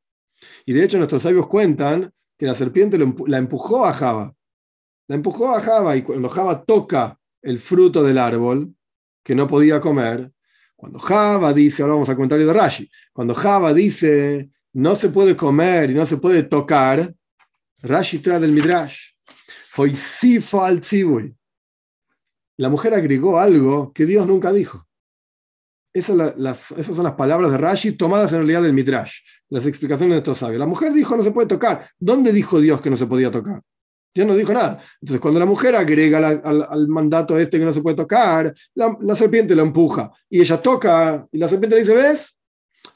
Y 0.66 0.72
de 0.72 0.86
hecho 0.86 0.98
nuestros 0.98 1.22
sabios 1.22 1.48
cuentan 1.48 2.14
que 2.38 2.46
la 2.46 2.56
serpiente 2.56 2.98
la 2.98 3.38
empujó 3.38 3.86
a 3.86 3.92
Java. 3.92 4.34
La 5.10 5.16
empujó 5.18 5.54
a 5.54 5.60
Java 5.60 5.98
y 5.98 6.04
cuando 6.04 6.30
Java 6.30 6.64
toca 6.64 7.20
el 7.42 7.60
fruto 7.60 8.02
del 8.02 8.18
árbol 8.18 8.74
que 9.22 9.36
no 9.36 9.46
podía 9.46 9.82
comer, 9.82 10.32
cuando 10.78 11.00
Java 11.00 11.52
dice, 11.52 11.82
ahora 11.82 11.96
vamos 11.96 12.10
a 12.10 12.16
comentario 12.16 12.48
de 12.48 12.54
Rashi, 12.54 12.90
cuando 13.12 13.36
Java 13.36 13.74
dice 13.74 14.50
no 14.72 14.96
se 14.96 15.10
puede 15.10 15.36
comer 15.36 15.90
y 15.90 15.96
no 15.96 16.06
se 16.06 16.16
puede 16.16 16.44
tocar, 16.44 17.14
Rashi 17.82 18.20
trae 18.20 18.40
del 18.40 18.54
Midrash. 18.54 19.12
Al 19.78 20.82
La 22.58 22.70
mujer 22.70 22.94
agregó 22.94 23.40
algo 23.40 23.94
que 23.94 24.06
Dios 24.06 24.28
nunca 24.28 24.52
dijo. 24.52 24.86
Esas, 25.92 26.16
son 26.86 27.04
las 27.04 27.14
palabras 27.14 27.52
de 27.52 27.58
Rashi 27.58 27.94
tomadas 27.94 28.32
en 28.32 28.40
realidad 28.40 28.62
del 28.62 28.74
Midrash, 28.74 29.22
las 29.50 29.66
explicaciones 29.66 30.12
de 30.12 30.16
nuestros 30.18 30.38
sabios. 30.38 30.60
La 30.60 30.68
mujer 30.68 30.94
dijo 30.94 31.16
no 31.18 31.24
se 31.24 31.32
puede 31.32 31.48
tocar. 31.48 31.90
¿Dónde 31.98 32.32
dijo 32.32 32.60
Dios 32.60 32.80
que 32.80 32.90
no 32.90 32.98
se 32.98 33.08
podía 33.08 33.32
tocar? 33.32 33.62
Dios 34.14 34.28
no 34.28 34.36
dijo 34.36 34.54
nada. 34.54 34.82
Entonces, 35.02 35.20
cuando 35.20 35.40
la 35.40 35.46
mujer 35.46 35.76
agrega 35.76 36.18
al, 36.18 36.88
mandato 36.88 37.38
este 37.38 37.60
que 37.60 37.66
no 37.66 37.74
se 37.74 37.82
puede 37.82 37.96
tocar, 37.96 38.54
la, 38.76 38.96
la, 39.02 39.16
serpiente 39.16 39.56
la 39.56 39.64
empuja 39.64 40.12
y 40.30 40.42
ella 40.42 40.62
toca 40.62 41.28
y 41.32 41.38
la 41.38 41.48
serpiente 41.48 41.76
le 41.76 41.82
dice, 41.82 41.96
¿ves? 41.96 42.36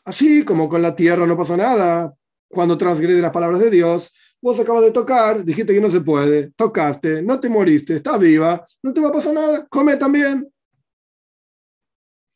Así 0.05 0.43
como 0.43 0.67
con 0.67 0.81
la 0.81 0.95
tierra 0.95 1.25
no 1.25 1.37
pasa 1.37 1.55
nada, 1.55 2.13
cuando 2.47 2.77
transgrede 2.77 3.21
las 3.21 3.31
palabras 3.31 3.59
de 3.59 3.69
Dios, 3.69 4.11
vos 4.43 4.59
acabas 4.59 4.83
de 4.83 4.91
tocar, 4.91 5.41
dijiste 5.41 5.73
que 5.73 5.79
no 5.79 5.89
se 5.89 6.01
puede, 6.01 6.51
tocaste, 6.51 7.21
no 7.21 7.39
te 7.39 7.47
moriste, 7.47 7.95
estás 7.95 8.19
viva, 8.19 8.65
no 8.83 8.91
te 8.91 8.99
va 8.99 9.07
a 9.07 9.11
pasar 9.13 9.33
nada, 9.33 9.65
come 9.67 9.95
también. 9.95 10.51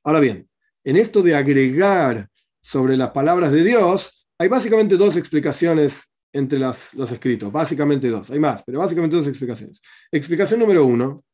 Ahora 0.06 0.22
bien, 0.22 0.50
en 0.86 0.96
esto 0.96 1.22
de 1.22 1.36
agregar 1.36 2.30
sobre 2.62 2.96
las 2.96 3.12
palabras 3.12 3.52
de 3.52 3.62
Dios, 3.62 4.26
hay 4.40 4.48
básicamente 4.48 4.96
dos 4.96 5.18
explicaciones 5.18 6.04
entre 6.32 6.60
los 6.60 7.12
escritos, 7.12 7.52
básicamente 7.52 8.08
dos, 8.08 8.32
hay 8.32 8.40
más, 8.40 8.64
pero 8.64 8.80
básicamente 8.80 9.18
dos 9.18 9.28
explicaciones. 9.28 9.82
Explicación 10.10 10.62
número 10.62 10.86
uno, 10.86 11.26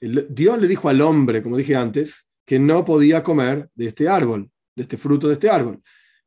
Dios 0.00 0.58
le 0.58 0.66
dijo 0.66 0.88
al 0.88 1.02
hombre, 1.02 1.40
como 1.40 1.56
dije 1.56 1.76
antes, 1.76 2.28
que 2.44 2.58
no 2.58 2.84
podía 2.84 3.22
comer 3.22 3.70
de 3.76 3.86
este 3.86 4.08
árbol, 4.08 4.50
de 4.74 4.82
este 4.82 4.98
fruto 4.98 5.28
de 5.28 5.34
este 5.34 5.48
árbol. 5.48 5.80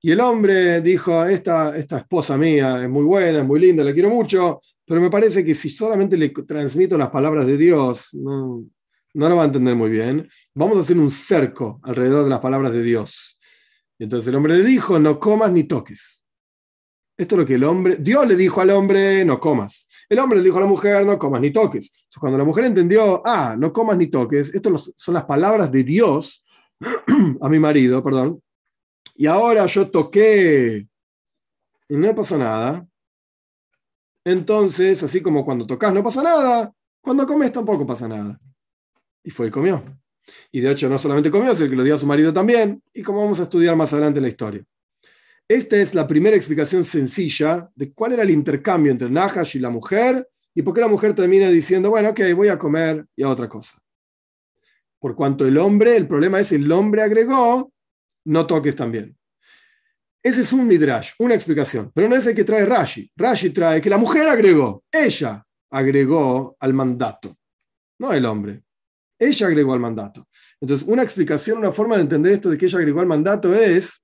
Y 0.06 0.12
el 0.12 0.20
hombre 0.20 0.82
dijo, 0.82 1.24
esta, 1.24 1.78
esta 1.78 2.00
esposa 2.00 2.38
mía 2.38 2.84
es 2.84 2.90
muy 2.90 3.04
buena, 3.04 3.40
es 3.40 3.46
muy 3.46 3.58
linda, 3.58 3.86
la 3.86 3.94
quiero 3.94 4.10
mucho, 4.10 4.60
pero 4.86 5.00
me 5.00 5.10
parece 5.10 5.46
que 5.46 5.56
si 5.56 5.70
solamente 5.70 6.18
le 6.18 6.28
transmito 6.28 6.98
las 6.98 7.10
palabras 7.10 7.48
de 7.48 7.56
Dios, 7.56 8.10
no, 8.12 8.66
no 9.14 9.30
lo 9.30 9.38
va 9.38 9.44
a 9.44 9.46
entender 9.46 9.78
muy 9.78 9.90
bien. 9.90 10.30
Vamos 10.54 10.78
a 10.78 10.82
hacer 10.82 10.98
un 10.98 11.10
cerco 11.10 11.80
alrededor 11.84 12.26
de 12.26 12.32
las 12.32 12.42
palabras 12.42 12.74
de 12.74 12.84
Dios. 12.84 13.40
Entonces 13.98 14.28
el 14.28 14.36
hombre 14.36 14.58
le 14.58 14.66
dijo, 14.66 15.00
no 15.00 15.22
comas 15.22 15.54
ni 15.54 15.64
toques. 15.64 16.26
Esto 17.18 17.36
es 17.36 17.40
lo 17.40 17.46
que 17.46 17.56
el 17.56 17.64
hombre, 17.64 17.96
Dios 17.98 18.28
le 18.28 18.36
dijo 18.36 18.60
al 18.60 18.72
hombre, 18.72 19.24
no 19.24 19.40
comas. 19.40 19.88
El 20.10 20.20
hombre 20.20 20.40
le 20.40 20.44
dijo 20.44 20.58
a 20.58 20.62
la 20.62 20.68
mujer, 20.68 21.06
no 21.06 21.18
comas 21.18 21.40
ni 21.40 21.52
toques. 21.52 22.06
cuando 22.20 22.38
la 22.38 22.44
mujer 22.44 22.66
entendió, 22.66 23.22
ah, 23.26 23.56
no 23.58 23.72
comas 23.72 23.96
ni 23.96 24.08
toques, 24.08 24.54
estas 24.54 24.94
son 24.98 25.14
las 25.14 25.24
palabras 25.24 25.72
de 25.72 25.86
Dios 25.86 26.44
a 27.40 27.48
mi 27.48 27.58
marido, 27.58 28.04
perdón. 28.04 28.43
Y 29.16 29.26
ahora 29.28 29.66
yo 29.66 29.90
toqué 29.90 30.88
y 31.88 31.98
no 31.98 32.16
pasó 32.16 32.38
nada. 32.38 32.88
Entonces, 34.26 35.04
así 35.04 35.22
como 35.22 35.44
cuando 35.44 35.66
tocas 35.66 35.94
no 35.94 36.04
pasa 36.04 36.24
nada, 36.24 36.74
cuando 37.02 37.28
comes 37.28 37.52
tampoco 37.52 37.86
pasa 37.86 38.08
nada. 38.08 38.40
Y 39.24 39.32
fue 39.32 39.48
y 39.48 39.52
comió. 39.52 39.84
Y 40.52 40.62
de 40.62 40.72
hecho 40.72 40.88
no 40.88 40.98
solamente 40.98 41.30
comió, 41.30 41.54
sino 41.56 41.70
que 41.70 41.76
lo 41.76 41.84
dio 41.84 41.96
a 41.96 41.98
su 41.98 42.08
marido 42.08 42.32
también, 42.34 42.82
y 42.94 43.04
como 43.04 43.22
vamos 43.22 43.40
a 43.40 43.44
estudiar 43.44 43.76
más 43.76 43.92
adelante 43.92 44.22
la 44.22 44.30
historia. 44.30 44.64
Esta 45.48 45.76
es 45.76 45.94
la 45.94 46.08
primera 46.08 46.38
explicación 46.38 46.86
sencilla 46.86 47.70
de 47.76 47.92
cuál 47.92 48.14
era 48.14 48.24
el 48.24 48.32
intercambio 48.32 48.92
entre 48.92 49.10
Nahash 49.10 49.58
y 49.58 49.60
la 49.60 49.70
mujer, 49.70 50.28
y 50.56 50.62
por 50.62 50.74
qué 50.74 50.82
la 50.82 50.88
mujer 50.88 51.14
termina 51.14 51.50
diciendo, 51.50 51.90
bueno, 51.90 52.10
ok, 52.10 52.22
voy 52.36 52.48
a 52.48 52.58
comer 52.58 53.06
y 53.16 53.24
a 53.24 53.30
otra 53.30 53.50
cosa. 53.50 53.78
Por 55.00 55.16
cuanto 55.16 55.46
el 55.46 55.58
hombre, 55.58 55.98
el 55.98 56.08
problema 56.08 56.40
es 56.40 56.54
el 56.54 56.72
hombre 56.72 57.02
agregó, 57.02 57.73
no 58.26 58.46
toques 58.46 58.76
también. 58.76 59.18
Ese 60.22 60.42
es 60.42 60.54
un 60.54 60.66
midrash, 60.68 61.12
una 61.20 61.34
explicación, 61.34 61.92
pero 61.94 62.08
no 62.08 62.16
es 62.16 62.26
el 62.26 62.34
que 62.34 62.46
trae 62.46 62.66
Rashi. 62.66 63.12
Rashi 63.16 63.50
trae 63.50 63.82
que 63.82 63.90
la 63.90 63.98
mujer 63.98 64.28
agregó, 64.28 64.84
ella 64.90 65.46
agregó 65.70 66.56
al 66.60 66.74
mandato, 66.74 67.38
no 68.00 68.14
el 68.14 68.26
hombre. 68.26 68.64
Ella 69.20 69.48
agregó 69.48 69.74
al 69.74 69.80
mandato. 69.80 70.28
Entonces, 70.60 70.88
una 70.88 71.04
explicación, 71.04 71.58
una 71.58 71.72
forma 71.72 71.96
de 71.96 72.04
entender 72.04 72.34
esto 72.34 72.50
de 72.50 72.58
que 72.58 72.66
ella 72.66 72.80
agregó 72.80 73.00
al 73.02 73.08
mandato 73.08 73.54
es 73.54 74.04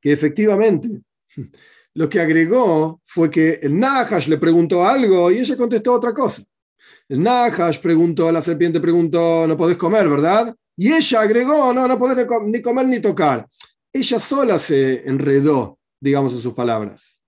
que 0.00 0.12
efectivamente 0.12 0.88
lo 1.94 2.08
que 2.08 2.20
agregó 2.20 3.00
fue 3.04 3.30
que 3.30 3.60
el 3.62 3.78
Nahash 3.78 4.28
le 4.28 4.38
preguntó 4.38 4.84
algo 4.84 5.30
y 5.30 5.38
ella 5.38 5.56
contestó 5.56 5.94
otra 5.94 6.12
cosa. 6.12 6.42
El 7.08 7.22
Nahash 7.22 7.80
preguntó, 7.80 8.30
la 8.32 8.42
serpiente 8.42 8.80
preguntó, 8.80 9.46
no 9.46 9.56
podés 9.56 9.76
comer, 9.76 10.08
¿verdad? 10.08 10.54
Y 10.76 10.92
ella 10.92 11.20
agregó, 11.22 11.72
no, 11.72 11.88
no 11.88 11.98
podés 11.98 12.26
ni 12.44 12.60
comer 12.60 12.86
ni 12.86 13.00
tocar. 13.00 13.48
Ella 13.92 14.20
sola 14.20 14.58
se 14.58 15.08
enredó, 15.08 15.78
digamos, 15.98 16.34
en 16.34 16.40
sus 16.40 16.52
palabras. 16.52 17.22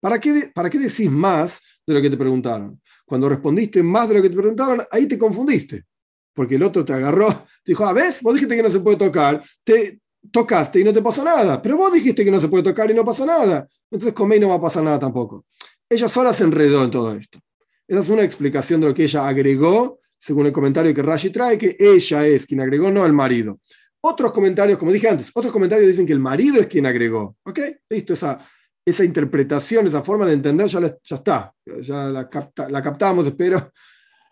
¿Para 0.00 0.20
qué, 0.20 0.50
¿Para 0.54 0.70
qué 0.70 0.78
decís 0.78 1.10
más 1.10 1.60
de 1.86 1.94
lo 1.94 2.00
que 2.00 2.10
te 2.10 2.16
preguntaron? 2.16 2.80
Cuando 3.04 3.28
respondiste 3.28 3.82
más 3.82 4.08
de 4.08 4.14
lo 4.16 4.22
que 4.22 4.30
te 4.30 4.36
preguntaron, 4.36 4.80
ahí 4.90 5.06
te 5.06 5.18
confundiste. 5.18 5.84
Porque 6.32 6.54
el 6.54 6.62
otro 6.62 6.84
te 6.84 6.92
agarró, 6.92 7.28
te 7.62 7.72
dijo, 7.72 7.84
ah, 7.84 7.92
¿ves? 7.92 8.22
Vos 8.22 8.34
dijiste 8.34 8.56
que 8.56 8.62
no 8.62 8.70
se 8.70 8.80
puede 8.80 8.96
tocar, 8.96 9.42
te 9.64 10.00
tocaste 10.30 10.80
y 10.80 10.84
no 10.84 10.92
te 10.92 11.02
pasó 11.02 11.24
nada. 11.24 11.60
Pero 11.60 11.76
vos 11.76 11.92
dijiste 11.92 12.24
que 12.24 12.30
no 12.30 12.40
se 12.40 12.48
puede 12.48 12.62
tocar 12.62 12.90
y 12.90 12.94
no 12.94 13.04
pasa 13.04 13.26
nada. 13.26 13.68
Entonces 13.90 14.14
comé 14.14 14.36
y 14.36 14.40
no 14.40 14.48
va 14.48 14.54
a 14.54 14.60
pasar 14.60 14.82
nada 14.82 14.98
tampoco. 14.98 15.44
Ella 15.88 16.08
sola 16.08 16.32
se 16.32 16.44
enredó 16.44 16.84
en 16.84 16.90
todo 16.90 17.12
esto. 17.12 17.38
Esa 17.86 18.00
es 18.00 18.08
una 18.08 18.22
explicación 18.22 18.80
de 18.80 18.88
lo 18.88 18.94
que 18.94 19.04
ella 19.04 19.26
agregó, 19.26 20.00
según 20.22 20.46
el 20.46 20.52
comentario 20.52 20.94
que 20.94 21.02
Rashi 21.02 21.30
trae, 21.30 21.58
que 21.58 21.76
ella 21.80 22.24
es 22.24 22.46
quien 22.46 22.60
agregó, 22.60 22.92
no 22.92 23.04
el 23.04 23.12
marido. 23.12 23.58
Otros 24.02 24.30
comentarios, 24.30 24.78
como 24.78 24.92
dije 24.92 25.08
antes, 25.08 25.32
otros 25.34 25.52
comentarios 25.52 25.88
dicen 25.88 26.06
que 26.06 26.12
el 26.12 26.20
marido 26.20 26.60
es 26.60 26.68
quien 26.68 26.86
agregó. 26.86 27.36
¿Ok? 27.42 27.58
Listo, 27.90 28.12
esa, 28.12 28.38
esa 28.84 29.04
interpretación, 29.04 29.88
esa 29.88 30.00
forma 30.04 30.24
de 30.26 30.34
entender 30.34 30.68
ya, 30.68 30.80
ya 30.80 31.16
está, 31.16 31.52
ya 31.82 32.04
la, 32.04 32.30
la 32.68 32.82
captamos, 32.82 33.26
espero 33.26 33.72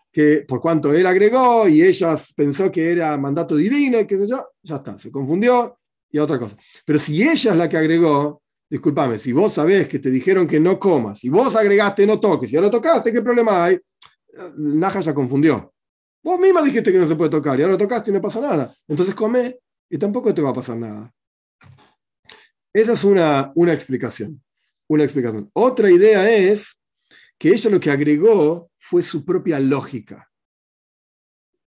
que 0.09 0.45
por 0.47 0.61
cuanto 0.61 0.93
él 0.93 1.05
agregó 1.05 1.67
y 1.67 1.83
ella 1.83 2.15
pensó 2.37 2.71
que 2.71 2.89
era 2.89 3.17
mandato 3.17 3.57
divino 3.57 3.99
y 3.99 4.07
qué 4.07 4.17
sé 4.17 4.27
yo, 4.29 4.45
ya 4.63 4.77
está, 4.77 4.97
se 4.97 5.11
confundió 5.11 5.77
y 6.09 6.19
otra 6.19 6.39
cosa. 6.39 6.55
Pero 6.85 6.99
si 6.99 7.21
ella 7.21 7.51
es 7.51 7.57
la 7.57 7.67
que 7.67 7.75
agregó, 7.75 8.41
discúlpame, 8.69 9.17
si 9.17 9.33
vos 9.33 9.53
sabés 9.53 9.89
que 9.89 9.99
te 9.99 10.09
dijeron 10.09 10.47
que 10.47 10.59
no 10.59 10.79
comas, 10.79 11.21
y 11.25 11.29
vos 11.29 11.53
agregaste 11.53 12.07
no 12.07 12.17
toques, 12.17 12.51
y 12.53 12.55
ahora 12.55 12.71
tocaste, 12.71 13.11
¿qué 13.11 13.21
problema 13.21 13.65
hay? 13.65 13.77
Naja 14.55 15.01
ya 15.01 15.13
confundió. 15.13 15.73
Vos 16.23 16.39
misma 16.39 16.61
dijiste 16.61 16.91
que 16.91 16.99
no 16.99 17.07
se 17.07 17.15
puede 17.15 17.31
tocar 17.31 17.59
y 17.59 17.63
ahora 17.63 17.77
tocaste 17.77 18.11
y 18.11 18.13
no 18.13 18.21
pasa 18.21 18.39
nada. 18.41 18.75
Entonces 18.87 19.15
come 19.15 19.59
y 19.89 19.97
tampoco 19.97 20.33
te 20.33 20.41
va 20.41 20.49
a 20.49 20.53
pasar 20.53 20.77
nada. 20.77 21.13
Esa 22.73 22.93
es 22.93 23.03
una, 23.03 23.51
una 23.55 23.73
explicación. 23.73 24.41
Una 24.87 25.03
explicación. 25.03 25.49
Otra 25.53 25.89
idea 25.89 26.29
es 26.31 26.79
que 27.37 27.49
ella 27.49 27.71
lo 27.71 27.79
que 27.79 27.91
agregó 27.91 28.69
fue 28.77 29.01
su 29.01 29.25
propia 29.25 29.59
lógica. 29.59 30.29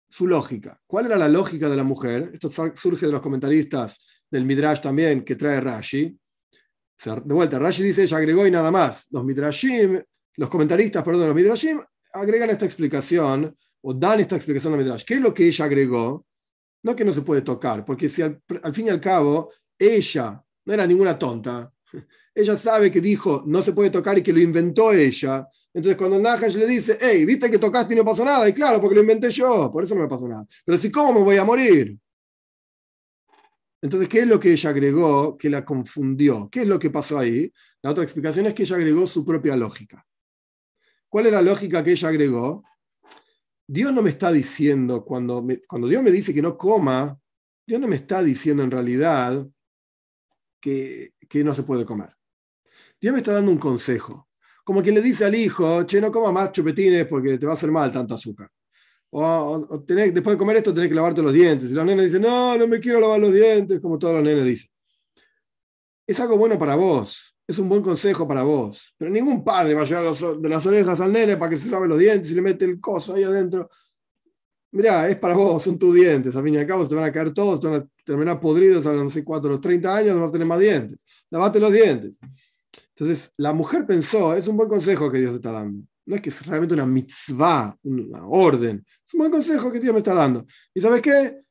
Su 0.09 0.27
lógica. 0.27 0.79
¿Cuál 0.87 1.07
era 1.07 1.17
la 1.17 1.27
lógica 1.27 1.69
de 1.69 1.75
la 1.75 1.83
mujer? 1.83 2.29
Esto 2.33 2.49
surge 2.49 3.05
de 3.05 3.11
los 3.11 3.21
comentaristas 3.21 4.05
del 4.29 4.45
Midrash 4.45 4.81
también 4.81 5.23
que 5.23 5.35
trae 5.35 5.59
Rashi. 5.59 6.17
De 7.03 7.33
vuelta, 7.33 7.59
Rashi 7.59 7.83
dice 7.83 8.03
ella 8.03 8.17
agregó 8.17 8.47
y 8.47 8.51
nada 8.51 8.71
más. 8.71 9.07
Los 9.11 9.23
Midrashim, 9.23 10.01
los 10.35 10.49
comentaristas, 10.49 11.03
perdón, 11.03 11.27
los 11.27 11.35
Midrashim 11.35 11.79
agregan 12.13 12.49
esta 12.49 12.65
explicación 12.65 13.55
o 13.89 13.93
dan 13.93 14.19
esta 14.19 14.35
explicación 14.35 14.73
al 14.73 14.79
Midrash. 14.79 15.05
¿Qué 15.05 15.13
es 15.13 15.21
lo 15.21 15.33
que 15.33 15.47
ella 15.47 15.63
agregó? 15.63 16.25
No 16.83 16.93
que 16.93 17.05
no 17.05 17.13
se 17.13 17.21
puede 17.21 17.41
tocar, 17.41 17.85
porque 17.85 18.09
si 18.09 18.21
al, 18.21 18.41
fin 18.73 18.87
y 18.87 18.89
al 18.89 18.99
cabo 18.99 19.49
ella 19.79 20.43
no 20.65 20.73
era 20.73 20.85
ninguna 20.85 21.17
tonta, 21.17 21.71
ella 22.35 22.57
sabe 22.57 22.91
que 22.91 22.99
dijo 22.99 23.43
no 23.45 23.61
se 23.61 23.71
puede 23.71 23.89
tocar 23.89 24.17
y 24.17 24.21
que 24.21 24.33
lo 24.33 24.41
inventó 24.41 24.91
ella. 24.91 25.47
Entonces 25.73 25.95
cuando 25.95 26.19
Nahash 26.19 26.55
le 26.55 26.67
dice, 26.67 26.97
hey, 26.99 27.23
viste 27.23 27.49
que 27.49 27.59
tocaste 27.59 27.93
y 27.93 27.97
no 27.97 28.03
pasó 28.03 28.25
nada, 28.25 28.49
y 28.49 28.51
claro, 28.51 28.81
porque 28.81 28.95
lo 28.95 29.01
inventé 29.01 29.29
yo, 29.31 29.71
por 29.71 29.83
eso 29.85 29.95
no 29.95 30.01
me 30.01 30.09
pasó 30.09 30.27
nada. 30.27 30.45
Pero 30.65 30.77
si, 30.77 30.91
¿cómo 30.91 31.13
me 31.13 31.23
voy 31.23 31.37
a 31.37 31.45
morir? 31.45 31.97
Entonces, 33.81 34.09
¿qué 34.09 34.19
es 34.19 34.27
lo 34.27 34.37
que 34.37 34.51
ella 34.51 34.69
agregó 34.69 35.37
que 35.37 35.49
la 35.49 35.63
confundió? 35.63 36.49
¿Qué 36.51 36.63
es 36.63 36.67
lo 36.67 36.77
que 36.77 36.89
pasó 36.89 37.19
ahí? 37.19 37.49
La 37.81 37.91
otra 37.91 38.03
explicación 38.03 38.47
es 38.47 38.53
que 38.53 38.63
ella 38.63 38.75
agregó 38.75 39.07
su 39.07 39.23
propia 39.23 39.55
lógica. 39.55 40.05
¿Cuál 41.07 41.27
es 41.27 41.31
la 41.31 41.41
lógica 41.41 41.81
que 41.85 41.91
ella 41.91 42.09
agregó? 42.09 42.65
Dios 43.67 43.93
no 43.93 44.01
me 44.01 44.09
está 44.09 44.31
diciendo, 44.31 45.03
cuando, 45.03 45.45
cuando 45.67 45.87
Dios 45.89 46.01
me 46.01 46.11
dice 46.11 46.33
que 46.33 46.41
no 46.41 46.57
coma, 46.57 47.19
Dios 47.65 47.81
no 47.81 47.87
me 47.87 47.97
está 47.97 48.23
diciendo 48.23 48.63
en 48.63 48.71
realidad 48.71 49.45
que, 50.61 51.11
que 51.27 51.43
no 51.43 51.53
se 51.53 51.63
puede 51.63 51.85
comer. 51.85 52.15
Dios 52.99 53.13
me 53.13 53.19
está 53.19 53.33
dando 53.33 53.51
un 53.51 53.57
consejo. 53.57 54.29
Como 54.63 54.81
quien 54.81 54.95
le 54.95 55.01
dice 55.01 55.25
al 55.25 55.35
hijo, 55.35 55.83
che, 55.83 56.01
no 56.01 56.11
coma 56.11 56.31
más 56.31 56.51
chupetines 56.51 57.07
porque 57.07 57.37
te 57.37 57.45
va 57.45 57.53
a 57.53 57.55
hacer 57.55 57.71
mal 57.71 57.91
tanto 57.91 58.13
azúcar. 58.13 58.49
O, 59.09 59.81
después 59.85 60.33
de 60.33 60.37
comer 60.37 60.57
esto 60.57 60.73
tenés 60.73 60.89
que 60.89 60.95
lavarte 60.95 61.21
los 61.21 61.33
dientes. 61.33 61.71
Y 61.71 61.73
los 61.73 61.85
nenes 61.85 62.05
dicen, 62.05 62.21
no, 62.21 62.57
no 62.57 62.67
me 62.67 62.79
quiero 62.79 62.99
lavar 62.99 63.19
los 63.19 63.33
dientes, 63.33 63.79
como 63.81 63.97
todos 63.97 64.15
los 64.15 64.23
nenes 64.23 64.45
dicen. 64.45 64.69
Es 66.05 66.19
algo 66.19 66.37
bueno 66.37 66.57
para 66.57 66.75
vos, 66.75 67.36
es 67.47 67.57
un 67.59 67.69
buen 67.69 67.81
consejo 67.81 68.27
para 68.27 68.43
vos. 68.43 68.93
Pero 68.97 69.09
ningún 69.09 69.43
padre 69.43 69.73
va 69.73 69.83
a 69.83 69.85
llevar 69.85 70.13
de 70.13 70.49
las 70.49 70.65
orejas 70.65 70.99
al 70.99 71.13
nene 71.13 71.37
para 71.37 71.49
que 71.49 71.57
se 71.57 71.69
lave 71.69 71.87
los 71.87 71.97
dientes 71.97 72.29
y 72.29 72.35
le 72.35 72.41
mete 72.41 72.65
el 72.65 72.81
coso 72.81 73.13
ahí 73.13 73.23
adentro. 73.23 73.69
Mirá, 74.71 75.07
es 75.09 75.15
para 75.15 75.33
vos, 75.33 75.63
son 75.63 75.79
tus 75.79 75.95
dientes. 75.95 76.35
A 76.35 76.43
fin 76.43 76.55
y 76.55 76.57
al 76.57 76.67
cabo 76.67 76.83
se 76.83 76.89
te 76.89 76.95
van 76.95 77.05
a 77.05 77.11
caer 77.11 77.33
todos, 77.33 77.59
te 77.61 77.67
van 77.67 77.81
a 77.81 77.87
terminar 78.03 78.39
podridos 78.39 78.85
a 78.85 78.93
no 78.93 79.03
los 79.03 79.61
30 79.61 79.95
años 79.95 80.15
no 80.15 80.21
vas 80.21 80.29
a 80.29 80.33
tener 80.33 80.47
más 80.47 80.59
dientes. 80.59 81.05
Lavate 81.29 81.59
los 81.59 81.71
dientes. 81.71 82.19
Entonces, 82.89 83.31
la 83.37 83.53
mujer 83.53 83.85
pensó, 83.85 84.33
es 84.33 84.47
un 84.47 84.57
buen 84.57 84.67
consejo 84.67 85.09
que 85.09 85.19
Dios 85.19 85.35
está 85.35 85.51
dando. 85.51 85.87
No 86.05 86.15
es 86.15 86.21
que 86.21 86.29
es 86.29 86.45
realmente 86.45 86.73
una 86.73 86.85
mitzvah, 86.85 87.77
una 87.83 88.27
orden. 88.27 88.83
Es 89.05 89.13
un 89.13 89.19
buen 89.19 89.31
consejo 89.31 89.71
que 89.71 89.79
Dios 89.79 89.93
me 89.93 89.99
está 89.99 90.13
dando. 90.13 90.45
¿Y 90.73 90.81
sabes 90.81 91.01
qué? 91.01 91.41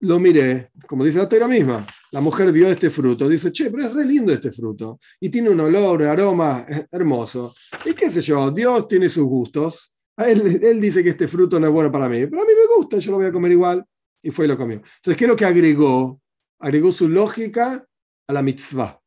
Lo 0.00 0.20
miré, 0.20 0.70
como 0.86 1.04
dice 1.04 1.18
la 1.18 1.28
teoría 1.28 1.48
misma, 1.48 1.86
la 2.12 2.20
mujer 2.20 2.52
vio 2.52 2.68
este 2.68 2.90
fruto, 2.90 3.28
dice, 3.28 3.50
che, 3.50 3.70
pero 3.70 3.84
es 3.84 3.94
re 3.94 4.04
lindo 4.04 4.32
este 4.32 4.52
fruto, 4.52 5.00
y 5.20 5.28
tiene 5.28 5.50
un 5.50 5.60
olor, 5.60 6.02
un 6.02 6.08
aroma 6.08 6.64
hermoso. 6.90 7.54
Y 7.84 7.94
qué 7.94 8.10
sé 8.10 8.20
yo, 8.20 8.50
Dios 8.50 8.86
tiene 8.86 9.08
sus 9.08 9.24
gustos. 9.24 9.94
Él, 10.16 10.60
él 10.62 10.80
dice 10.80 11.02
que 11.02 11.10
este 11.10 11.28
fruto 11.28 11.58
no 11.58 11.66
es 11.66 11.72
bueno 11.72 11.90
para 11.90 12.08
mí, 12.08 12.26
pero 12.26 12.42
a 12.42 12.44
mí 12.44 12.52
me 12.52 12.76
gusta, 12.76 12.98
yo 12.98 13.10
lo 13.12 13.18
voy 13.18 13.26
a 13.26 13.32
comer 13.32 13.52
igual. 13.52 13.84
Y 14.20 14.30
fue 14.30 14.46
y 14.46 14.48
lo 14.48 14.56
comió. 14.56 14.78
Entonces, 14.78 15.16
¿qué 15.16 15.24
es 15.24 15.28
lo 15.28 15.36
que 15.36 15.44
agregó? 15.44 16.20
Agregó 16.58 16.90
su 16.90 17.08
lógica 17.08 17.84
a 18.26 18.32
la 18.32 18.42
mitzvah, 18.42 19.00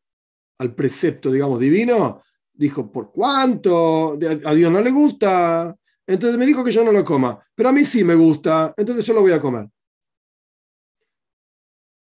al 0.60 0.74
precepto, 0.74 1.30
digamos, 1.30 1.60
divino. 1.60 2.22
Dijo, 2.54 2.90
¿por 2.90 3.12
cuánto? 3.12 4.18
A 4.46 4.54
Dios 4.54 4.72
no 4.72 4.82
le 4.82 4.92
gusta. 4.92 5.76
Entonces 6.08 6.40
me 6.40 6.46
dijo 6.46 6.64
que 6.64 6.72
yo 6.72 6.84
no 6.84 6.94
lo 6.94 7.04
coma, 7.04 7.40
pero 7.54 7.70
a 7.70 7.72
mí 7.72 7.84
sí 7.84 8.04
me 8.04 8.16
gusta, 8.16 8.74
entonces 8.76 9.06
yo 9.06 9.14
lo 9.14 9.22
voy 9.22 9.32
a 9.32 9.40
comer 9.40 9.68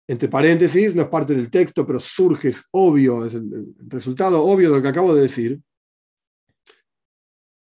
entre 0.08 0.28
paréntesis, 0.28 0.94
no 0.94 1.02
es 1.02 1.08
parte 1.08 1.34
del 1.34 1.50
texto, 1.50 1.84
pero 1.84 1.98
surge, 1.98 2.48
es 2.48 2.64
obvio, 2.70 3.24
es 3.24 3.34
el, 3.34 3.74
resultado 3.88 4.42
obvio 4.44 4.70
de 4.70 4.76
lo 4.76 4.82
que 4.82 4.88
acabo 4.88 5.14
de 5.14 5.22
decir. 5.22 5.60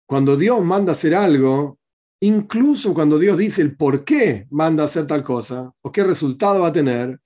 Cuando 0.07 0.37
Dios 0.37 0.65
manda 0.65 0.93
hacer 0.93 1.15
algo, 1.15 1.79
incluso 2.21 2.95
cuando 2.95 3.19
Dios 3.19 3.37
dice 3.37 3.63
el 3.63 3.77
por 3.77 4.05
qué 4.05 4.47
manda 4.51 4.85
hacer 4.85 5.07
tal 5.07 5.25
cosa 5.25 5.73
o 5.83 5.91
qué 5.91 6.05
resultado 6.05 6.61
va 6.61 6.69
a 6.69 6.73
tener, 6.73 7.21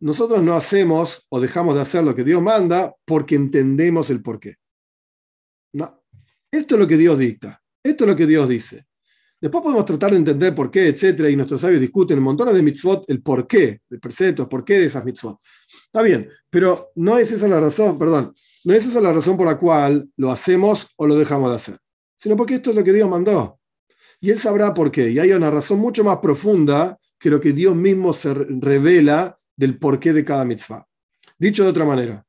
nosotros 0.00 0.42
no 0.42 0.54
hacemos 0.54 1.26
o 1.28 1.40
dejamos 1.40 1.74
de 1.74 1.82
hacer 1.82 2.02
lo 2.02 2.14
que 2.14 2.24
Dios 2.24 2.42
manda 2.42 2.94
porque 3.04 3.36
entendemos 3.36 4.08
el 4.10 4.22
por 4.22 4.40
qué. 4.40 4.56
No. 5.74 6.02
Esto 6.50 6.74
es 6.74 6.80
lo 6.80 6.86
que 6.86 6.96
Dios 6.96 7.18
dicta. 7.18 7.62
Esto 7.82 8.04
es 8.04 8.08
lo 8.08 8.16
que 8.16 8.26
Dios 8.26 8.48
dice. 8.48 8.86
Después 9.40 9.62
podemos 9.62 9.86
tratar 9.86 10.10
de 10.10 10.18
entender 10.18 10.54
por 10.54 10.70
qué, 10.70 10.88
etcétera, 10.88 11.30
y 11.30 11.36
nuestros 11.36 11.62
sabios 11.62 11.80
discuten 11.80 12.18
en 12.18 12.24
montones 12.24 12.54
de 12.54 12.62
mitzvot 12.62 13.08
el 13.08 13.22
por 13.22 13.46
qué, 13.46 13.80
de 13.88 13.98
preceptos, 13.98 14.46
por 14.48 14.64
qué 14.64 14.80
de 14.80 14.86
esas 14.86 15.04
mitzvot. 15.04 15.38
Está 15.86 16.02
bien, 16.02 16.28
pero 16.50 16.90
no 16.96 17.18
es 17.18 17.32
esa 17.32 17.48
la 17.48 17.60
razón, 17.60 17.96
perdón, 17.98 18.34
no 18.64 18.74
es 18.74 18.86
esa 18.86 19.00
la 19.00 19.12
razón 19.12 19.38
por 19.38 19.46
la 19.46 19.56
cual 19.56 20.10
lo 20.16 20.30
hacemos 20.30 20.88
o 20.96 21.06
lo 21.06 21.14
dejamos 21.16 21.50
de 21.50 21.56
hacer, 21.56 21.78
sino 22.18 22.36
porque 22.36 22.56
esto 22.56 22.70
es 22.70 22.76
lo 22.76 22.84
que 22.84 22.92
Dios 22.92 23.08
mandó. 23.08 23.58
Y 24.20 24.30
Él 24.30 24.38
sabrá 24.38 24.74
por 24.74 24.90
qué. 24.90 25.10
Y 25.10 25.18
hay 25.18 25.32
una 25.32 25.50
razón 25.50 25.78
mucho 25.78 26.04
más 26.04 26.18
profunda 26.18 26.98
que 27.18 27.30
lo 27.30 27.40
que 27.40 27.54
Dios 27.54 27.74
mismo 27.74 28.12
se 28.12 28.34
revela 28.34 29.38
del 29.56 29.78
porqué 29.78 30.12
de 30.12 30.24
cada 30.24 30.44
mitzvah. 30.44 30.86
Dicho 31.38 31.64
de 31.64 31.70
otra 31.70 31.86
manera, 31.86 32.24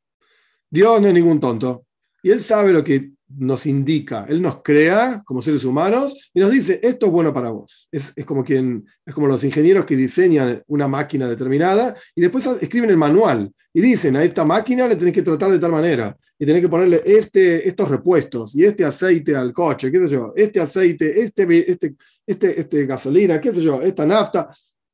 Dios 0.70 1.02
no 1.02 1.10
es 1.10 1.14
ningún 1.14 1.42
tonto. 1.42 1.86
Y 2.24 2.32
Él 2.32 2.40
sabe 2.40 2.72
lo 2.72 2.84
que 2.84 3.12
nos 3.38 3.66
indica, 3.66 4.26
Él 4.28 4.42
nos 4.42 4.62
crea 4.62 5.22
como 5.26 5.42
seres 5.42 5.64
humanos 5.64 6.32
y 6.34 6.40
nos 6.40 6.52
dice, 6.52 6.80
esto 6.84 7.08
es 7.08 7.12
bueno 7.12 7.34
para 7.34 7.50
vos. 7.50 7.88
Es, 7.92 8.14
como, 8.26 8.44
quien, 8.44 8.86
es 9.06 9.14
como 9.14 9.28
los 9.28 9.44
ingenieros 9.44 9.86
que 9.86 9.96
diseñan 9.96 10.64
una 10.68 10.88
máquina 10.88 11.28
determinada 11.28 11.96
y 12.16 12.22
después 12.22 12.46
escriben 12.62 12.90
el 12.90 12.98
manual 12.98 13.52
y 13.74 13.82
dicen, 13.82 14.16
a 14.16 14.24
esta 14.24 14.44
máquina 14.44 14.88
le 14.88 14.96
tenés 14.96 15.14
que 15.14 15.22
tratar 15.22 15.52
de 15.52 15.60
tal 15.60 15.72
manera 15.72 16.16
y 16.38 16.46
tenés 16.46 16.62
que 16.62 16.70
ponerle 16.70 17.02
este, 17.06 17.68
estos 17.68 17.90
repuestos 17.90 18.56
y 18.56 18.66
este 18.66 18.84
aceite 18.84 19.36
al 19.36 19.54
coche, 19.54 19.92
qué 19.92 20.00
sé 20.00 20.10
yo, 20.10 20.34
este 20.36 20.60
aceite, 20.60 21.22
este, 21.22 21.72
este, 21.72 21.96
este, 22.26 22.60
este 22.60 22.86
gasolina, 22.86 23.40
qué 23.40 23.54
sé 23.54 23.62
yo, 23.62 23.82
esta 23.82 24.06
nafta. 24.06 24.50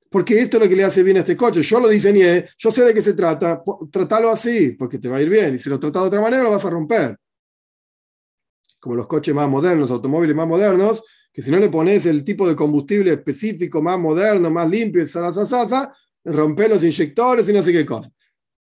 Porque 0.10 0.40
esto 0.40 0.56
es 0.56 0.64
lo 0.64 0.70
que 0.70 0.76
le 0.78 0.86
hace 0.86 1.04
bien 1.04 1.18
a 1.18 1.20
este 1.20 1.36
coche. 1.36 1.62
Yo 1.62 1.82
lo 1.82 1.90
diseñé, 1.90 2.46
yo 2.58 2.72
sé 2.72 2.86
de 2.86 2.94
qué 2.94 3.02
se 3.02 3.14
trata, 3.14 3.62
tratalo 3.92 4.30
así, 4.30 4.72
porque 4.72 5.00
te 5.00 5.10
va 5.10 5.18
a 5.18 5.22
ir 5.22 5.30
bien. 5.30 5.56
Y 5.56 5.60
si 5.60 5.70
lo 5.70 5.78
tratas 5.78 6.04
de 6.04 6.08
otra 6.08 6.22
manera, 6.22 6.44
lo 6.44 6.52
vas 6.52 6.64
a 6.64 6.70
romper 6.70 7.18
como 8.80 8.96
los 8.96 9.08
coches 9.08 9.34
más 9.34 9.50
modernos, 9.50 9.92
automóviles 9.92 10.36
más 10.36 10.48
modernos, 10.48 11.04
que 11.32 11.42
si 11.42 11.52
no 11.52 11.60
le 11.60 11.70
pones 11.70 12.06
el 12.06 12.24
tipo 12.24 12.48
de 12.48 12.56
combustible 12.56 13.14
específico 13.14 13.82
más 13.82 14.00
moderno, 14.00 14.50
más 14.50 14.70
limpio, 14.70 15.08
sasa, 15.08 15.94
rompe 16.24 16.68
los 16.68 16.84
inyectores 16.84 17.48
y 17.48 17.54
no 17.54 17.62
sé 17.62 17.72
qué 17.72 17.86
cosa. 17.86 18.10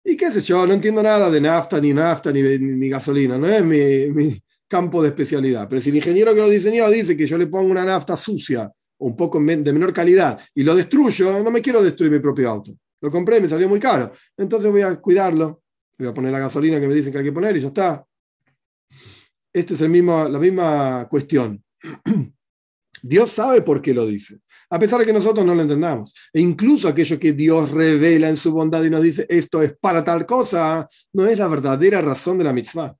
Y 0.03 0.17
qué 0.17 0.31
sé 0.31 0.41
yo, 0.41 0.65
no 0.67 0.73
entiendo 0.73 1.01
nada 1.01 1.29
de 1.29 1.39
nafta, 1.39 1.79
ni 1.79 1.93
nafta, 1.93 2.31
ni, 2.31 2.89
gasolina, 2.89 3.37
no 3.37 3.47
es 3.47 3.63
mi, 3.63 4.41
campo 4.67 5.03
de 5.03 5.09
especialidad. 5.09 5.67
Pero 5.69 5.81
si 5.81 5.91
el 5.91 5.97
ingeniero 5.97 6.33
que 6.33 6.41
lo 6.41 6.49
diseñó 6.49 6.89
dice 6.89 7.15
que 7.15 7.27
yo 7.27 7.37
le 7.37 7.45
pongo 7.45 7.69
una 7.69 7.85
nafta 7.85 8.15
sucia, 8.15 8.71
un 8.97 9.15
poco 9.15 9.39
de 9.39 9.71
menor 9.71 9.93
calidad, 9.93 10.39
y 10.55 10.63
lo 10.63 10.73
destruyo, 10.73 11.43
no 11.43 11.51
me 11.51 11.61
quiero 11.61 11.83
destruir 11.83 12.11
mi 12.11 12.19
propio 12.19 12.49
auto. 12.49 12.73
Lo 13.01 13.11
compré, 13.11 13.39
me 13.39 13.47
salió 13.47 13.69
muy 13.69 13.79
caro. 13.79 14.11
Entonces 14.35 14.71
voy 14.71 14.81
a 14.81 14.95
cuidarlo, 14.95 15.61
voy 15.99 16.07
a 16.07 16.13
poner 16.13 16.31
la 16.31 16.39
gasolina 16.39 16.79
que 16.79 16.87
me 16.87 16.93
dicen 16.95 17.11
que 17.11 17.19
hay 17.19 17.25
que 17.25 17.31
poner 17.31 17.55
y 17.55 17.59
ya 17.59 17.67
está. 17.67 18.03
Esta 19.53 19.75
es 19.75 19.81
el 19.81 19.89
mismo, 19.89 20.27
la 20.27 20.39
misma 20.39 21.07
cuestión. 21.09 21.63
Dios 23.01 23.31
sabe 23.31 23.61
por 23.61 23.81
qué 23.81 23.93
lo 23.93 24.07
dice, 24.07 24.39
a 24.69 24.79
pesar 24.79 24.99
de 24.99 25.05
que 25.05 25.13
nosotros 25.13 25.45
no 25.45 25.53
lo 25.53 25.61
entendamos. 25.61 26.15
E 26.31 26.39
incluso 26.39 26.87
aquello 26.87 27.19
que 27.19 27.33
Dios 27.33 27.69
revela 27.71 28.29
en 28.29 28.37
su 28.37 28.51
bondad 28.51 28.83
y 28.83 28.89
nos 28.89 29.03
dice 29.03 29.25
esto 29.29 29.61
es 29.61 29.75
para 29.77 30.03
tal 30.03 30.25
cosa, 30.25 30.87
no 31.11 31.25
es 31.27 31.37
la 31.37 31.47
verdadera 31.47 32.01
razón 32.01 32.37
de 32.37 32.45
la 32.45 32.53
mitzvah. 32.53 32.95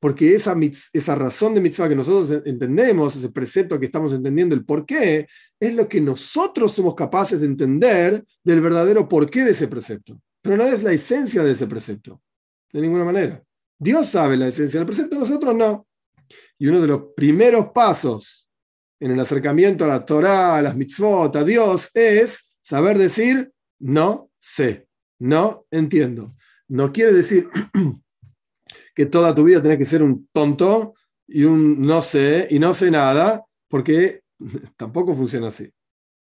Porque 0.00 0.34
esa, 0.34 0.54
esa 0.92 1.14
razón 1.14 1.54
de 1.54 1.60
mitzvah 1.60 1.88
que 1.88 1.94
nosotros 1.94 2.42
entendemos, 2.44 3.16
ese 3.16 3.30
precepto 3.30 3.78
que 3.78 3.86
estamos 3.86 4.12
entendiendo, 4.12 4.54
el 4.54 4.64
por 4.64 4.84
qué, 4.84 5.26
es 5.58 5.72
lo 5.72 5.88
que 5.88 6.00
nosotros 6.00 6.72
somos 6.72 6.94
capaces 6.94 7.40
de 7.40 7.46
entender 7.46 8.24
del 8.42 8.60
verdadero 8.60 9.08
porqué 9.08 9.44
de 9.44 9.52
ese 9.52 9.68
precepto. 9.68 10.20
Pero 10.42 10.56
no 10.56 10.64
es 10.64 10.82
la 10.82 10.92
esencia 10.92 11.42
de 11.42 11.52
ese 11.52 11.66
precepto, 11.66 12.20
de 12.72 12.80
ninguna 12.80 13.04
manera. 13.04 13.45
Dios 13.78 14.08
sabe 14.08 14.36
la 14.36 14.48
esencia 14.48 14.80
del 14.80 14.86
precepto, 14.86 15.18
nosotros 15.18 15.54
no. 15.54 15.86
Y 16.58 16.66
uno 16.68 16.80
de 16.80 16.86
los 16.86 17.02
primeros 17.14 17.68
pasos 17.72 18.48
en 18.98 19.10
el 19.10 19.20
acercamiento 19.20 19.84
a 19.84 19.88
la 19.88 20.04
Torah, 20.04 20.56
a 20.56 20.62
las 20.62 20.76
mitzvot, 20.76 21.34
a 21.36 21.44
Dios, 21.44 21.90
es 21.94 22.52
saber 22.62 22.96
decir, 22.98 23.52
no 23.78 24.30
sé, 24.40 24.88
no 25.18 25.66
entiendo. 25.70 26.34
No 26.68 26.92
quiere 26.92 27.12
decir 27.12 27.48
que 28.94 29.06
toda 29.06 29.34
tu 29.34 29.44
vida 29.44 29.62
tenés 29.62 29.78
que 29.78 29.84
ser 29.84 30.02
un 30.02 30.28
tonto 30.32 30.94
y 31.28 31.44
un 31.44 31.82
no 31.82 32.00
sé 32.00 32.46
y 32.50 32.58
no 32.58 32.72
sé 32.72 32.90
nada, 32.90 33.44
porque 33.68 34.22
tampoco 34.76 35.14
funciona 35.14 35.48
así. 35.48 35.70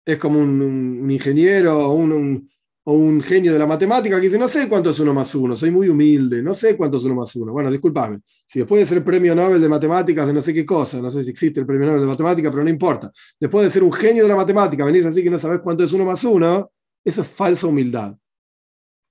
Es 0.05 0.19
como 0.19 0.39
un, 0.39 1.11
ingeniero 1.11 1.79
o 1.79 1.95
un, 1.95 2.51
o 2.87 2.93
un 2.93 3.23
genio 3.23 3.53
de 3.53 3.59
la 3.59 3.67
matemática 3.67 4.17
que 4.17 4.27
dice, 4.27 4.39
no 4.39 4.47
sé 4.47 4.69
cuánto 4.69 4.91
es 4.91 5.01
uno 5.01 5.15
más 5.15 5.35
uno, 5.35 5.57
soy 5.57 5.71
muy 5.71 5.89
humilde, 5.89 6.43
no 6.43 6.53
sé 6.53 6.77
cuánto 6.77 6.99
es 6.99 7.05
uno 7.05 7.15
más 7.15 7.35
uno. 7.35 7.53
Bueno, 7.53 7.71
discúlpame, 7.71 8.21
si 8.47 8.59
después 8.59 8.81
de 8.81 8.87
ser 8.87 9.03
premio 9.03 9.35
Nobel 9.35 9.61
de 9.61 9.69
matemáticas 9.69 10.27
de 10.27 10.35
no 10.35 10.43
sé 10.43 10.53
qué 10.53 10.67
cosa, 10.67 11.01
no 11.01 11.11
sé 11.11 11.25
si 11.25 11.31
existe 11.31 11.61
el 11.61 11.67
premio 11.67 11.87
Nobel 11.87 12.03
de 12.03 12.07
matemáticas, 12.07 12.53
pero 12.53 12.63
no 12.63 12.69
importa, 12.69 13.11
después 13.41 13.65
de 13.65 13.71
ser 13.71 13.83
un 13.83 13.93
genio 13.93 14.25
de 14.25 14.29
la 14.29 14.37
matemática, 14.37 14.85
venís 14.85 15.07
así 15.07 15.25
que 15.25 15.31
no 15.31 15.39
sabes 15.39 15.61
cuánto 15.61 15.85
es 15.85 15.93
uno 15.95 16.05
más 16.05 16.23
uno, 16.25 16.73
eso 17.03 17.23
es 17.23 17.29
falsa 17.29 17.67
humildad. 17.67 18.15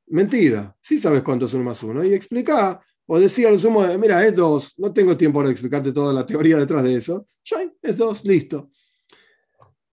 Mentira, 0.07 0.75
sí 0.79 0.99
sabes 0.99 1.23
cuánto 1.23 1.47
es 1.47 1.53
uno 1.55 1.63
más 1.63 1.81
uno, 1.81 2.03
y 2.03 2.13
explica, 2.13 2.79
o 3.07 3.19
decía 3.19 3.49
lo 3.49 3.57
sumo, 3.57 3.83
mira, 3.97 4.23
es 4.23 4.36
dos, 4.36 4.75
no 4.77 4.93
tengo 4.93 5.17
tiempo 5.17 5.39
para 5.39 5.49
explicarte 5.49 5.91
toda 5.91 6.13
la 6.13 6.27
teoría 6.27 6.57
detrás 6.57 6.83
de 6.83 6.97
eso, 6.97 7.27
es 7.81 7.97
dos, 7.97 8.23
listo. 8.23 8.69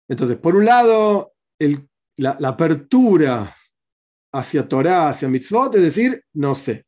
Entonces, 0.09 0.39
por 0.39 0.57
un 0.57 0.65
lado, 0.65 1.35
el, 1.59 1.87
la 2.17 2.39
apertura 2.49 3.56
hacia 4.33 4.69
Torah, 4.69 5.09
hacia 5.09 5.29
mitzvot, 5.29 5.75
es 5.77 5.83
decir, 5.83 6.23
no 6.35 6.55
sé. 6.55 6.85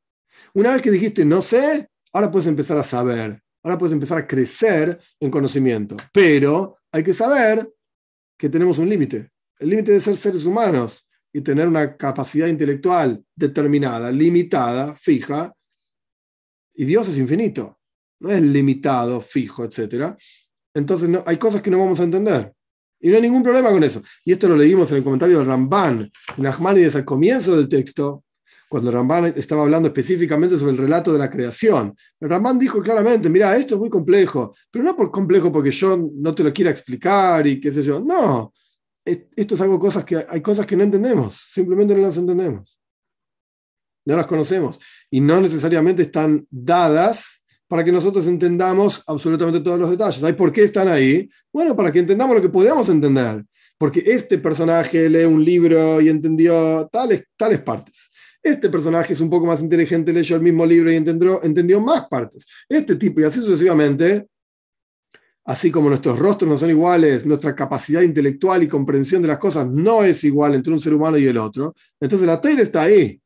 Una 0.55 0.73
vez 0.73 0.83
que 0.83 0.91
dijiste 0.91 1.25
no 1.25 1.43
sé, 1.43 1.89
ahora 2.13 2.31
puedes 2.31 2.47
empezar 2.47 2.79
a 2.79 2.85
saber, 2.85 3.43
ahora 3.63 3.79
puedes 3.79 3.93
empezar 3.93 4.19
a 4.19 4.27
crecer 4.27 4.99
en 5.21 5.31
conocimiento. 5.31 5.97
Pero 6.13 6.79
hay 6.93 7.03
que 7.03 7.15
saber 7.15 7.69
que 8.37 8.49
tenemos 8.49 8.79
un 8.79 8.89
límite, 8.89 9.31
el 9.59 9.71
límite 9.71 9.93
de 9.93 10.01
ser 10.01 10.17
seres 10.17 10.45
humanos 10.45 11.07
y 11.33 11.41
tener 11.41 11.69
una 11.69 11.97
capacidad 11.97 12.47
intelectual 12.47 13.23
determinada, 13.35 14.11
limitada, 14.11 14.95
fija. 14.95 15.53
Y 16.75 16.85
Dios 16.85 17.09
es 17.09 17.19
infinito, 17.19 17.79
no 18.21 18.31
es 18.31 18.41
limitado, 18.41 19.21
fijo, 19.21 19.65
etc. 19.65 20.17
Entonces 20.75 21.09
no, 21.09 21.23
hay 21.27 21.37
cosas 21.37 21.61
que 21.61 21.71
no 21.71 21.79
vamos 21.79 22.01
a 22.01 22.05
entender. 22.05 22.53
Y 23.01 23.09
no 23.09 23.17
hay 23.17 23.23
ningún 23.23 23.43
problema 23.43 23.71
con 23.71 23.83
eso. 23.85 24.03
Y 24.25 24.33
esto 24.33 24.49
lo 24.49 24.57
leímos 24.57 24.91
en 24.91 24.99
el 24.99 25.05
comentario 25.05 25.39
de 25.39 25.45
Ramban, 25.45 26.11
en 26.37 26.47
al 26.47 27.05
comienzo 27.05 27.57
del 27.57 27.69
texto, 27.69 28.25
cuando 28.69 28.91
Ramban 28.91 29.27
estaba 29.37 29.63
hablando 29.63 29.89
específicamente 29.89 30.59
sobre 30.59 30.73
el 30.73 30.79
relato 30.79 31.13
de 31.13 31.19
la 31.19 31.31
creación. 31.31 31.97
Ramban 32.21 32.59
dijo 32.59 32.83
claramente, 32.83 33.31
mira, 33.31 33.57
esto 33.57 33.75
es 33.75 33.81
muy 33.81 33.89
complejo, 33.89 34.55
pero 34.71 34.85
no 34.85 34.95
por 34.95 35.11
complejo 35.11 35.51
porque 35.51 35.71
yo 35.71 35.97
no 35.97 36.35
te 36.35 36.45
lo 36.45 36.53
quiera 36.53 36.71
explicar 36.71 37.47
y 37.47 37.61
qué 37.61 37.71
sé 37.71 37.83
yo. 37.83 38.01
No, 38.01 38.53
esto 39.05 39.55
es 39.55 39.61
algo 39.61 39.79
cosas 39.79 40.05
que 40.05 40.25
hay 40.29 40.43
cosas 40.43 40.67
que 40.67 40.77
no 40.77 40.83
entendemos, 40.83 41.49
simplemente 41.51 41.95
no 41.95 42.03
las 42.03 42.17
entendemos. 42.17 42.79
No 44.05 44.17
las 44.17 44.27
conocemos 44.27 44.81
y 45.11 45.21
no 45.21 45.41
necesariamente 45.41 46.03
están 46.03 46.47
dadas 46.51 47.38
para 47.69 47.85
que 47.85 47.93
nosotros 47.93 48.27
entendamos 48.27 49.03
absolutamente 49.07 49.61
todos 49.61 49.79
los 49.79 49.91
detalles. 49.91 50.25
¿Hay 50.25 50.33
por 50.33 50.51
qué 50.51 50.65
están 50.65 50.89
ahí? 50.89 51.29
Bueno, 51.53 51.77
para 51.77 51.93
que 51.93 51.99
entendamos 52.01 52.35
lo 52.35 52.43
que 52.43 52.49
podemos 52.49 52.89
entender. 52.89 53.45
Porque 53.77 54.03
este 54.05 54.39
personaje 54.39 55.09
lee 55.09 55.25
un 55.25 55.45
libro 55.45 56.01
y 56.01 56.09
entendió 56.09 56.89
tales, 56.91 57.25
tales 57.37 57.61
partes. 57.61 58.09
Este 58.43 58.71
personaje 58.71 59.13
es 59.13 59.21
un 59.21 59.29
poco 59.29 59.47
más 59.47 59.61
inteligente, 59.61 60.13
leyó 60.13 60.37
el 60.37 60.43
mismo 60.43 60.65
libro 60.65 60.91
y 60.91 60.97
entendió, 60.97 61.43
entendió 61.45 61.81
más 61.81 62.09
partes. 62.09 62.47
Este 62.69 62.97
tipo, 62.97 63.21
y 63.21 63.25
así 63.25 63.41
sucesivamente, 63.41 64.27
así 65.45 65.71
como 65.71 65.89
nuestros 65.89 66.19
rostros 66.19 66.51
no 66.51 66.57
son 66.57 66.71
iguales, 66.71 67.27
nuestra 67.27 67.55
capacidad 67.55 68.01
intelectual 68.01 68.63
y 68.63 68.69
comprensión 68.69 69.23
de 69.23 69.29
las 69.29 69.39
cosas 69.39 69.69
no 69.69 70.03
es 70.05 70.25
igual 70.25 70.55
entre 70.55 70.73
un 70.73 70.81
ser 70.81 70.95
humano 70.95 71.19
y 71.19 71.27
el 71.27 71.37
otro, 71.37 71.75
entonces 72.01 72.27
la 72.27 72.41
Torah 72.41 72.63
está 72.63 72.83
ahí. 72.83 73.21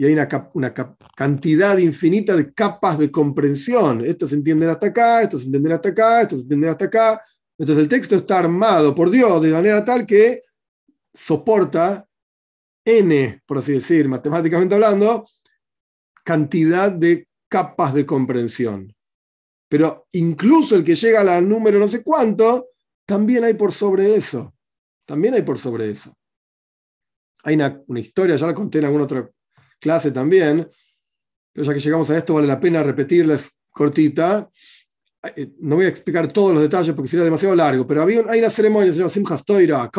Y 0.00 0.06
hay 0.06 0.14
una, 0.14 0.50
una, 0.54 0.72
cantidad 1.14 1.76
infinita 1.76 2.34
de 2.34 2.54
capas 2.54 2.98
de 2.98 3.10
comprensión. 3.10 4.02
Esto 4.02 4.26
se 4.26 4.34
entiende 4.34 4.64
hasta 4.64 4.86
acá, 4.86 5.20
esto 5.20 5.36
se 5.36 5.44
entiende 5.44 5.74
hasta 5.74 5.90
acá, 5.90 6.22
esto 6.22 6.36
se 6.36 6.42
entiende 6.44 6.68
hasta 6.70 6.86
acá. 6.86 7.22
Entonces 7.58 7.82
el 7.82 7.88
texto 7.90 8.16
está 8.16 8.38
armado 8.38 8.94
por 8.94 9.10
Dios 9.10 9.42
de 9.42 9.52
manera 9.52 9.84
tal 9.84 10.06
que 10.06 10.44
soporta 11.12 12.08
n, 12.82 13.42
por 13.44 13.58
así 13.58 13.72
decir, 13.72 14.08
matemáticamente 14.08 14.74
hablando, 14.74 15.26
cantidad 16.24 16.90
de 16.90 17.28
capas 17.46 17.92
de 17.92 18.06
comprensión. 18.06 18.94
Pero 19.68 20.08
incluso 20.12 20.76
el 20.76 20.82
que 20.82 20.94
llega 20.94 21.20
al 21.20 21.46
número 21.46 21.78
no 21.78 21.88
sé 21.88 22.02
cuánto, 22.02 22.70
también 23.04 23.44
hay 23.44 23.52
por 23.52 23.70
sobre 23.70 24.14
eso. 24.14 24.54
También 25.04 25.34
hay 25.34 25.42
por 25.42 25.58
sobre 25.58 25.90
eso. 25.90 26.16
Hay 27.42 27.56
una, 27.56 27.82
historia, 27.96 28.36
ya 28.36 28.46
la 28.46 28.54
conté 28.54 28.78
en 28.78 28.86
alguna 28.86 29.04
otra 29.04 29.30
clase 29.80 30.10
también, 30.10 30.68
pero 31.52 31.66
ya 31.66 31.74
que 31.74 31.80
llegamos 31.80 32.10
a 32.10 32.18
esto 32.18 32.34
vale 32.34 32.46
la 32.46 32.60
pena 32.60 32.82
repetirles 32.82 33.50
cortita. 33.70 34.48
Eh, 35.36 35.52
no 35.60 35.76
voy 35.76 35.84
a 35.84 35.88
explicar 35.88 36.32
todos 36.32 36.54
los 36.54 36.62
detalles 36.62 36.94
porque 36.94 37.08
sería 37.10 37.24
demasiado 37.24 37.54
largo, 37.54 37.86
pero 37.86 38.02
había, 38.02 38.22
hay 38.28 38.38
una 38.38 38.50
ceremonia, 38.50 38.92
se 38.92 38.98
llama 38.98 39.10
Simchas 39.10 39.44
Toira, 39.44 39.90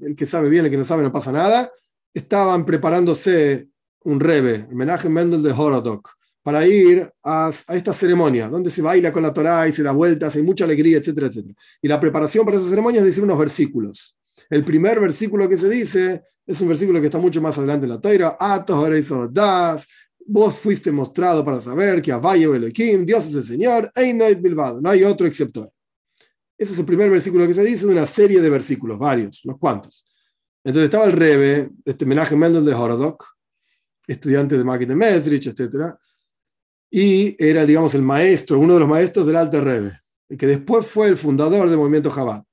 el 0.00 0.16
que 0.16 0.26
sabe 0.26 0.48
bien, 0.48 0.64
el 0.64 0.70
que 0.70 0.76
no 0.76 0.84
sabe 0.84 1.02
no 1.02 1.12
pasa 1.12 1.32
nada. 1.32 1.70
Estaban 2.14 2.64
preparándose 2.64 3.68
un 4.04 4.20
rebe, 4.20 4.66
homenaje 4.70 5.08
Mendel 5.08 5.42
de 5.42 5.52
Horodok, 5.52 6.10
para 6.42 6.66
ir 6.66 7.10
a, 7.22 7.52
esta 7.68 7.92
ceremonia, 7.92 8.48
donde 8.48 8.70
se 8.70 8.82
baila 8.82 9.12
con 9.12 9.22
la 9.22 9.32
Torah 9.32 9.68
y 9.68 9.72
se 9.72 9.82
da 9.82 9.92
vueltas, 9.92 10.34
hay 10.34 10.42
mucha 10.42 10.64
alegría, 10.64 10.98
etcétera, 10.98 11.28
etcétera. 11.28 11.54
Y 11.80 11.88
la 11.88 12.00
preparación 12.00 12.44
para 12.44 12.58
esa 12.58 12.68
ceremonia 12.68 13.00
es 13.00 13.06
decir 13.06 13.22
unos 13.22 13.38
versículos. 13.38 14.16
El 14.52 14.64
primer 14.64 15.00
versículo 15.00 15.48
que 15.48 15.56
se 15.56 15.66
dice 15.66 16.24
es 16.46 16.60
un 16.60 16.68
versículo 16.68 17.00
que 17.00 17.06
está 17.06 17.16
mucho 17.16 17.40
más 17.40 17.56
adelante 17.56 17.86
en 17.86 17.90
la 17.92 17.98
Torah, 17.98 18.36
das, 19.32 19.88
vos 20.26 20.58
fuiste 20.58 20.92
mostrado 20.92 21.42
para 21.42 21.62
saber 21.62 22.02
que 22.02 22.12
Avayo 22.12 22.54
Elohim, 22.54 23.06
Dios 23.06 23.28
es 23.28 23.34
el 23.34 23.44
Señor, 23.44 23.90
Bilbado, 24.42 24.82
no 24.82 24.90
hay 24.90 25.04
otro 25.04 25.26
excepto 25.26 25.64
Él. 25.64 25.70
Ese 26.58 26.74
es 26.74 26.78
el 26.78 26.84
primer 26.84 27.08
versículo 27.08 27.46
que 27.46 27.54
se 27.54 27.64
dice 27.64 27.86
de 27.86 27.92
una 27.92 28.04
serie 28.04 28.42
de 28.42 28.50
versículos, 28.50 28.98
varios, 28.98 29.42
unos 29.46 29.58
cuantos. 29.58 30.04
Entonces 30.62 30.84
estaba 30.84 31.06
el 31.06 31.12
Rebe, 31.12 31.70
este 31.86 32.04
homenaje 32.04 32.36
Mendel 32.36 32.66
de 32.66 32.74
Horodok, 32.74 33.24
estudiante 34.06 34.58
de 34.58 34.64
Maquet 34.64 34.86
de 34.86 34.96
Mesrich, 34.96 35.46
etcétera, 35.46 35.98
y 36.90 37.42
era, 37.42 37.64
digamos, 37.64 37.94
el 37.94 38.02
maestro, 38.02 38.58
uno 38.58 38.74
de 38.74 38.80
los 38.80 38.88
maestros 38.90 39.26
del 39.26 39.36
Alter 39.36 39.64
Rebbe, 39.64 39.98
que 40.36 40.46
después 40.46 40.86
fue 40.86 41.08
el 41.08 41.16
fundador 41.16 41.70
del 41.70 41.78
movimiento 41.78 42.14
Chabad. 42.14 42.44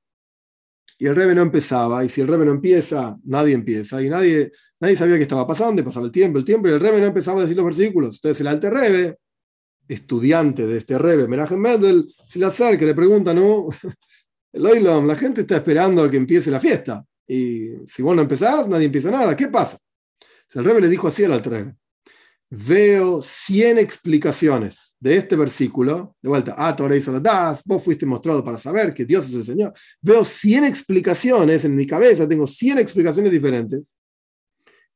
Y 1.01 1.07
el 1.07 1.15
Rebbe 1.15 1.33
no 1.33 1.41
empezaba, 1.41 2.03
y 2.03 2.09
si 2.09 2.19
el 2.19 2.27
Rebbe 2.27 2.43
no 2.43 2.51
empieza, 2.51 3.17
nadie 3.23 3.53
empieza, 3.53 4.03
y 4.03 4.09
nadie, 4.09 4.51
nadie 4.81 4.97
sabía 4.97 5.15
qué 5.15 5.21
estaba 5.21 5.47
pasando, 5.47 5.81
y 5.81 5.85
pasaba 5.85 6.05
el 6.05 6.11
tiempo, 6.11 6.37
el 6.37 6.43
tiempo, 6.43 6.67
y 6.67 6.71
el 6.71 6.79
Rebbe 6.81 6.99
no 6.99 7.07
empezaba 7.07 7.39
a 7.39 7.43
decir 7.43 7.55
los 7.55 7.65
versículos. 7.65 8.15
Entonces 8.15 8.41
el 8.41 8.47
Alter 8.47 8.73
Rebbe, 8.73 9.17
estudiante 9.87 10.67
de 10.67 10.77
este 10.77 10.97
Rebbe, 10.97 11.25
Menachem 11.25 11.57
Mendel, 11.57 12.13
se 12.27 12.37
le 12.37 12.47
acerca, 12.47 12.85
le 12.85 12.93
pregunta, 12.93 13.33
¿no? 13.33 13.69
El 14.51 14.65
Oilom, 14.65 15.05
la 15.05 15.15
gente 15.15 15.41
está 15.41 15.57
esperando 15.57 16.03
a 16.03 16.09
que 16.09 16.17
empiece 16.17 16.51
la 16.51 16.59
fiesta, 16.59 17.05
y 17.25 17.69
si 17.85 18.01
vos 18.01 18.15
no 18.15 18.23
empezás, 18.23 18.67
nadie 18.67 18.87
empieza 18.87 19.09
nada, 19.09 19.35
¿qué 19.37 19.47
pasa? 19.47 19.77
El 20.53 20.65
Rebbe 20.65 20.81
le 20.81 20.89
dijo 20.89 21.07
así 21.07 21.23
al 21.23 21.33
Alter 21.33 21.53
Rebbe, 21.53 21.75
veo 22.49 23.21
100 23.21 23.77
explicaciones 23.77 24.88
de 24.99 25.15
este 25.15 25.35
versículo, 25.35 26.15
de 26.21 26.29
vuelta, 26.29 26.55
ah, 26.57 26.75
das, 27.21 27.63
vos 27.65 27.83
fuiste 27.83 28.05
mostrado 28.05 28.43
para 28.43 28.57
saber 28.57 28.93
que 28.93 29.05
Dios 29.05 29.29
es 29.29 29.35
el 29.35 29.43
Señor, 29.43 29.73
veo 30.01 30.23
100 30.23 30.65
explicaciones 30.65 31.63
en 31.63 31.75
mi 31.75 31.87
cabeza, 31.87 32.27
tengo 32.27 32.45
100 32.45 32.79
explicaciones 32.79 33.31
diferentes, 33.31 33.95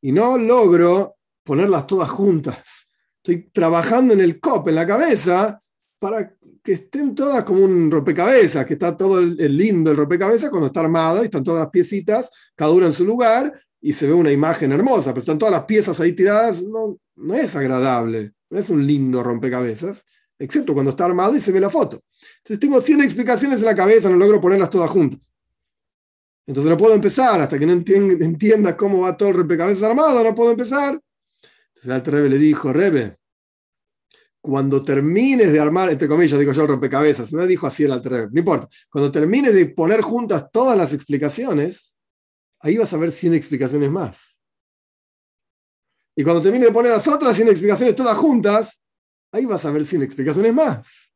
y 0.02 0.12
no 0.12 0.38
logro 0.38 1.16
ponerlas 1.44 1.88
todas 1.88 2.10
juntas. 2.10 2.88
Estoy 3.18 3.50
trabajando 3.52 4.14
en 4.14 4.20
el 4.20 4.40
COP, 4.42 4.68
en 4.68 4.76
la 4.76 4.86
cabeza, 4.86 5.62
para 5.98 6.36
que 6.62 6.74
estén 6.74 7.16
todas 7.16 7.46
como 7.46 7.64
un 7.64 7.90
rompecabezas, 7.90 8.66
que 8.66 8.74
está 8.74 8.98
todo 8.98 9.20
el, 9.20 9.38
lindo 9.58 9.92
el 9.92 9.98
rompecabezas 9.98 10.50
cuando 10.50 10.68
está 10.68 10.82
armado 10.82 11.22
y 11.22 11.26
están 11.26 11.44
todas 11.44 11.62
las 11.62 11.70
piecitas, 11.70 12.30
cada 12.56 12.72
una 12.72 12.88
en 12.88 12.94
su 12.94 13.06
lugar, 13.06 13.58
y 13.80 13.94
se 13.94 14.08
ve 14.08 14.14
una 14.14 14.32
imagen 14.32 14.74
hermosa, 14.74 15.12
pero 15.12 15.22
están 15.22 15.38
todas 15.38 15.54
las 15.54 15.64
piezas 15.64 16.00
ahí 16.02 16.12
tiradas, 16.12 16.62
no, 16.62 16.98
no 17.16 17.34
es 17.34 17.56
agradable, 17.56 18.34
no 18.54 18.60
es 18.60 18.70
un 18.70 18.86
lindo 18.86 19.24
rompecabezas, 19.24 20.06
excepto 20.38 20.74
cuando 20.74 20.92
está 20.92 21.06
armado 21.06 21.36
y 21.36 21.40
se 21.40 21.52
ve 21.52 21.60
la 21.60 21.72
foto. 21.72 22.04
Entonces 22.38 22.60
tengo 22.60 22.80
100 22.80 23.02
explicaciones 23.02 23.60
en 23.60 23.66
la 23.66 23.76
cabeza, 23.76 24.10
no 24.10 24.16
logro 24.16 24.40
ponerlas 24.40 24.70
todas 24.70 24.92
juntas. 24.92 25.34
Entonces 26.46 26.70
no 26.70 26.78
puedo 26.78 26.94
empezar, 26.94 27.42
hasta 27.42 27.58
que 27.58 27.66
no 27.66 27.74
entienda 27.74 28.78
cómo 28.78 29.00
va 29.02 29.18
todo 29.18 29.30
el 29.30 29.36
rompecabezas 29.36 29.84
armado, 29.84 30.24
no 30.24 30.36
puedo 30.36 30.52
empezar. 30.52 31.02
Entonces 31.74 31.92
el 31.92 32.06
Rebe 32.06 32.30
le 32.30 32.38
dijo, 32.38 32.72
Rebe, 32.72 33.18
cuando 34.40 34.84
termines 34.84 35.52
de 35.52 35.60
armar, 35.60 35.90
entre 35.90 36.08
comillas, 36.08 36.38
digo 36.38 36.52
yo, 36.52 36.62
el 36.62 36.68
rompecabezas, 36.68 37.34
no 37.34 37.48
dijo 37.48 37.66
así 37.66 37.86
el 37.86 38.04
Rebe, 38.04 38.30
no 38.32 38.40
importa, 38.40 38.70
cuando 38.92 39.12
termines 39.12 39.56
de 39.56 39.66
poner 39.66 40.02
juntas 40.02 40.52
todas 40.52 40.78
las 40.78 40.94
explicaciones, 40.94 41.96
ahí 42.60 42.78
vas 42.78 42.94
a 42.94 42.98
ver 42.98 43.12
100 43.12 43.34
explicaciones 43.34 43.90
más. 43.90 44.33
Y 46.16 46.24
cuando 46.24 46.42
termine 46.42 46.66
de 46.66 46.72
poner 46.72 46.92
las 46.92 47.08
otras 47.08 47.36
100 47.36 47.50
explicaciones 47.50 47.96
todas 47.96 48.18
juntas, 48.18 48.82
ahí 49.32 49.46
vas 49.46 49.66
a 49.66 49.72
ver 49.72 49.86
100 49.86 50.04
explicaciones 50.04 50.54
más. 50.54 51.12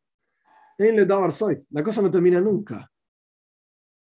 La 0.78 1.84
cosa 1.84 2.02
no 2.02 2.12
termina 2.12 2.40
nunca. 2.40 2.92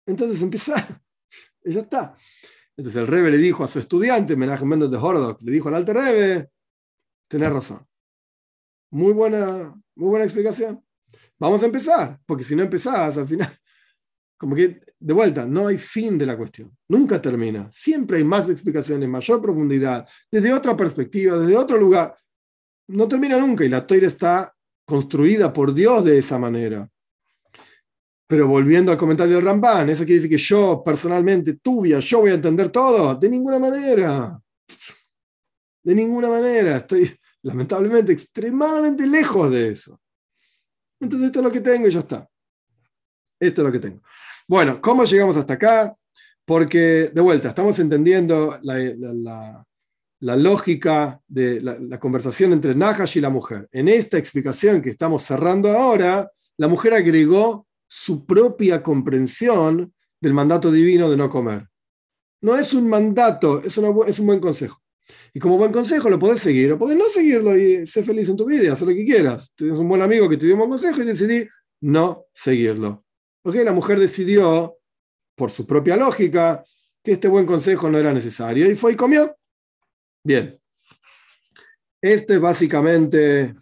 Entonces 0.06 0.41
empieza, 0.41 1.02
y 1.63 1.74
ya 1.74 1.82
está. 1.82 2.15
Entonces 2.76 3.02
el 3.02 3.08
Rebe 3.08 3.32
le 3.32 3.38
dijo 3.38 3.63
a 3.63 3.67
su 3.67 3.80
estudiante, 3.80 4.36
Menachem 4.36 4.67
Mendel 4.67 4.89
de 4.89 4.98
Hordok, 4.98 5.41
le 5.41 5.52
dijo 5.52 5.69
al 5.69 5.76
alter 5.76 5.96
Rebe, 5.96 6.50
tenés 7.28 7.52
razón. 7.52 7.86
Muy 8.91 9.13
buena, 9.13 9.74
muy 9.96 10.10
buena 10.10 10.26
explicación. 10.26 10.84
Vamos 11.39 11.62
a 11.63 11.65
empezar, 11.65 12.19
porque 12.26 12.43
si 12.43 12.56
no 12.56 12.63
empezás, 12.63 13.17
al 13.17 13.28
final 13.28 13.58
como 14.44 14.56
que, 14.56 14.82
de 15.00 15.14
vuelta, 15.14 15.46
no 15.46 15.68
hay 15.68 15.78
fin 15.78 16.18
de 16.18 16.26
la 16.26 16.36
cuestión. 16.36 16.76
Nunca 16.90 17.22
termina. 17.22 17.70
Siempre 17.72 18.18
hay 18.18 18.26
más 18.26 18.50
explicaciones, 18.50 19.08
mayor 19.08 19.42
profundidad, 19.42 20.06
desde 20.30 20.54
otra 20.54 20.76
perspectiva, 20.76 21.38
desde 21.38 21.56
otro 21.56 21.78
lugar. 21.78 22.14
No 22.90 23.08
termina 23.08 23.38
nunca 23.38 23.64
y 23.64 23.70
la 23.70 23.88
toira 23.88 24.06
está 24.06 24.54
construida 24.84 25.54
por 25.54 25.74
Dios 25.74 26.04
de 26.04 26.18
esa 26.18 26.38
manera. 26.38 26.90
Pero 28.28 28.50
volviendo 28.50 28.92
al 28.92 28.98
comentario 28.98 29.36
de 29.36 29.42
Ramban, 29.42 29.90
eso 29.90 30.04
quiere 30.04 30.16
decir 30.16 30.32
que 30.32 30.38
yo 30.38 30.84
personalmente, 30.84 31.54
tuya, 31.54 32.00
yo 32.00 32.20
voy 32.20 32.32
a 32.32 32.34
entender 32.34 32.68
todo. 32.68 33.16
De 33.16 33.30
ninguna 33.30 33.60
manera. 33.60 34.38
De 35.82 35.96
ninguna 35.96 36.28
manera. 36.28 36.76
Estoy 36.76 37.18
lamentablemente 37.44 38.12
extremadamente 38.12 39.08
lejos 39.08 39.50
de 39.50 39.70
eso. 39.70 40.02
Entonces 41.00 41.28
esto 41.28 41.40
es 41.40 41.46
lo 41.46 41.52
que 41.52 41.62
tengo 41.62 41.88
y 41.88 41.92
ya 41.92 42.00
está. 42.00 42.28
Esto 43.40 43.62
es 43.62 43.66
lo 43.66 43.72
que 43.72 43.80
tengo. 43.80 44.02
Bueno, 44.48 44.82
¿cómo 44.82 45.06
llegamos 45.06 45.38
hasta 45.38 45.54
acá? 45.54 45.96
Porque, 46.46 47.10
de 47.14 47.22
vuelta, 47.22 47.50
estamos 47.50 47.80
entendiendo 47.80 48.60
la, 48.62 49.66
lógica 50.20 51.22
de 51.28 51.62
la, 51.62 52.00
conversación 52.00 52.52
entre 52.52 52.76
Nahash 52.76 53.18
y 53.18 53.22
la 53.22 53.30
mujer. 53.30 53.70
En 53.72 53.88
esta 53.88 54.18
explicación 54.18 54.82
que 54.82 54.90
estamos 54.90 55.24
cerrando 55.24 55.72
ahora, 55.72 56.30
la 56.58 56.68
mujer 56.68 56.94
agregó 56.94 57.68
su 57.88 58.26
propia 58.26 58.84
comprensión 58.84 59.94
del 60.20 60.34
mandato 60.34 60.72
divino 60.72 61.10
de 61.10 61.18
no 61.18 61.30
comer. 61.30 61.68
No 62.42 62.58
es 62.58 62.74
un 62.74 62.90
mandato, 62.90 63.60
es, 63.60 63.78
es 63.78 64.20
un 64.20 64.28
buen 64.28 64.40
consejo. 64.42 64.82
Y 65.34 65.40
como 65.40 65.58
buen 65.58 65.72
consejo 65.72 66.10
lo 66.10 66.20
podés 66.20 66.42
seguir 66.42 66.74
o 66.74 66.78
podés 66.78 66.98
no 66.98 67.06
seguirlo 67.06 67.58
y 67.58 67.86
ser 67.86 68.04
feliz 68.04 68.28
en 68.28 68.36
tu 68.36 68.46
vida 68.46 68.64
y 68.64 68.68
hacer 68.68 68.88
lo 68.88 68.94
que 68.94 69.06
quieras. 69.06 69.54
Tienes 69.56 69.80
un 69.80 69.88
buen 69.88 70.02
amigo 70.02 70.28
que 70.28 70.38
te 70.38 70.46
dio 70.46 70.56
un 70.56 70.60
buen 70.60 70.72
consejo 70.72 71.02
y 71.02 71.06
decidí 71.06 71.48
no 71.82 72.26
seguirlo. 72.34 73.03
Porque 73.44 73.64
la 73.64 73.74
mujer 73.74 74.00
decidió, 74.00 74.78
por 75.36 75.52
su 75.52 75.68
propia 75.68 75.98
lógica, 75.98 76.64
que 77.04 77.12
este 77.12 77.28
buen 77.28 77.46
consejo 77.46 77.90
no 77.90 77.98
era 77.98 78.14
necesario 78.14 78.72
y 78.72 78.76
fue 78.76 78.94
y 78.94 78.96
comió. 78.96 79.36
Bien. 80.24 80.58
Este 82.02 82.36
es 82.36 82.40
básicamente 82.40 83.54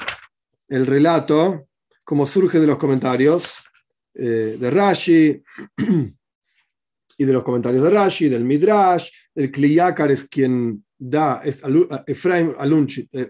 el 0.68 0.86
relato, 0.86 1.68
como 2.04 2.26
surge 2.26 2.60
de 2.60 2.68
los 2.68 2.78
comentarios 2.78 3.56
eh, 4.14 4.58
de 4.60 4.72
Rashi 4.72 5.44
y 7.18 7.26
de 7.26 7.34
los 7.34 7.44
comentarios 7.44 7.84
de 7.84 7.90
Rashi, 7.90 8.30
del 8.30 8.46
Midrash. 8.46 9.10
El 9.34 9.52
Kliyakar 9.52 10.12
es 10.12 10.26
quien 10.26 10.86
da, 10.98 11.42
es 11.44 11.62
Efraim 12.06 12.54
Alunchitz, 12.60 13.10
eh, 13.14 13.30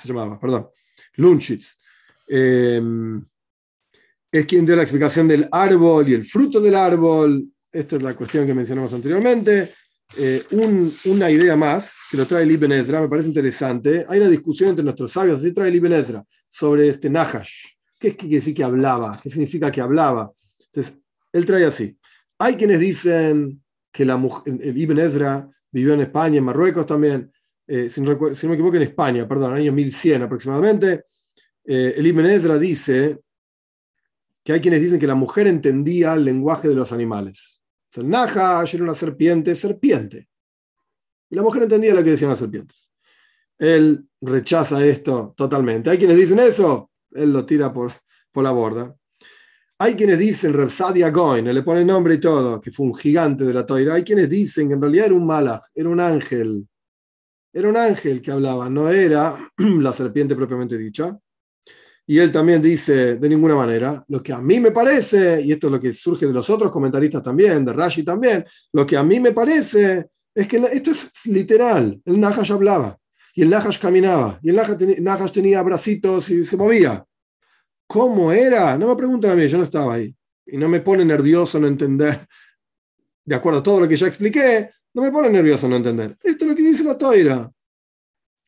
se 0.00 0.08
llamaba, 0.08 0.40
perdón, 0.40 0.70
Lunchitz. 1.14 1.76
Eh, 2.28 2.80
es 4.38 4.46
quien 4.46 4.66
dio 4.66 4.76
la 4.76 4.82
explicación 4.82 5.28
del 5.28 5.48
árbol 5.50 6.08
y 6.08 6.14
el 6.14 6.26
fruto 6.26 6.60
del 6.60 6.74
árbol. 6.74 7.44
Esta 7.72 7.96
es 7.96 8.02
la 8.02 8.14
cuestión 8.14 8.46
que 8.46 8.54
mencionamos 8.54 8.92
anteriormente. 8.92 9.72
Eh, 10.16 10.44
una 11.04 11.30
idea 11.30 11.56
más 11.56 11.92
que 12.10 12.16
lo 12.16 12.26
trae 12.26 12.44
el 12.44 12.52
Ibn 12.52 12.72
Ezra, 12.72 13.00
me 13.00 13.08
parece 13.08 13.28
interesante. 13.28 14.04
Hay 14.08 14.20
una 14.20 14.28
discusión 14.28 14.70
entre 14.70 14.84
nuestros 14.84 15.12
sabios, 15.12 15.38
así 15.38 15.52
trae 15.52 15.68
el 15.68 15.76
Ibn 15.76 15.92
Ezra, 15.92 16.24
sobre 16.48 16.88
este 16.88 17.10
Nahash. 17.10 17.52
¿Qué 17.98 18.14
quiere 18.14 18.36
decir 18.36 18.54
que 18.54 18.62
hablaba? 18.62 19.18
¿Qué 19.22 19.30
significa 19.30 19.70
que 19.70 19.80
hablaba? 19.80 20.30
Entonces, 20.66 20.94
él 21.32 21.44
trae 21.44 21.64
así. 21.64 21.96
Hay 22.38 22.56
quienes 22.56 22.80
dicen 22.80 23.62
que 23.92 24.04
la 24.04 24.20
el 24.44 24.76
Ibn 24.76 24.98
Ezra 24.98 25.48
vivió 25.72 25.94
en 25.94 26.00
España, 26.00 26.38
en 26.38 26.44
Marruecos 26.44 26.86
también, 26.86 27.32
eh, 27.66 27.88
si, 27.88 28.00
no, 28.00 28.16
me 28.16 28.54
equivoco, 28.54 28.76
en 28.76 28.82
España, 28.82 29.26
perdón, 29.26 29.52
en 29.52 29.56
el 29.56 29.62
año 29.62 29.72
1100 29.72 30.22
aproximadamente. 30.22 31.04
Eh, 31.64 31.94
el 31.96 32.06
Ibn 32.06 32.26
Ezra 32.26 32.58
dice 32.58 33.20
que 34.46 34.52
hay 34.52 34.60
quienes 34.60 34.80
dicen 34.80 35.00
que 35.00 35.08
la 35.08 35.16
mujer 35.16 35.48
entendía 35.48 36.14
el 36.14 36.24
lenguaje 36.24 36.68
de 36.68 36.76
los 36.76 36.92
animales. 36.92 37.60
El 37.96 38.08
Najash 38.08 38.76
era 38.76 38.84
una 38.84 38.94
serpiente, 38.94 39.56
serpiente. 39.56 40.28
Y 41.28 41.34
la 41.34 41.42
mujer 41.42 41.64
entendía 41.64 41.92
lo 41.92 42.04
que 42.04 42.10
decían 42.10 42.30
las 42.30 42.38
serpientes. 42.38 42.88
Él 43.58 44.06
rechaza 44.20 44.86
esto 44.86 45.34
totalmente. 45.36 45.90
Hay 45.90 45.98
quienes 45.98 46.16
dicen 46.16 46.38
eso, 46.38 46.92
él 47.10 47.32
lo 47.32 47.44
tira 47.44 47.72
por, 47.72 47.90
por 48.30 48.44
la 48.44 48.52
borda. 48.52 48.94
Hay 49.78 49.96
quienes 49.96 50.20
dicen, 50.20 50.52
Repsadia 50.52 51.10
Goin, 51.10 51.52
le 51.52 51.62
pone 51.64 51.84
nombre 51.84 52.14
y 52.14 52.20
todo, 52.20 52.60
que 52.60 52.70
fue 52.70 52.86
un 52.86 52.94
gigante 52.94 53.42
de 53.42 53.52
la 53.52 53.66
toira. 53.66 53.96
Hay 53.96 54.04
quienes 54.04 54.30
dicen 54.30 54.68
que 54.68 54.74
en 54.74 54.80
realidad 54.80 55.06
era 55.06 55.14
un 55.16 55.26
malach, 55.26 55.64
era 55.74 55.88
un 55.88 55.98
ángel. 55.98 56.68
Era 57.52 57.68
un 57.68 57.76
ángel 57.76 58.22
que 58.22 58.30
hablaba, 58.30 58.70
no 58.70 58.90
era 58.90 59.36
la 59.56 59.92
serpiente 59.92 60.36
propiamente 60.36 60.78
dicha. 60.78 61.18
Y 62.08 62.18
él 62.18 62.30
también 62.30 62.62
dice, 62.62 63.16
de 63.16 63.28
ninguna 63.28 63.56
manera, 63.56 64.04
lo 64.08 64.22
que 64.22 64.32
a 64.32 64.38
mí 64.38 64.60
me 64.60 64.70
parece, 64.70 65.40
y 65.42 65.50
esto 65.50 65.66
es 65.66 65.72
lo 65.72 65.80
que 65.80 65.92
surge 65.92 66.26
de 66.26 66.32
los 66.32 66.48
otros 66.48 66.70
comentaristas 66.70 67.22
también, 67.22 67.64
de 67.64 67.72
Rashi 67.72 68.04
también, 68.04 68.44
lo 68.72 68.86
que 68.86 68.96
a 68.96 69.02
mí 69.02 69.18
me 69.18 69.32
parece 69.32 70.06
es 70.32 70.46
que 70.46 70.56
esto 70.58 70.92
es 70.92 71.10
literal. 71.26 72.00
El 72.04 72.20
Nahash 72.20 72.52
hablaba, 72.52 72.96
y 73.34 73.42
el 73.42 73.50
Nahash 73.50 73.80
caminaba, 73.80 74.38
y 74.40 74.50
el 74.50 74.56
Nahash 75.02 75.32
tenía 75.32 75.62
bracitos 75.62 76.30
y 76.30 76.44
se 76.44 76.56
movía. 76.56 77.04
¿Cómo 77.88 78.30
era? 78.30 78.78
No 78.78 78.88
me 78.88 78.96
preguntan 78.96 79.32
a 79.32 79.34
mí, 79.34 79.48
yo 79.48 79.58
no 79.58 79.64
estaba 79.64 79.94
ahí. 79.94 80.14
Y 80.46 80.56
no 80.58 80.68
me 80.68 80.80
pone 80.80 81.04
nervioso 81.04 81.58
no 81.58 81.66
entender, 81.66 82.26
de 83.24 83.34
acuerdo 83.34 83.58
a 83.58 83.62
todo 83.64 83.80
lo 83.80 83.88
que 83.88 83.96
ya 83.96 84.06
expliqué, 84.06 84.70
no 84.94 85.02
me 85.02 85.10
pone 85.10 85.28
nervioso 85.28 85.68
no 85.68 85.74
entender. 85.76 86.16
Esto 86.22 86.44
es 86.44 86.50
lo 86.50 86.56
que 86.56 86.62
dice 86.62 86.84
la 86.84 86.96
toira. 86.96 87.50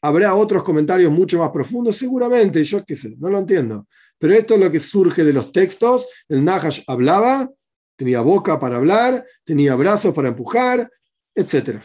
Habrá 0.02 0.34
otros 0.34 0.62
comentarios 0.62 1.12
mucho 1.12 1.38
más 1.38 1.50
profundos, 1.50 1.96
seguramente, 1.96 2.62
yo 2.64 2.84
qué 2.84 2.96
sé, 2.96 3.16
no 3.18 3.28
lo 3.28 3.38
entiendo. 3.38 3.86
Pero 4.18 4.34
esto 4.34 4.54
es 4.54 4.60
lo 4.60 4.70
que 4.70 4.80
surge 4.80 5.24
de 5.24 5.32
los 5.32 5.52
textos. 5.52 6.06
El 6.28 6.44
Nahash 6.44 6.82
hablaba, 6.86 7.50
tenía 7.96 8.20
boca 8.20 8.58
para 8.58 8.76
hablar, 8.76 9.24
tenía 9.44 9.74
brazos 9.74 10.14
para 10.14 10.28
empujar, 10.28 10.90
etc. 11.34 11.80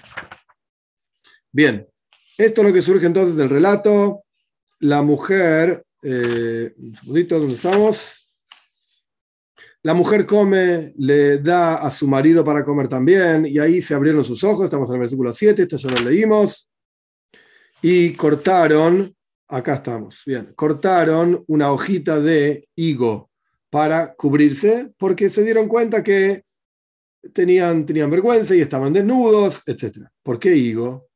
Bien, 1.51 1.87
esto 2.37 2.61
es 2.61 2.67
lo 2.67 2.73
que 2.73 2.81
surge 2.81 3.05
entonces 3.05 3.35
del 3.35 3.49
relato. 3.49 4.23
La 4.79 5.01
mujer 5.01 5.83
eh, 6.03 6.73
un 6.77 6.95
segundito, 6.95 7.39
¿dónde 7.39 7.55
estamos? 7.55 8.29
La 9.83 9.93
mujer 9.93 10.25
come, 10.25 10.93
le 10.97 11.37
da 11.37 11.75
a 11.75 11.89
su 11.89 12.07
marido 12.07 12.43
para 12.43 12.63
comer 12.63 12.89
también, 12.89 13.45
y 13.45 13.57
ahí 13.59 13.81
se 13.81 13.93
abrieron 13.93 14.23
sus 14.23 14.43
ojos, 14.43 14.65
estamos 14.65 14.89
en 14.89 14.95
el 14.95 15.01
versículo 15.01 15.31
7, 15.31 15.63
esto 15.63 15.77
ya 15.77 15.89
lo 15.91 16.09
leímos, 16.09 16.71
y 17.85 18.13
cortaron, 18.13 19.13
acá 19.49 19.73
estamos, 19.75 20.23
bien, 20.25 20.53
cortaron 20.55 21.43
una 21.47 21.69
hojita 21.69 22.21
de 22.21 22.69
higo 22.75 23.29
para 23.69 24.13
cubrirse, 24.15 24.93
porque 24.97 25.29
se 25.29 25.43
dieron 25.43 25.67
cuenta 25.67 26.01
que 26.01 26.43
tenían, 27.33 27.85
tenían 27.85 28.09
vergüenza 28.09 28.55
y 28.55 28.61
estaban 28.61 28.93
desnudos, 28.93 29.63
etc. 29.65 30.07
¿Por 30.23 30.39
qué 30.39 30.55
higo? 30.55 31.09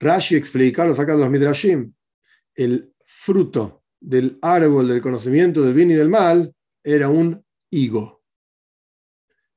Rashi 0.00 0.36
explica, 0.36 0.86
lo 0.86 0.94
saca 0.94 1.12
de 1.12 1.20
los 1.20 1.30
Midrashim, 1.30 1.92
el 2.54 2.94
fruto 3.04 3.82
del 4.00 4.38
árbol 4.40 4.88
del 4.88 5.02
conocimiento 5.02 5.60
del 5.60 5.74
bien 5.74 5.90
y 5.90 5.94
del 5.94 6.08
mal 6.08 6.50
era 6.82 7.10
un 7.10 7.44
higo. 7.70 8.22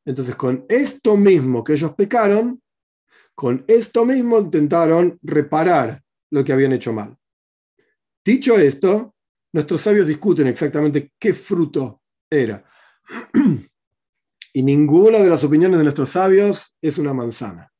Entonces, 0.04 0.36
con 0.36 0.66
esto 0.68 1.16
mismo 1.16 1.64
que 1.64 1.74
ellos 1.74 1.94
pecaron, 1.94 2.62
con 3.36 3.64
esto 3.68 4.06
mismo 4.06 4.40
intentaron 4.40 5.18
reparar 5.22 6.02
lo 6.32 6.44
que 6.44 6.54
habían 6.54 6.74
hecho 6.74 6.94
mal. 6.94 7.16
Dicho 8.24 8.58
esto, 8.58 9.16
nuestros 9.54 9.82
sabios 9.82 10.08
discuten 10.08 10.48
exactamente 10.48 11.12
qué 11.20 11.34
fruto 11.34 12.02
era. 12.30 12.64
Y 14.56 14.62
ninguna 14.62 15.18
de 15.18 15.32
las 15.32 15.44
opiniones 15.44 15.80
de 15.80 15.84
nuestros 15.84 16.12
sabios 16.12 16.76
es 16.80 17.00
una 17.00 17.12
manzana. 17.12 17.74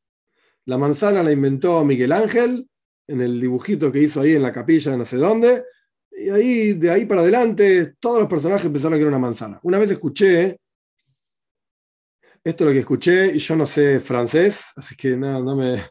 La 0.66 0.76
manzana 0.80 1.22
la 1.22 1.32
inventó 1.32 1.86
Miguel 1.86 2.12
Ángel 2.12 2.68
en 3.08 3.22
el 3.22 3.40
dibujito 3.40 3.92
que 3.92 4.00
hizo 4.00 4.22
ahí 4.22 4.32
en 4.32 4.42
la 4.42 4.52
capilla 4.52 4.92
de 4.92 4.98
no 4.98 5.06
sé 5.06 5.18
dónde, 5.18 5.64
y 6.16 6.74
de 6.74 6.90
ahí 6.90 7.06
para 7.06 7.22
adelante, 7.22 7.94
todos 8.00 8.20
los 8.20 8.28
personajes 8.28 8.72
pensaron 8.72 8.98
que 8.98 9.02
era 9.02 9.10
una 9.10 9.20
manzana. 9.20 9.60
Una 9.64 9.78
vez 9.78 9.92
escuché, 9.92 10.60
esto 12.44 12.64
es 12.64 12.68
lo 12.68 12.74
que 12.74 12.80
escuché, 12.80 13.36
y 13.36 13.40
yo 13.40 13.56
no 13.56 13.66
sé 13.66 14.00
francés, 14.00 14.66
así 14.76 14.96
que 14.96 15.16
no, 15.16 15.42
no, 15.42 15.56
me, 15.56 15.84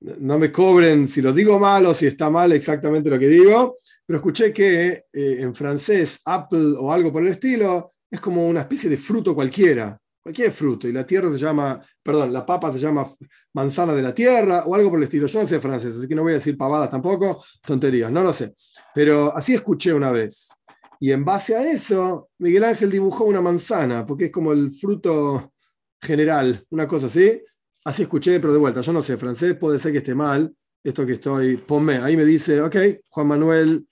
no 0.00 0.38
me 0.38 0.52
cobren 0.52 1.08
si 1.08 1.22
lo 1.22 1.32
digo 1.32 1.58
mal 1.58 1.86
o 1.86 1.94
si 1.94 2.06
está 2.06 2.28
mal 2.30 2.52
exactamente 2.52 3.10
lo 3.10 3.18
que 3.18 3.28
digo, 3.28 3.78
pero 4.04 4.18
escuché 4.18 4.52
que 4.52 5.04
eh, 5.12 5.36
en 5.40 5.54
francés, 5.54 6.20
apple 6.24 6.74
o 6.78 6.92
algo 6.92 7.12
por 7.12 7.22
el 7.22 7.28
estilo, 7.28 7.94
es 8.10 8.20
como 8.20 8.46
una 8.46 8.60
especie 8.60 8.90
de 8.90 8.98
fruto 8.98 9.34
cualquiera 9.34 9.98
cualquier 10.26 10.50
fruto, 10.50 10.88
y 10.88 10.92
la 10.92 11.06
tierra 11.06 11.30
se 11.30 11.38
llama, 11.38 11.80
perdón, 12.02 12.32
la 12.32 12.44
papa 12.44 12.72
se 12.72 12.80
llama 12.80 13.08
manzana 13.52 13.94
de 13.94 14.02
la 14.02 14.12
tierra 14.12 14.64
o 14.66 14.74
algo 14.74 14.90
por 14.90 14.98
el 14.98 15.04
estilo. 15.04 15.28
Yo 15.28 15.40
no 15.40 15.46
sé 15.46 15.60
francés, 15.60 15.94
así 15.96 16.08
que 16.08 16.16
no 16.16 16.22
voy 16.22 16.32
a 16.32 16.34
decir 16.34 16.56
pavadas 16.56 16.90
tampoco, 16.90 17.44
tonterías, 17.64 18.10
no 18.10 18.24
lo 18.24 18.32
sé. 18.32 18.52
Pero 18.92 19.32
así 19.36 19.54
escuché 19.54 19.94
una 19.94 20.10
vez. 20.10 20.48
Y 20.98 21.12
en 21.12 21.24
base 21.24 21.54
a 21.54 21.64
eso, 21.70 22.28
Miguel 22.38 22.64
Ángel 22.64 22.90
dibujó 22.90 23.22
una 23.22 23.40
manzana, 23.40 24.04
porque 24.04 24.24
es 24.24 24.30
como 24.32 24.50
el 24.52 24.72
fruto 24.72 25.52
general, 26.00 26.64
una 26.70 26.86
cosa 26.86 27.06
así. 27.06 27.42
Así 27.84 28.02
escuché, 28.02 28.40
pero 28.40 28.52
de 28.52 28.58
vuelta, 28.58 28.80
yo 28.80 28.92
no 28.92 29.02
sé 29.02 29.16
francés, 29.16 29.56
puede 29.56 29.78
ser 29.78 29.92
que 29.92 29.98
esté 29.98 30.14
mal, 30.14 30.52
esto 30.82 31.06
que 31.06 31.14
estoy, 31.14 31.56
ponme, 31.56 31.98
ahí 31.98 32.16
me 32.16 32.24
dice, 32.24 32.60
ok, 32.60 32.76
Juan 33.08 33.26
Manuel, 33.28 33.86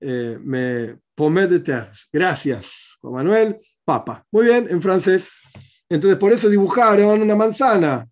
eh, 0.00 0.36
me, 0.42 0.98
ponme 1.14 1.46
de 1.46 1.60
terre, 1.60 1.92
gracias, 2.12 2.96
Juan 3.00 3.14
Manuel, 3.14 3.56
papa. 3.84 4.26
Muy 4.32 4.46
bien, 4.46 4.66
en 4.68 4.82
francés. 4.82 5.40
Entonces 5.88 6.18
por 6.18 6.32
eso 6.32 6.48
dibujaron 6.50 7.22
una 7.22 7.36
manzana. 7.36 8.06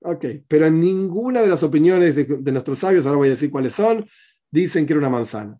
Ok, 0.00 0.26
pero 0.46 0.66
en 0.66 0.80
ninguna 0.80 1.40
de 1.40 1.48
las 1.48 1.62
opiniones 1.62 2.14
de, 2.14 2.52
nuestros 2.52 2.78
sabios, 2.78 3.06
ahora 3.06 3.18
voy 3.18 3.28
a 3.28 3.32
decir 3.32 3.50
cuáles 3.50 3.72
son, 3.72 4.08
dicen 4.50 4.86
que 4.86 4.92
era 4.92 5.00
una 5.00 5.08
manzana. 5.08 5.58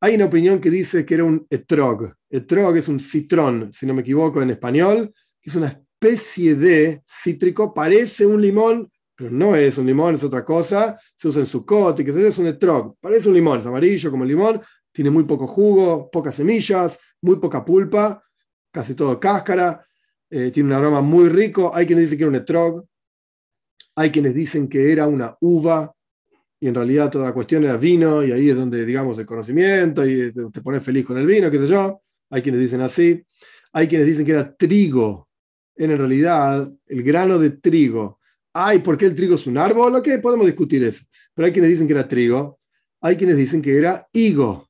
Hay 0.00 0.14
una 0.14 0.26
opinión 0.26 0.60
que 0.60 0.70
dice 0.70 1.04
que 1.04 1.14
era 1.14 1.24
un 1.24 1.44
etrog. 1.50 2.14
Etrog 2.30 2.76
es 2.76 2.88
un 2.88 3.00
citrón, 3.00 3.72
si 3.72 3.84
no 3.84 3.94
me 3.94 4.02
equivoco 4.02 4.40
en 4.40 4.50
español, 4.50 5.12
que 5.40 5.50
es 5.50 5.56
una 5.56 5.68
especie 5.68 6.54
de 6.54 7.02
cítrico, 7.08 7.74
parece 7.74 8.24
un 8.24 8.40
limón, 8.40 8.90
pero 9.16 9.30
no 9.32 9.56
es 9.56 9.76
un 9.76 9.86
limón, 9.86 10.14
es 10.14 10.22
otra 10.22 10.44
cosa. 10.44 10.96
Se 11.16 11.26
usa 11.26 11.40
en 11.40 11.46
su 11.46 11.66
y 11.98 12.04
que 12.04 12.28
es 12.28 12.38
un 12.38 12.46
etrog. 12.46 12.96
Parece 13.00 13.28
un 13.28 13.34
limón, 13.34 13.58
es 13.58 13.66
amarillo 13.66 14.12
como 14.12 14.22
el 14.22 14.28
limón, 14.28 14.60
tiene 14.92 15.10
muy 15.10 15.24
poco 15.24 15.48
jugo, 15.48 16.08
pocas 16.08 16.36
semillas, 16.36 17.00
muy 17.20 17.36
poca 17.36 17.64
pulpa, 17.64 18.22
casi 18.70 18.94
todo 18.94 19.18
cáscara, 19.18 19.84
eh, 20.30 20.52
tiene 20.52 20.68
un 20.68 20.76
aroma 20.76 21.00
muy 21.00 21.28
rico. 21.28 21.72
Hay 21.74 21.86
quienes 21.86 22.04
dicen 22.04 22.18
que 22.18 22.22
era 22.22 22.30
un 22.30 22.36
etrog, 22.36 22.84
hay 23.96 24.12
quienes 24.12 24.34
dicen 24.34 24.68
que 24.68 24.92
era 24.92 25.08
una 25.08 25.36
uva, 25.40 25.92
y 26.60 26.68
en 26.68 26.74
realidad 26.74 27.10
toda 27.10 27.26
la 27.26 27.34
cuestión 27.34 27.64
era 27.64 27.76
vino, 27.76 28.24
y 28.24 28.32
ahí 28.32 28.50
es 28.50 28.56
donde, 28.56 28.84
digamos, 28.84 29.18
el 29.18 29.26
conocimiento, 29.26 30.06
y 30.06 30.32
te 30.32 30.60
pones 30.60 30.82
feliz 30.82 31.04
con 31.06 31.18
el 31.18 31.26
vino, 31.26 31.50
qué 31.50 31.58
sé 31.58 31.68
yo. 31.68 32.02
Hay 32.30 32.42
quienes 32.42 32.60
dicen 32.60 32.80
así. 32.80 33.24
Hay 33.72 33.86
quienes 33.86 34.06
dicen 34.06 34.24
que 34.24 34.32
era 34.32 34.54
trigo, 34.54 35.28
en 35.76 35.96
realidad 35.96 36.70
el 36.86 37.02
grano 37.02 37.38
de 37.38 37.50
trigo. 37.50 38.18
Ay, 38.52 38.80
¿por 38.80 38.98
qué 38.98 39.06
el 39.06 39.14
trigo 39.14 39.36
es 39.36 39.46
un 39.46 39.58
árbol? 39.58 39.94
Ok, 39.94 40.08
podemos 40.20 40.46
discutir 40.46 40.82
eso. 40.82 41.04
Pero 41.34 41.46
hay 41.46 41.52
quienes 41.52 41.70
dicen 41.70 41.86
que 41.86 41.92
era 41.92 42.08
trigo, 42.08 42.58
hay 43.00 43.16
quienes 43.16 43.36
dicen 43.36 43.62
que 43.62 43.76
era 43.76 44.08
higo. 44.12 44.68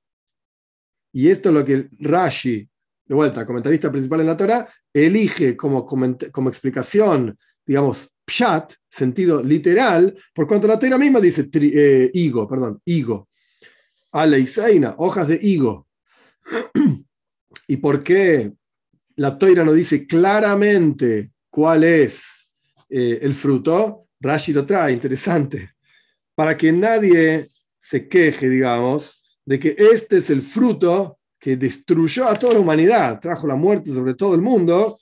Y 1.13 1.29
esto 1.29 1.49
es 1.49 1.55
lo 1.55 1.65
que 1.65 1.89
Rashi 1.99 2.69
de 3.09 3.15
vuelta, 3.15 3.47
comentarista 3.47 3.91
principal 3.91 4.21
en 4.21 4.27
la 4.27 4.37
Torah, 4.37 4.69
elige 4.93 5.57
como, 5.57 5.87
como 5.87 6.49
explicación, 6.49 7.37
digamos, 7.65 8.11
pshat, 8.29 8.75
sentido 8.89 9.43
literal, 9.43 10.15
por 10.35 10.47
cuanto 10.47 10.69
la 10.69 10.79
Torah 10.79 10.99
misma 10.99 11.21
dice 11.21 11.49
eh, 11.55 12.11
higo, 12.13 12.47
perdón, 12.47 12.81
higo. 12.85 13.29
Aleiseina, 14.13 14.95
hojas 14.99 15.29
de 15.29 15.39
higo. 15.43 15.87
¿Y 17.67 17.77
por 17.79 18.03
qué 18.03 18.53
la 19.17 19.37
Toira 19.37 19.65
no 19.65 19.73
dice 19.73 20.07
claramente 20.07 21.33
cuál 21.51 21.85
es 21.85 22.49
eh, 22.89 23.19
el 23.23 23.35
fruto? 23.35 24.07
Rashi 24.21 24.53
lo 24.53 24.65
trae, 24.65 24.93
interesante. 24.93 25.73
Para 26.35 26.57
que 26.57 26.73
nadie 26.73 27.49
se 27.79 28.09
queje, 28.09 28.49
digamos, 28.49 29.23
de 29.45 29.59
que 29.59 29.77
este 29.79 30.19
es 30.19 30.31
el 30.31 30.43
fruto 30.43 31.19
que 31.39 31.57
destruyó 31.57 32.29
a 32.29 32.39
toda 32.39 32.55
la 32.55 32.61
humanidad, 32.61 33.21
trajo 33.21 33.47
la 33.47 33.55
muerte 33.55 33.93
sobre 33.93 34.15
todo 34.15 34.35
el 34.35 34.43
mundo, 34.43 34.99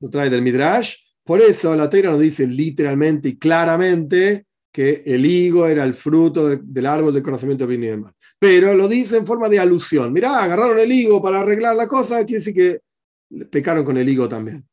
lo 0.00 0.08
trae 0.08 0.30
del 0.30 0.42
Midrash. 0.42 1.01
Por 1.24 1.40
eso 1.40 1.74
la 1.76 1.88
Torah 1.88 2.10
nos 2.10 2.20
dice 2.20 2.46
literalmente 2.46 3.30
y 3.30 3.38
claramente 3.38 4.46
que 4.72 5.02
el 5.04 5.26
higo 5.26 5.66
era 5.66 5.84
el 5.84 5.94
fruto 5.94 6.48
del 6.48 6.86
árbol 6.86 7.12
del 7.12 7.22
conocimiento 7.22 7.64
de 7.64 7.68
bien 7.68 7.84
y 7.84 7.86
del 7.88 8.00
mal. 8.00 8.14
Pero 8.38 8.74
lo 8.74 8.88
dice 8.88 9.18
en 9.18 9.26
forma 9.26 9.48
de 9.48 9.60
alusión. 9.60 10.12
Mirá, 10.12 10.42
agarraron 10.42 10.78
el 10.78 10.90
higo 10.90 11.22
para 11.22 11.40
arreglar 11.40 11.76
la 11.76 11.86
cosa, 11.86 12.24
quiere 12.24 12.42
decir 12.42 12.54
que 12.54 13.46
pecaron 13.46 13.84
con 13.84 13.98
el 13.98 14.08
higo 14.08 14.28
también. 14.28 14.64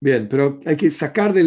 Bien, 0.00 0.28
pero 0.28 0.58
hay 0.64 0.76
que 0.76 0.90
sacar 0.90 1.32
de 1.32 1.42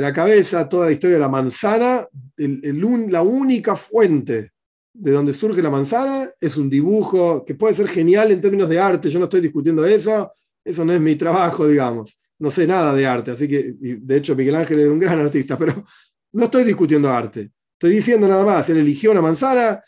la 0.00 0.12
cabeza 0.12 0.68
toda 0.68 0.86
la 0.86 0.92
historia 0.92 1.16
de 1.16 1.20
la 1.20 1.28
manzana. 1.28 2.08
la 2.36 3.22
única 3.22 3.76
fuente 3.76 4.52
de 4.92 5.10
donde 5.10 5.32
surge 5.32 5.62
la 5.62 5.70
manzana 5.70 6.30
es 6.40 6.56
un 6.56 6.70
dibujo 6.70 7.44
que 7.44 7.54
puede 7.54 7.74
ser 7.74 7.88
genial 7.88 8.32
en 8.32 8.40
términos 8.40 8.68
de 8.68 8.80
arte. 8.80 9.10
Yo 9.10 9.18
no 9.18 9.26
estoy 9.26 9.40
discutiendo 9.40 9.84
eso. 9.84 10.30
Eso 10.64 10.84
no 10.84 10.92
es 10.92 11.00
mi 11.00 11.14
trabajo, 11.16 11.68
digamos. 11.68 12.16
No 12.38 12.50
sé 12.50 12.66
nada 12.66 12.94
de 12.94 13.06
arte, 13.06 13.30
así 13.30 13.46
que, 13.46 13.74
de 13.78 14.16
hecho, 14.16 14.34
Miguel 14.34 14.56
Ángel 14.56 14.80
es 14.80 14.88
un 14.88 14.98
gran 14.98 15.20
artista, 15.20 15.56
pero 15.56 15.84
no 16.32 16.44
estoy 16.44 16.64
discutiendo 16.64 17.08
arte. 17.08 17.52
Estoy 17.72 17.92
diciendo 17.92 18.26
nada 18.26 18.44
más, 18.44 18.68
él 18.70 18.78
eligió 18.78 19.12
una 19.12 19.20
manzana, 19.20 19.82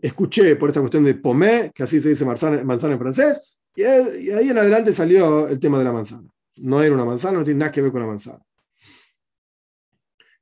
escuché 0.00 0.56
por 0.56 0.70
esta 0.70 0.80
cuestión 0.80 1.04
de 1.04 1.14
pomé, 1.14 1.72
que 1.74 1.82
así 1.82 2.00
se 2.00 2.10
dice 2.10 2.24
manzana, 2.24 2.62
manzana 2.64 2.94
en 2.94 2.98
francés, 3.00 3.58
y, 3.74 3.82
ahí 3.82 4.50
en 4.50 4.58
adelante 4.58 4.92
salió 4.92 5.48
el 5.48 5.58
tema 5.58 5.78
de 5.78 5.84
la 5.84 5.92
manzana. 5.92 6.28
No 6.56 6.82
era 6.82 6.94
una 6.94 7.04
manzana, 7.04 7.38
no 7.38 7.44
tiene 7.44 7.60
nada 7.60 7.72
que 7.72 7.82
ver 7.82 7.90
con 7.90 8.02
la 8.02 8.06
manzana. 8.06 8.40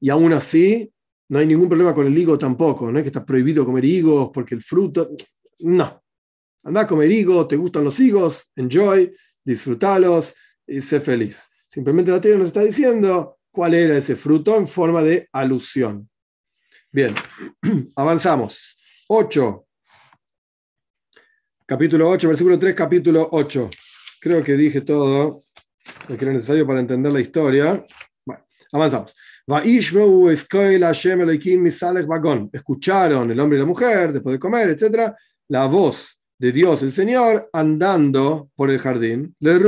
Y 0.00 0.10
aún 0.10 0.32
así, 0.32 0.92
no 1.28 1.38
hay 1.38 1.46
ningún 1.46 1.68
problema 1.68 1.94
con 1.94 2.06
el 2.06 2.16
higo 2.16 2.38
tampoco, 2.38 2.90
no 2.90 2.98
es 2.98 3.02
que 3.02 3.08
está 3.08 3.24
prohibido 3.24 3.64
comer 3.64 3.84
higos 3.84 4.30
porque 4.32 4.54
el 4.54 4.62
fruto, 4.62 5.10
no. 5.60 6.02
Anda 6.62 6.82
a 6.82 6.86
comer 6.86 7.10
higos, 7.10 7.48
te 7.48 7.56
gustan 7.56 7.84
los 7.84 7.98
higos, 8.00 8.50
enjoy, 8.54 9.12
disfrútalos 9.44 10.34
y 10.68 10.80
sé 10.82 11.00
feliz. 11.00 11.42
Simplemente 11.66 12.10
la 12.10 12.20
teoría 12.20 12.38
nos 12.38 12.48
está 12.48 12.62
diciendo 12.62 13.38
cuál 13.50 13.74
era 13.74 13.96
ese 13.96 14.14
fruto 14.14 14.56
en 14.56 14.68
forma 14.68 15.02
de 15.02 15.28
alusión. 15.32 16.08
Bien, 16.92 17.14
avanzamos. 17.96 18.76
8. 19.08 19.66
Capítulo 21.66 22.08
8, 22.08 22.28
versículo 22.28 22.58
3, 22.58 22.74
capítulo 22.74 23.28
8. 23.32 23.70
Creo 24.20 24.44
que 24.44 24.54
dije 24.54 24.82
todo 24.82 25.42
lo 26.08 26.16
que 26.16 26.24
era 26.24 26.32
necesario 26.32 26.66
para 26.66 26.80
entender 26.80 27.12
la 27.12 27.20
historia. 27.20 27.84
Bueno, 28.24 28.44
avanzamos. 28.72 29.14
Escucharon 32.52 33.30
el 33.30 33.40
hombre 33.40 33.56
y 33.56 33.60
la 33.60 33.66
mujer 33.66 34.12
después 34.12 34.34
de 34.34 34.38
comer, 34.38 34.70
etc. 34.70 35.12
La 35.48 35.66
voz 35.66 36.18
de 36.38 36.52
Dios, 36.52 36.82
el 36.82 36.92
Señor, 36.92 37.48
andando 37.52 38.50
por 38.54 38.70
el 38.70 38.78
jardín. 38.78 39.34
Le 39.40 39.58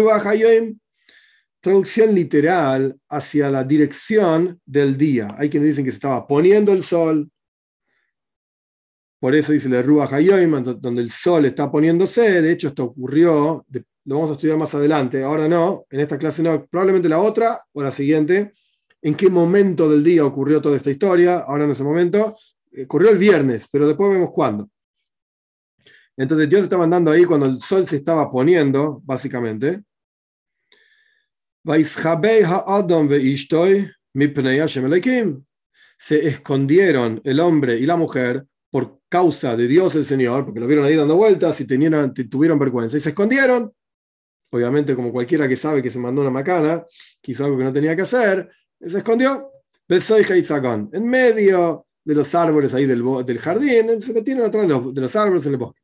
traducción 1.60 2.14
literal 2.14 2.98
hacia 3.08 3.50
la 3.50 3.64
dirección 3.64 4.60
del 4.64 4.96
día. 4.96 5.34
Hay 5.38 5.50
quienes 5.50 5.70
dicen 5.70 5.84
que 5.84 5.90
se 5.90 5.96
estaba 5.96 6.26
poniendo 6.26 6.72
el 6.72 6.82
sol, 6.82 7.30
por 9.20 9.34
eso 9.34 9.52
dice 9.52 9.68
la 9.68 9.82
Rúa 9.82 10.08
Hayoim, 10.10 10.64
donde 10.80 11.02
el 11.02 11.10
sol 11.10 11.44
está 11.44 11.70
poniéndose. 11.70 12.40
De 12.40 12.52
hecho, 12.52 12.68
esto 12.68 12.84
ocurrió, 12.84 13.66
lo 14.04 14.14
vamos 14.14 14.30
a 14.30 14.32
estudiar 14.32 14.56
más 14.56 14.74
adelante, 14.74 15.22
ahora 15.22 15.46
no, 15.46 15.84
en 15.90 16.00
esta 16.00 16.16
clase 16.16 16.42
no, 16.42 16.64
probablemente 16.66 17.08
la 17.08 17.20
otra 17.20 17.62
o 17.72 17.82
la 17.82 17.90
siguiente. 17.90 18.54
¿En 19.02 19.14
qué 19.14 19.28
momento 19.28 19.90
del 19.90 20.02
día 20.02 20.24
ocurrió 20.24 20.62
toda 20.62 20.76
esta 20.76 20.90
historia? 20.90 21.40
Ahora 21.40 21.64
en 21.64 21.70
ese 21.72 21.84
momento. 21.84 22.34
Eh, 22.72 22.84
ocurrió 22.84 23.10
el 23.10 23.18
viernes, 23.18 23.68
pero 23.70 23.86
después 23.86 24.10
vemos 24.10 24.30
cuándo. 24.32 24.68
Entonces 26.16 26.48
Dios 26.48 26.62
estaba 26.62 26.84
andando 26.84 27.10
ahí 27.10 27.24
cuando 27.24 27.46
el 27.46 27.58
sol 27.58 27.86
se 27.86 27.96
estaba 27.96 28.30
poniendo, 28.30 29.00
básicamente. 29.04 29.82
Se 35.98 36.26
escondieron 36.26 37.20
el 37.24 37.40
hombre 37.40 37.78
y 37.78 37.86
la 37.86 37.96
mujer 37.96 38.46
por 38.70 39.00
causa 39.08 39.56
de 39.56 39.66
Dios 39.66 39.94
el 39.96 40.04
Señor, 40.04 40.44
porque 40.44 40.60
lo 40.60 40.66
vieron 40.66 40.86
ahí 40.86 40.96
dando 40.96 41.16
vueltas 41.16 41.60
y 41.60 41.66
tenían, 41.66 42.14
tuvieron 42.14 42.58
vergüenza 42.58 42.96
y 42.96 43.00
se 43.00 43.10
escondieron. 43.10 43.72
Obviamente, 44.52 44.96
como 44.96 45.12
cualquiera 45.12 45.48
que 45.48 45.56
sabe 45.56 45.82
que 45.82 45.90
se 45.90 45.98
mandó 45.98 46.22
una 46.22 46.30
macana, 46.30 46.84
quiso 47.20 47.44
algo 47.44 47.58
que 47.58 47.64
no 47.64 47.72
tenía 47.72 47.94
que 47.94 48.02
hacer, 48.02 48.50
se 48.80 48.98
escondió. 48.98 49.50
En 50.92 51.08
medio 51.08 51.86
de 52.04 52.14
los 52.14 52.34
árboles 52.34 52.72
ahí 52.74 52.86
del, 52.86 53.04
del 53.26 53.38
jardín, 53.38 54.00
se 54.00 54.12
metieron 54.12 54.46
atrás 54.46 54.66
de 54.66 54.68
los, 54.68 54.94
de 54.94 55.00
los 55.00 55.16
árboles 55.16 55.44
en 55.46 55.52
el 55.52 55.58
bosque. 55.58 55.80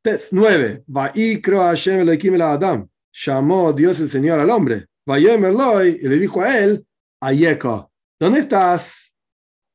Test 0.00 0.32
9. 0.32 0.84
Adam 2.40 2.88
llamó 3.14 3.72
Dios 3.72 4.00
el 4.00 4.08
Señor 4.08 4.40
al 4.40 4.50
hombre. 4.50 4.86
Y 5.06 6.08
le 6.08 6.18
dijo 6.18 6.40
a 6.40 6.58
él, 6.58 6.86
Ayeko, 7.20 7.90
¿dónde 8.18 8.40
estás? 8.40 9.14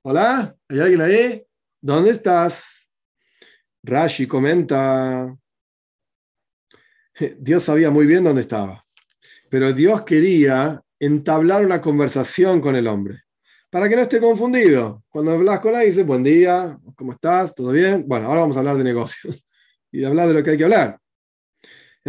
¿Hola? 0.04 0.56
¿Hay 0.68 0.80
alguien 0.80 1.02
ahí? 1.02 1.44
¿Dónde 1.82 2.12
estás? 2.12 2.80
Rashi 3.84 4.28
comenta, 4.28 5.36
Dios 7.38 7.64
sabía 7.64 7.90
muy 7.90 8.06
bien 8.06 8.24
dónde 8.24 8.42
estaba, 8.42 8.86
pero 9.50 9.72
Dios 9.72 10.02
quería 10.04 10.82
entablar 11.00 11.66
una 11.66 11.80
conversación 11.80 12.60
con 12.60 12.76
el 12.76 12.88
hombre, 12.88 13.24
para 13.70 13.88
que 13.88 13.96
no 13.96 14.02
esté 14.02 14.20
confundido. 14.20 15.04
Cuando 15.10 15.32
hablas 15.32 15.60
con 15.62 15.76
alguien, 15.76 15.92
dice, 15.92 16.04
buen 16.04 16.24
día, 16.24 16.78
¿cómo 16.96 17.14
estás? 17.14 17.56
¿Todo 17.56 17.72
bien? 17.72 18.04
Bueno, 18.06 18.28
ahora 18.28 18.42
vamos 18.42 18.58
a 18.58 18.60
hablar 18.60 18.78
de 18.78 18.84
negocios 18.84 19.46
y 19.92 20.00
de 20.00 20.08
hablar 20.08 20.28
de 20.28 20.34
lo 20.34 20.44
que 20.44 20.52
hay 20.52 20.58
que 20.58 20.66
hablar. 20.66 21.00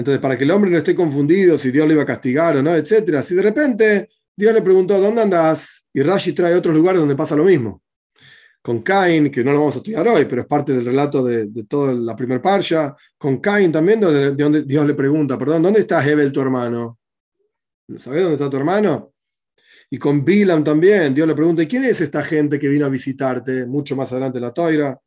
Entonces, 0.01 0.18
para 0.18 0.38
que 0.38 0.44
el 0.44 0.51
hombre 0.51 0.70
no 0.70 0.78
esté 0.78 0.94
confundido 0.94 1.59
si 1.59 1.70
Dios 1.70 1.86
le 1.86 1.92
iba 1.92 2.05
a 2.05 2.07
castigar 2.07 2.57
o 2.57 2.62
no, 2.62 2.74
etcétera. 2.74 3.20
Si 3.20 3.34
de 3.34 3.42
repente 3.42 4.09
Dios 4.34 4.55
le 4.55 4.62
preguntó, 4.62 4.98
¿dónde 4.98 5.20
andas? 5.20 5.84
Y 5.92 6.01
Rashi 6.01 6.32
trae 6.32 6.55
otros 6.55 6.74
lugares 6.74 7.01
donde 7.01 7.14
pasa 7.14 7.36
lo 7.36 7.44
mismo. 7.44 7.82
Con 8.62 8.80
Cain, 8.80 9.30
que 9.30 9.44
no 9.44 9.53
lo 9.53 9.59
vamos 9.59 9.74
a 9.74 9.78
estudiar 9.80 10.09
hoy, 10.09 10.24
pero 10.24 10.40
es 10.40 10.46
parte 10.46 10.72
del 10.72 10.86
relato 10.86 11.22
de, 11.22 11.51
toda 11.64 11.92
la 11.92 12.16
primer 12.16 12.40
parsha. 12.40 12.96
Con 13.18 13.40
Cain 13.40 13.70
también, 13.70 14.01
de, 14.01 14.30
donde 14.30 14.62
Dios 14.62 14.86
le 14.86 14.94
pregunta, 14.94 15.36
perdón, 15.36 15.64
¿dónde 15.64 15.80
está 15.80 16.03
Hebel, 16.03 16.32
tu 16.32 16.40
hermano? 16.40 16.98
¿Sabes 17.98 18.22
dónde 18.22 18.36
está 18.36 18.48
tu 18.48 18.57
hermano? 18.57 19.12
Y 19.90 19.98
con 19.98 20.24
Bilam 20.24 20.64
también, 20.64 21.12
Dios 21.12 21.28
le 21.28 21.34
pregunta, 21.34 21.68
¿quién 21.68 21.84
es 21.84 22.01
esta 22.01 22.24
gente 22.24 22.59
que 22.59 22.68
vino 22.68 22.86
a 22.86 22.88
visitarte? 22.88 23.66
Mucho 23.66 23.94
más 23.96 24.11
adelante 24.12 24.38
en 24.38 24.44
la 24.44 24.55
Toira. 24.55 24.98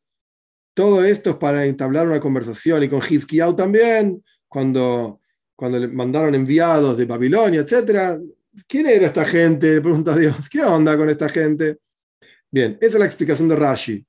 Todo 0.75 1.03
esto 1.03 1.31
es 1.31 1.35
para 1.37 1.65
entablar 1.65 2.07
una 2.07 2.19
conversación. 2.19 2.83
Y 2.83 2.89
con 2.89 3.01
Hizkiyahu 3.01 3.55
también, 3.55 4.23
cuando, 4.53 5.19
cuando 5.55 5.79
le 5.79 5.87
mandaron 5.87 6.35
enviados 6.35 6.95
de 6.95 7.05
Babilonia, 7.05 7.61
etc. 7.61 8.19
¿Quién 8.67 8.85
era 8.85 9.07
esta 9.07 9.25
gente? 9.25 9.81
Pregunta 9.81 10.15
Dios. 10.17 10.47
¿Qué 10.47 10.61
onda 10.61 10.95
con 10.95 11.09
esta 11.09 11.27
gente? 11.27 11.79
Bien, 12.51 12.77
esa 12.79 12.93
es 12.93 12.99
la 12.99 13.05
explicación 13.05 13.49
de 13.49 13.55
Rashi. 13.55 14.05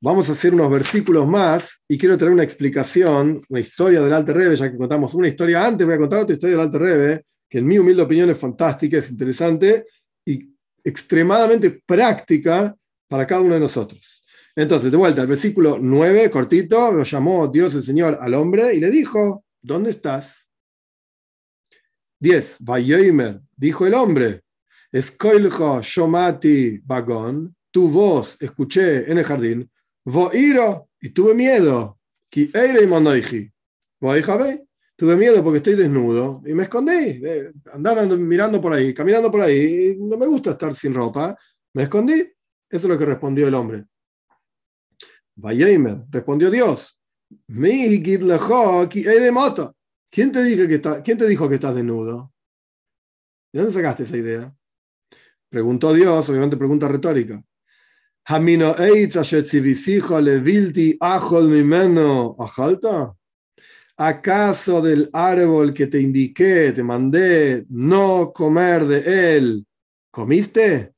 Vamos 0.00 0.28
a 0.28 0.32
hacer 0.32 0.54
unos 0.54 0.70
versículos 0.70 1.26
más 1.26 1.82
y 1.88 1.98
quiero 1.98 2.16
traer 2.16 2.32
una 2.32 2.44
explicación, 2.44 3.42
una 3.48 3.58
historia 3.58 4.00
del 4.00 4.12
Alter 4.12 4.36
Rebbe, 4.36 4.54
ya 4.54 4.70
que 4.70 4.76
contamos 4.76 5.12
una 5.14 5.26
historia 5.26 5.66
antes, 5.66 5.84
voy 5.84 5.96
a 5.96 5.98
contar 5.98 6.22
otra 6.22 6.34
historia 6.34 6.56
del 6.56 6.66
Alter 6.66 6.80
Rebbe, 6.80 7.24
que 7.48 7.58
en 7.58 7.66
mi 7.66 7.78
humilde 7.78 8.02
opinión 8.02 8.30
es 8.30 8.38
fantástica, 8.38 8.98
es 8.98 9.10
interesante 9.10 9.86
y 10.24 10.50
extremadamente 10.84 11.82
práctica 11.84 12.76
para 13.08 13.26
cada 13.26 13.40
uno 13.40 13.54
de 13.54 13.60
nosotros. 13.60 14.23
Entonces, 14.56 14.90
de 14.90 14.96
vuelta, 14.96 15.22
el 15.22 15.28
versículo 15.28 15.78
9, 15.80 16.30
cortito, 16.30 16.92
lo 16.92 17.02
llamó 17.02 17.48
Dios 17.48 17.74
el 17.74 17.82
Señor 17.82 18.18
al 18.20 18.34
hombre 18.34 18.74
y 18.74 18.80
le 18.80 18.90
dijo, 18.90 19.44
¿dónde 19.60 19.90
estás? 19.90 20.48
10, 22.20 22.56
Vayoimer, 22.60 23.40
dijo 23.56 23.86
el 23.86 23.94
hombre, 23.94 24.42
Escoiljo 24.92 25.80
shomati 25.82 26.78
vagón, 26.84 27.56
tu 27.72 27.88
voz 27.88 28.36
escuché 28.40 29.10
en 29.10 29.18
el 29.18 29.24
jardín, 29.24 29.68
voiro 30.04 30.88
y 31.00 31.08
tuve 31.10 31.34
miedo, 31.34 31.98
ki 32.30 32.52
eire 32.54 32.88
tuve 34.96 35.16
miedo 35.16 35.42
porque 35.42 35.56
estoy 35.56 35.74
desnudo 35.74 36.42
y 36.46 36.54
me 36.54 36.62
escondí, 36.62 37.20
eh, 37.24 37.52
andaba 37.72 38.04
mirando 38.04 38.60
por 38.60 38.72
ahí, 38.72 38.94
caminando 38.94 39.32
por 39.32 39.40
ahí, 39.40 39.96
no 39.98 40.16
me 40.16 40.26
gusta 40.26 40.52
estar 40.52 40.72
sin 40.76 40.94
ropa, 40.94 41.36
me 41.72 41.82
escondí, 41.82 42.20
eso 42.20 42.32
es 42.70 42.84
lo 42.84 42.96
que 42.96 43.04
respondió 43.04 43.48
el 43.48 43.54
hombre. 43.54 43.86
Vayemer, 45.36 46.04
respondió 46.10 46.50
Dios. 46.50 46.98
¿Quién 50.10 50.30
te, 50.30 50.44
dijo 50.44 50.68
que 50.68 50.74
está, 50.76 51.02
¿Quién 51.02 51.18
te 51.18 51.26
dijo 51.26 51.48
que 51.48 51.56
estás 51.56 51.74
desnudo? 51.74 52.32
¿De 53.52 53.60
dónde 53.60 53.74
sacaste 53.74 54.04
esa 54.04 54.16
idea? 54.16 54.54
Preguntó 55.48 55.92
Dios, 55.92 56.28
obviamente 56.28 56.56
pregunta 56.56 56.88
retórica. 56.88 57.42
¿Acaso 63.96 64.82
del 64.82 65.10
árbol 65.12 65.74
que 65.74 65.86
te 65.86 66.00
indiqué, 66.00 66.72
te 66.72 66.82
mandé 66.82 67.64
no 67.68 68.32
comer 68.32 68.86
de 68.86 69.36
él, 69.36 69.66
comiste? 70.10 70.93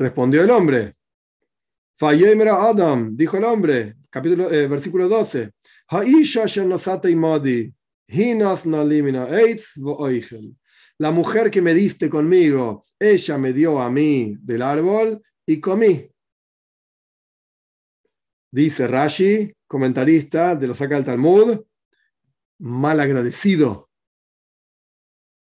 Respondió 0.00 0.42
el 0.42 0.50
hombre. 0.50 0.94
Adam, 2.00 3.14
dijo 3.14 3.36
el 3.36 3.44
hombre, 3.44 3.96
capítulo, 4.08 4.50
eh, 4.50 4.66
versículo 4.66 5.06
12. 5.06 5.52
Haisha 5.88 6.46
hinos 8.08 8.64
na 8.64 8.82
limina 8.82 9.28
eitz 9.28 9.76
la 10.96 11.10
mujer 11.10 11.50
que 11.50 11.60
me 11.60 11.74
diste 11.74 12.08
conmigo, 12.08 12.82
ella 12.98 13.36
me 13.36 13.52
dio 13.52 13.78
a 13.78 13.90
mí 13.90 14.36
del 14.40 14.62
árbol 14.62 15.22
y 15.46 15.60
comí. 15.60 16.10
Dice 18.50 18.86
Rashi, 18.86 19.52
comentarista 19.66 20.56
de 20.56 20.66
los 20.66 20.78
saca 20.78 20.94
del 20.94 21.04
Talmud, 21.04 21.60
mal 22.60 23.00
agradecido. 23.00 23.90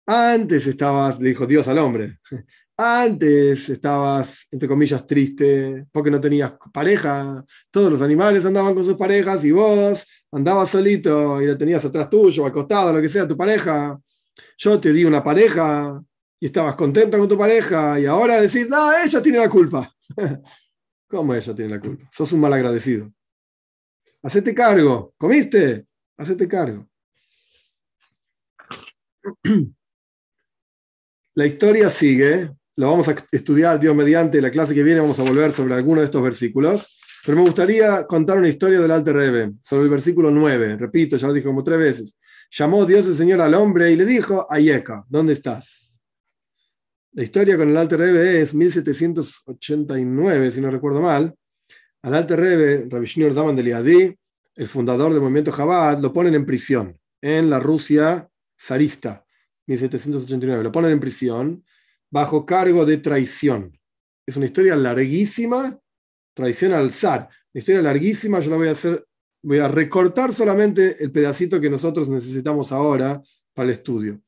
Antes 0.07 0.65
estabas, 0.65 1.19
le 1.19 1.29
dijo 1.29 1.45
Dios 1.45 1.67
al 1.67 1.77
hombre, 1.77 2.17
antes 2.81 3.67
estabas, 3.67 4.47
entre 4.51 4.69
comillas, 4.69 5.05
triste 5.05 5.85
porque 5.91 6.09
no 6.09 6.21
tenías 6.21 6.53
pareja. 6.71 7.43
Todos 7.69 7.91
los 7.91 8.01
animales 8.01 8.45
andaban 8.45 8.73
con 8.73 8.85
sus 8.85 8.95
parejas 8.95 9.43
y 9.43 9.51
vos 9.51 10.07
andabas 10.31 10.69
solito 10.69 11.41
y 11.41 11.45
la 11.45 11.57
tenías 11.57 11.83
atrás 11.83 12.09
tuyo, 12.09 12.45
acostado, 12.45 12.93
lo 12.93 13.01
que 13.01 13.09
sea, 13.09 13.27
tu 13.27 13.35
pareja. 13.35 13.99
Yo 14.57 14.79
te 14.79 14.93
di 14.93 15.03
una 15.03 15.21
pareja 15.21 16.01
y 16.39 16.45
estabas 16.45 16.75
contento 16.75 17.17
con 17.17 17.27
tu 17.27 17.37
pareja 17.37 17.99
y 17.99 18.05
ahora 18.05 18.39
decís, 18.39 18.69
no, 18.69 18.93
ella 18.93 19.21
tiene 19.21 19.39
la 19.39 19.49
culpa. 19.49 19.93
¿Cómo 21.09 21.33
ella 21.33 21.53
tiene 21.53 21.71
la 21.71 21.81
culpa? 21.81 22.09
Sos 22.13 22.31
un 22.31 22.39
mal 22.39 22.53
agradecido. 22.53 23.11
Hacete 24.23 24.55
cargo. 24.55 25.13
¿Comiste? 25.17 25.85
Hacete 26.17 26.47
cargo. 26.47 26.87
La 31.35 31.45
historia 31.45 31.89
sigue, 31.89 32.51
lo 32.79 32.89
vamos 32.89 33.09
a 33.09 33.15
estudiar 33.33 33.77
Dios 33.77 33.93
mediante, 33.93 34.41
la 34.41 34.49
clase 34.49 34.73
que 34.73 34.83
viene 34.83 35.01
vamos 35.01 35.19
a 35.19 35.23
volver 35.23 35.51
sobre 35.51 35.75
alguno 35.75 35.99
de 35.99 36.05
estos 36.05 36.23
versículos, 36.23 36.97
pero 37.25 37.35
me 37.35 37.43
gustaría 37.43 38.07
contar 38.07 38.37
una 38.37 38.47
historia 38.47 38.79
del 38.79 38.89
Alter 38.89 39.17
Rebbe, 39.17 39.51
sobre 39.61 39.83
el 39.83 39.89
versículo 39.89 40.31
9, 40.31 40.77
repito, 40.77 41.17
ya 41.17 41.27
lo 41.27 41.33
dije 41.33 41.47
como 41.47 41.61
tres 41.61 41.77
veces. 41.77 42.15
Llamó 42.49 42.85
Dios 42.85 43.05
el 43.05 43.15
Señor 43.15 43.41
al 43.41 43.53
hombre 43.53 43.91
y 43.91 43.97
le 43.97 44.05
dijo, 44.05 44.47
Ayeka, 44.49 45.03
¿dónde 45.09 45.33
estás? 45.33 45.99
La 47.11 47.23
historia 47.23 47.57
con 47.57 47.67
el 47.67 47.75
Alter 47.75 47.99
Rebbe 47.99 48.39
es 48.39 48.53
1789, 48.53 50.51
si 50.51 50.61
no 50.61 50.71
recuerdo 50.71 51.01
mal. 51.01 51.35
Al 52.01 52.15
Alter 52.15 52.39
Rebbe, 52.39 52.87
Rabbi 52.89 53.33
Zaman 53.33 53.57
de 53.57 53.63
Liadi, 53.63 54.15
el 54.55 54.67
fundador 54.69 55.11
del 55.11 55.19
movimiento 55.19 55.51
Chabad, 55.51 55.99
lo 55.99 56.13
ponen 56.13 56.33
en 56.33 56.45
prisión 56.45 56.97
en 57.19 57.49
la 57.49 57.59
Rusia 57.59 58.29
zarista 58.57 59.25
1789. 59.65 60.63
Lo 60.63 60.71
ponen 60.71 60.91
en 60.91 61.01
prisión 61.01 61.65
bajo 62.11 62.45
cargo 62.45 62.85
de 62.85 62.97
traición. 62.97 63.77
Es 64.25 64.37
una 64.37 64.45
historia 64.45 64.75
larguísima, 64.75 65.79
traición 66.33 66.73
al 66.73 66.91
zar. 66.91 67.29
Una 67.53 67.59
historia 67.59 67.81
larguísima, 67.81 68.39
yo 68.39 68.51
la 68.51 68.57
voy 68.57 68.67
a 68.67 68.71
hacer, 68.71 69.05
voy 69.43 69.59
a 69.59 69.67
recortar 69.67 70.33
solamente 70.33 71.03
el 71.03 71.11
pedacito 71.11 71.59
que 71.59 71.69
nosotros 71.69 72.09
necesitamos 72.09 72.71
ahora 72.71 73.21
para 73.53 73.69
el 73.69 73.75
estudio. 73.75 74.21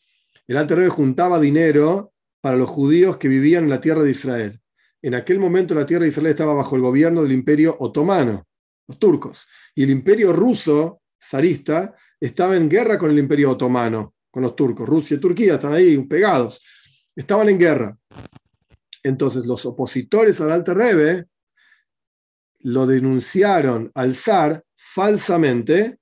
El 0.47 0.57
Alter 0.57 0.89
juntaba 0.89 1.39
dinero 1.39 2.13
para 2.41 2.57
los 2.57 2.69
judíos 2.69 3.17
que 3.17 3.27
vivían 3.27 3.65
en 3.65 3.69
la 3.69 3.79
tierra 3.79 4.03
de 4.03 4.11
Israel. 4.11 4.59
En 5.01 5.15
aquel 5.15 5.39
momento 5.39 5.73
la 5.73 5.85
tierra 5.85 6.03
de 6.03 6.09
Israel 6.09 6.27
estaba 6.27 6.53
bajo 6.53 6.75
el 6.75 6.81
gobierno 6.81 7.23
del 7.23 7.31
imperio 7.31 7.75
otomano, 7.79 8.47
los 8.87 8.99
turcos, 8.99 9.47
y 9.73 9.83
el 9.83 9.89
imperio 9.89 10.33
ruso, 10.33 11.01
zarista, 11.23 11.95
estaba 12.19 12.55
en 12.55 12.69
guerra 12.69 12.97
con 12.97 13.11
el 13.11 13.19
imperio 13.19 13.51
otomano 13.51 14.15
con 14.29 14.43
los 14.43 14.55
turcos. 14.55 14.87
Rusia 14.87 15.17
y 15.17 15.19
Turquía 15.19 15.55
están 15.55 15.73
ahí 15.73 15.97
pegados. 16.03 16.61
Estaban 17.15 17.49
en 17.49 17.59
guerra. 17.59 17.97
Entonces 19.03 19.45
los 19.45 19.65
opositores 19.65 20.39
al 20.41 20.51
Alter 20.51 20.77
Rebbe 20.77 21.25
lo 22.59 22.85
denunciaron 22.85 23.91
al 23.95 24.15
zar 24.15 24.63
falsamente 24.75 25.97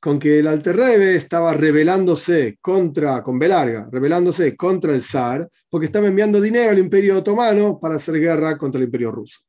con 0.00 0.18
que 0.18 0.38
el 0.38 0.46
Alter 0.46 0.76
Rebbe 0.76 1.14
estaba 1.14 1.52
rebelándose 1.52 2.58
contra, 2.60 3.22
con 3.22 3.38
Belarga, 3.38 3.88
rebelándose 3.92 4.56
contra 4.56 4.94
el 4.94 5.02
zar, 5.02 5.48
porque 5.68 5.86
estaba 5.86 6.08
enviando 6.08 6.40
dinero 6.40 6.70
al 6.70 6.78
imperio 6.78 7.18
otomano 7.18 7.78
para 7.78 7.96
hacer 7.96 8.18
guerra 8.18 8.56
contra 8.56 8.78
el 8.78 8.86
imperio 8.86 9.12
ruso. 9.12 9.40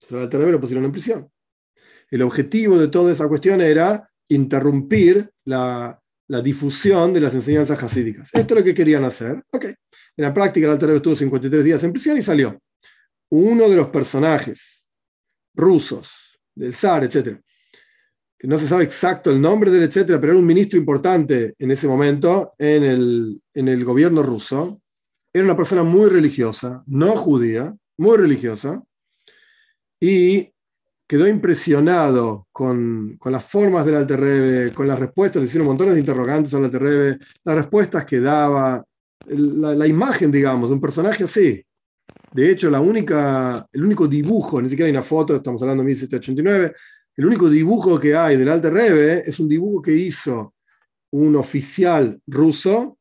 Entonces 0.00 0.16
al 0.16 0.22
Alter 0.22 0.40
Rebbe 0.40 0.52
lo 0.52 0.60
pusieron 0.60 0.84
en 0.86 0.92
prisión. 0.92 1.30
El 2.10 2.22
objetivo 2.22 2.78
de 2.78 2.88
toda 2.88 3.12
esa 3.12 3.28
cuestión 3.28 3.60
era 3.60 4.10
interrumpir 4.28 5.30
la, 5.44 6.00
la 6.26 6.40
difusión 6.40 7.12
de 7.12 7.20
las 7.20 7.34
enseñanzas 7.34 7.82
hasídicas. 7.82 8.30
Esto 8.32 8.54
es 8.54 8.60
lo 8.60 8.64
que 8.64 8.74
querían 8.74 9.04
hacer. 9.04 9.42
Ok. 9.52 9.66
En 10.18 10.24
la 10.24 10.34
práctica, 10.34 10.66
el 10.66 10.72
Alter 10.72 10.90
estuvo 10.90 11.14
53 11.14 11.62
días 11.62 11.84
en 11.84 11.92
prisión 11.92 12.18
y 12.18 12.22
salió. 12.22 12.60
Uno 13.30 13.68
de 13.68 13.76
los 13.76 13.88
personajes 13.88 14.90
rusos, 15.54 16.40
del 16.56 16.74
zar, 16.74 17.04
etcétera, 17.04 17.40
que 18.36 18.48
no 18.48 18.58
se 18.58 18.66
sabe 18.66 18.82
exacto 18.82 19.30
el 19.30 19.40
nombre 19.40 19.70
del 19.70 19.84
etcétera, 19.84 20.20
pero 20.20 20.32
era 20.32 20.40
un 20.40 20.46
ministro 20.46 20.76
importante 20.76 21.54
en 21.56 21.70
ese 21.70 21.86
momento 21.86 22.54
en 22.58 22.82
el, 22.82 23.40
en 23.54 23.68
el 23.68 23.84
gobierno 23.84 24.24
ruso. 24.24 24.82
Era 25.32 25.44
una 25.44 25.56
persona 25.56 25.84
muy 25.84 26.10
religiosa, 26.10 26.82
no 26.88 27.16
judía, 27.16 27.76
muy 27.96 28.16
religiosa, 28.16 28.82
y 30.00 30.52
quedó 31.06 31.28
impresionado 31.28 32.48
con, 32.50 33.16
con, 33.18 33.30
las 33.30 33.44
formas 33.44 33.86
del 33.86 33.94
Alter 33.94 34.72
con 34.74 34.88
las 34.88 34.98
respuestas, 34.98 35.40
le 35.40 35.46
hicieron 35.46 35.68
montones 35.68 35.94
de 35.94 36.00
interrogantes 36.00 36.52
al 36.54 36.64
Alter 36.64 37.20
las 37.44 37.56
respuestas 37.56 38.04
que 38.04 38.18
daba, 38.18 38.84
la, 39.30 39.86
imagen, 39.86 40.30
digamos, 40.30 40.70
de 40.70 40.74
un 40.74 40.80
personaje 40.80 41.24
así. 41.24 41.64
De 42.32 42.50
hecho, 42.50 42.70
la 42.70 42.80
única, 42.80 43.66
el 43.72 43.84
único 43.84 44.06
dibujo, 44.06 44.60
ni 44.60 44.68
siquiera 44.68 44.86
hay 44.86 44.92
una 44.92 45.02
foto, 45.02 45.36
estamos 45.36 45.62
hablando 45.62 45.82
de 45.82 45.88
1789, 45.88 46.74
el 47.16 47.26
único 47.26 47.48
dibujo 47.48 47.98
que 47.98 48.14
hay 48.14 48.36
del 48.36 48.48
Alter 48.48 48.72
Rebbe 48.72 49.22
es 49.26 49.40
un 49.40 49.48
dibujo 49.48 49.82
que 49.82 49.92
hizo 49.92 50.54
un 51.10 51.36
oficial 51.36 52.20
ruso 52.26 52.98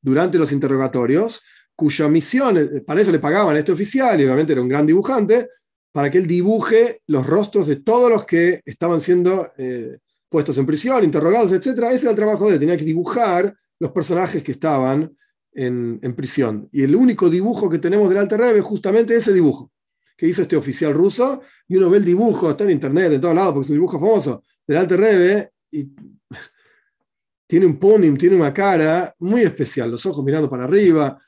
durante 0.00 0.38
los 0.38 0.52
interrogatorios, 0.52 1.42
cuya 1.74 2.08
misión, 2.08 2.56
eh, 2.56 2.80
para 2.86 3.00
eso 3.00 3.12
le 3.12 3.18
pagaban 3.18 3.56
a 3.56 3.58
este 3.58 3.72
oficial, 3.72 4.20
y 4.20 4.24
obviamente 4.24 4.52
era 4.52 4.62
un 4.62 4.68
gran 4.68 4.86
dibujante, 4.86 5.48
para 5.92 6.10
que 6.10 6.18
él 6.18 6.26
dibuje 6.26 7.02
los 7.08 7.26
rostros 7.26 7.66
de 7.66 7.76
todos 7.76 8.10
los 8.10 8.24
que 8.24 8.60
estaban 8.64 9.00
siendo 9.00 9.52
eh, 9.58 9.98
puestos 10.28 10.56
en 10.58 10.66
prisión, 10.66 11.04
interrogados, 11.04 11.52
etc. 11.52 11.66
Ese 11.90 12.02
era 12.02 12.10
el 12.10 12.16
trabajo 12.16 12.46
de 12.46 12.54
él, 12.54 12.60
tenía 12.60 12.76
que 12.76 12.84
dibujar 12.84 13.54
los 13.80 13.90
personajes 13.90 14.42
que 14.42 14.52
estaban 14.52 15.10
en, 15.52 16.14
prisión. 16.14 16.68
Y 16.72 16.82
el 16.82 16.94
único 16.94 17.28
dibujo 17.28 17.68
que 17.68 17.78
tenemos 17.78 18.08
del 18.08 18.18
Alter 18.18 18.40
Rebbe 18.40 18.58
es 18.60 18.64
justamente 18.64 19.16
ese 19.16 19.32
dibujo 19.32 19.72
que 20.16 20.26
hizo 20.26 20.42
este 20.42 20.54
oficial 20.54 20.92
ruso, 20.92 21.40
y 21.66 21.76
uno 21.76 21.88
ve 21.88 21.96
el 21.96 22.04
dibujo, 22.04 22.50
está 22.50 22.64
en 22.64 22.72
internet, 22.72 23.10
en 23.10 23.22
todos 23.22 23.34
lados, 23.34 23.54
porque 23.54 23.64
es 23.64 23.70
un 23.70 23.76
dibujo 23.76 23.98
famoso, 23.98 24.44
del 24.66 24.76
Alter 24.76 25.00
Rebbe, 25.00 25.52
y 25.70 25.88
tiene 27.46 27.64
un 27.64 27.78
ponim, 27.78 28.18
tiene 28.18 28.36
una 28.36 28.52
cara 28.52 29.14
muy 29.20 29.40
especial, 29.40 29.90
los 29.90 30.04
ojos 30.04 30.22
mirando 30.22 30.50
para 30.50 30.64
arriba, 30.64 31.18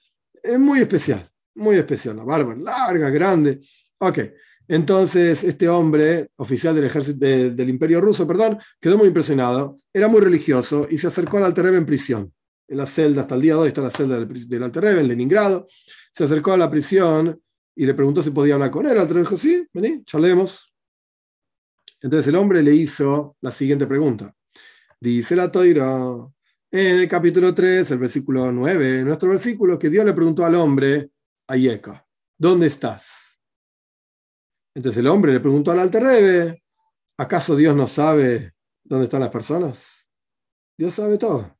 es 0.42 0.58
muy 0.58 0.80
especial, 0.80 1.26
muy 1.54 1.76
especial, 1.76 2.16
la 2.16 2.24
barba 2.24 2.54
larga, 2.54 3.08
grande. 3.08 3.60
Ok, 3.96 4.18
entonces, 4.68 5.44
este 5.44 5.68
hombre, 5.68 6.28
oficial 6.36 6.74
del 6.74 6.84
ejército 6.84 7.18
del 7.18 7.68
imperio 7.68 8.00
ruso, 8.00 8.26
perdón, 8.26 8.58
quedó 8.80 8.98
muy 8.98 9.08
impresionado, 9.08 9.80
era 9.92 10.08
muy 10.08 10.20
religioso 10.20 10.86
y 10.90 10.98
se 10.98 11.08
acercó 11.08 11.38
al 11.38 11.44
Alter 11.44 11.66
en 11.66 11.86
prisión. 11.86 12.32
En 12.72 12.78
la 12.78 12.86
celda, 12.86 13.20
hasta 13.20 13.34
el 13.34 13.42
día 13.42 13.54
de 13.56 13.68
está 13.68 13.82
la 13.82 13.90
celda 13.90 14.18
del, 14.18 14.48
del 14.48 14.62
Alter 14.62 14.84
en 14.86 15.08
Leningrado. 15.08 15.66
Se 16.10 16.24
acercó 16.24 16.54
a 16.54 16.56
la 16.56 16.70
prisión 16.70 17.38
y 17.76 17.84
le 17.84 17.92
preguntó 17.92 18.22
si 18.22 18.30
podía 18.30 18.54
hablar 18.54 18.70
con 18.70 18.86
él. 18.86 18.92
El 18.92 18.98
Alter 19.00 19.18
dijo, 19.18 19.36
sí, 19.36 19.68
vení, 19.74 20.02
charlemos. 20.06 20.72
Entonces 22.00 22.28
el 22.28 22.36
hombre 22.36 22.62
le 22.62 22.74
hizo 22.74 23.36
la 23.42 23.52
siguiente 23.52 23.86
pregunta. 23.86 24.34
Dice 24.98 25.36
la 25.36 25.52
toira, 25.52 26.02
en 26.70 27.00
el 27.00 27.08
capítulo 27.08 27.52
3, 27.52 27.90
el 27.90 27.98
versículo 27.98 28.50
9, 28.50 29.04
nuestro 29.04 29.28
versículo, 29.28 29.78
que 29.78 29.90
Dios 29.90 30.06
le 30.06 30.14
preguntó 30.14 30.46
al 30.46 30.54
hombre, 30.54 31.10
Ayeka, 31.48 32.06
¿dónde 32.38 32.68
estás? 32.68 33.38
Entonces 34.74 34.98
el 34.98 35.08
hombre 35.08 35.34
le 35.34 35.40
preguntó 35.40 35.72
al 35.72 35.80
Alter 35.80 36.02
Rebbe, 36.04 36.62
¿acaso 37.18 37.54
Dios 37.54 37.76
no 37.76 37.86
sabe 37.86 38.54
dónde 38.82 39.04
están 39.04 39.20
las 39.20 39.28
personas? 39.28 39.86
Dios 40.78 40.94
sabe 40.94 41.18
todo. 41.18 41.54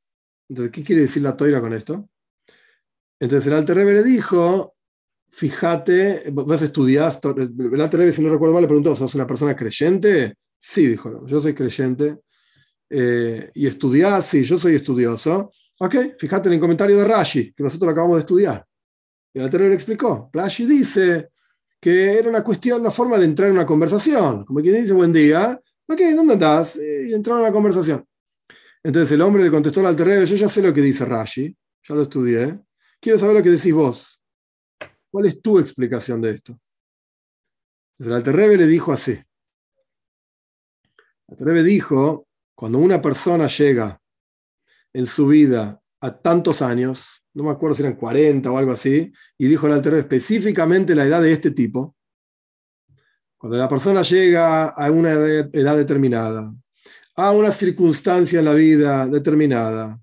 Entonces, 0.48 0.72
¿qué 0.72 0.84
quiere 0.84 1.02
decir 1.02 1.22
la 1.22 1.36
toira 1.36 1.60
con 1.60 1.72
esto? 1.72 2.08
Entonces 3.18 3.46
el 3.46 3.54
Alter 3.54 3.76
le 3.76 4.02
dijo, 4.02 4.74
fíjate, 5.28 6.24
vos 6.32 6.60
estudiás, 6.60 7.20
el 7.24 7.80
Alter 7.80 8.12
si 8.12 8.20
no 8.20 8.30
recuerdo 8.30 8.54
mal, 8.54 8.62
le 8.62 8.68
preguntó, 8.68 8.96
¿sos 8.96 9.14
una 9.14 9.26
persona 9.26 9.54
creyente? 9.54 10.34
Sí, 10.58 10.88
dijo, 10.88 11.24
yo 11.26 11.40
soy 11.40 11.54
creyente. 11.54 12.18
Eh, 12.90 13.50
¿Y 13.54 13.66
estudiás? 13.66 14.26
Sí, 14.26 14.42
yo 14.42 14.58
soy 14.58 14.74
estudioso. 14.74 15.52
Ok, 15.78 15.94
fíjate 16.18 16.48
en 16.48 16.54
el 16.54 16.60
comentario 16.60 16.98
de 16.98 17.04
Rashi, 17.04 17.52
que 17.52 17.62
nosotros 17.62 17.86
lo 17.86 17.92
acabamos 17.92 18.16
de 18.16 18.20
estudiar. 18.20 18.66
Y 19.32 19.38
el 19.38 19.44
Alter 19.44 19.62
le 19.62 19.74
explicó, 19.74 20.28
Rashi 20.32 20.66
dice 20.66 21.30
que 21.80 22.18
era 22.18 22.28
una 22.28 22.44
cuestión, 22.44 22.80
una 22.80 22.90
forma 22.90 23.18
de 23.18 23.24
entrar 23.24 23.48
en 23.48 23.54
una 23.54 23.66
conversación. 23.66 24.44
Como 24.44 24.60
quien 24.60 24.82
dice, 24.82 24.92
buen 24.92 25.12
día, 25.12 25.60
ok, 25.88 26.00
¿dónde 26.14 26.34
estás? 26.34 26.76
Y 26.76 27.14
entró 27.14 27.34
en 27.34 27.40
una 27.40 27.52
conversación. 27.52 28.04
Entonces 28.84 29.12
el 29.12 29.22
hombre 29.22 29.44
le 29.44 29.50
contestó 29.50 29.80
al 29.80 29.86
Alter 29.86 30.24
yo 30.24 30.36
ya 30.36 30.48
sé 30.48 30.62
lo 30.62 30.74
que 30.74 30.80
dice 30.80 31.04
Rashi, 31.04 31.56
ya 31.88 31.94
lo 31.94 32.02
estudié, 32.02 32.60
quiero 33.00 33.18
saber 33.18 33.36
lo 33.36 33.42
que 33.42 33.50
decís 33.50 33.72
vos. 33.72 34.20
¿Cuál 35.10 35.26
es 35.26 35.40
tu 35.40 35.58
explicación 35.58 36.20
de 36.20 36.30
esto? 36.30 36.58
Entonces 37.92 38.06
el 38.06 38.12
Alter 38.14 38.58
le 38.58 38.66
dijo 38.66 38.92
así. 38.92 39.12
El 41.28 41.38
Alter 41.38 41.62
dijo, 41.62 42.26
cuando 42.54 42.78
una 42.78 43.00
persona 43.00 43.46
llega 43.46 44.00
en 44.92 45.06
su 45.06 45.28
vida 45.28 45.80
a 46.00 46.18
tantos 46.18 46.62
años, 46.62 47.22
no 47.34 47.44
me 47.44 47.50
acuerdo 47.50 47.76
si 47.76 47.82
eran 47.82 47.96
40 47.96 48.50
o 48.50 48.58
algo 48.58 48.72
así, 48.72 49.12
y 49.38 49.46
dijo 49.46 49.66
el 49.66 49.74
Alter 49.74 49.94
específicamente 49.94 50.94
la 50.94 51.04
edad 51.04 51.22
de 51.22 51.32
este 51.32 51.52
tipo. 51.52 51.96
Cuando 53.38 53.58
la 53.58 53.68
persona 53.68 54.02
llega 54.02 54.68
a 54.68 54.90
una 54.90 55.12
edad 55.12 55.76
determinada, 55.76 56.52
a 57.14 57.32
una 57.32 57.50
circunstancia 57.50 58.38
en 58.38 58.44
la 58.44 58.54
vida 58.54 59.06
determinada, 59.06 60.00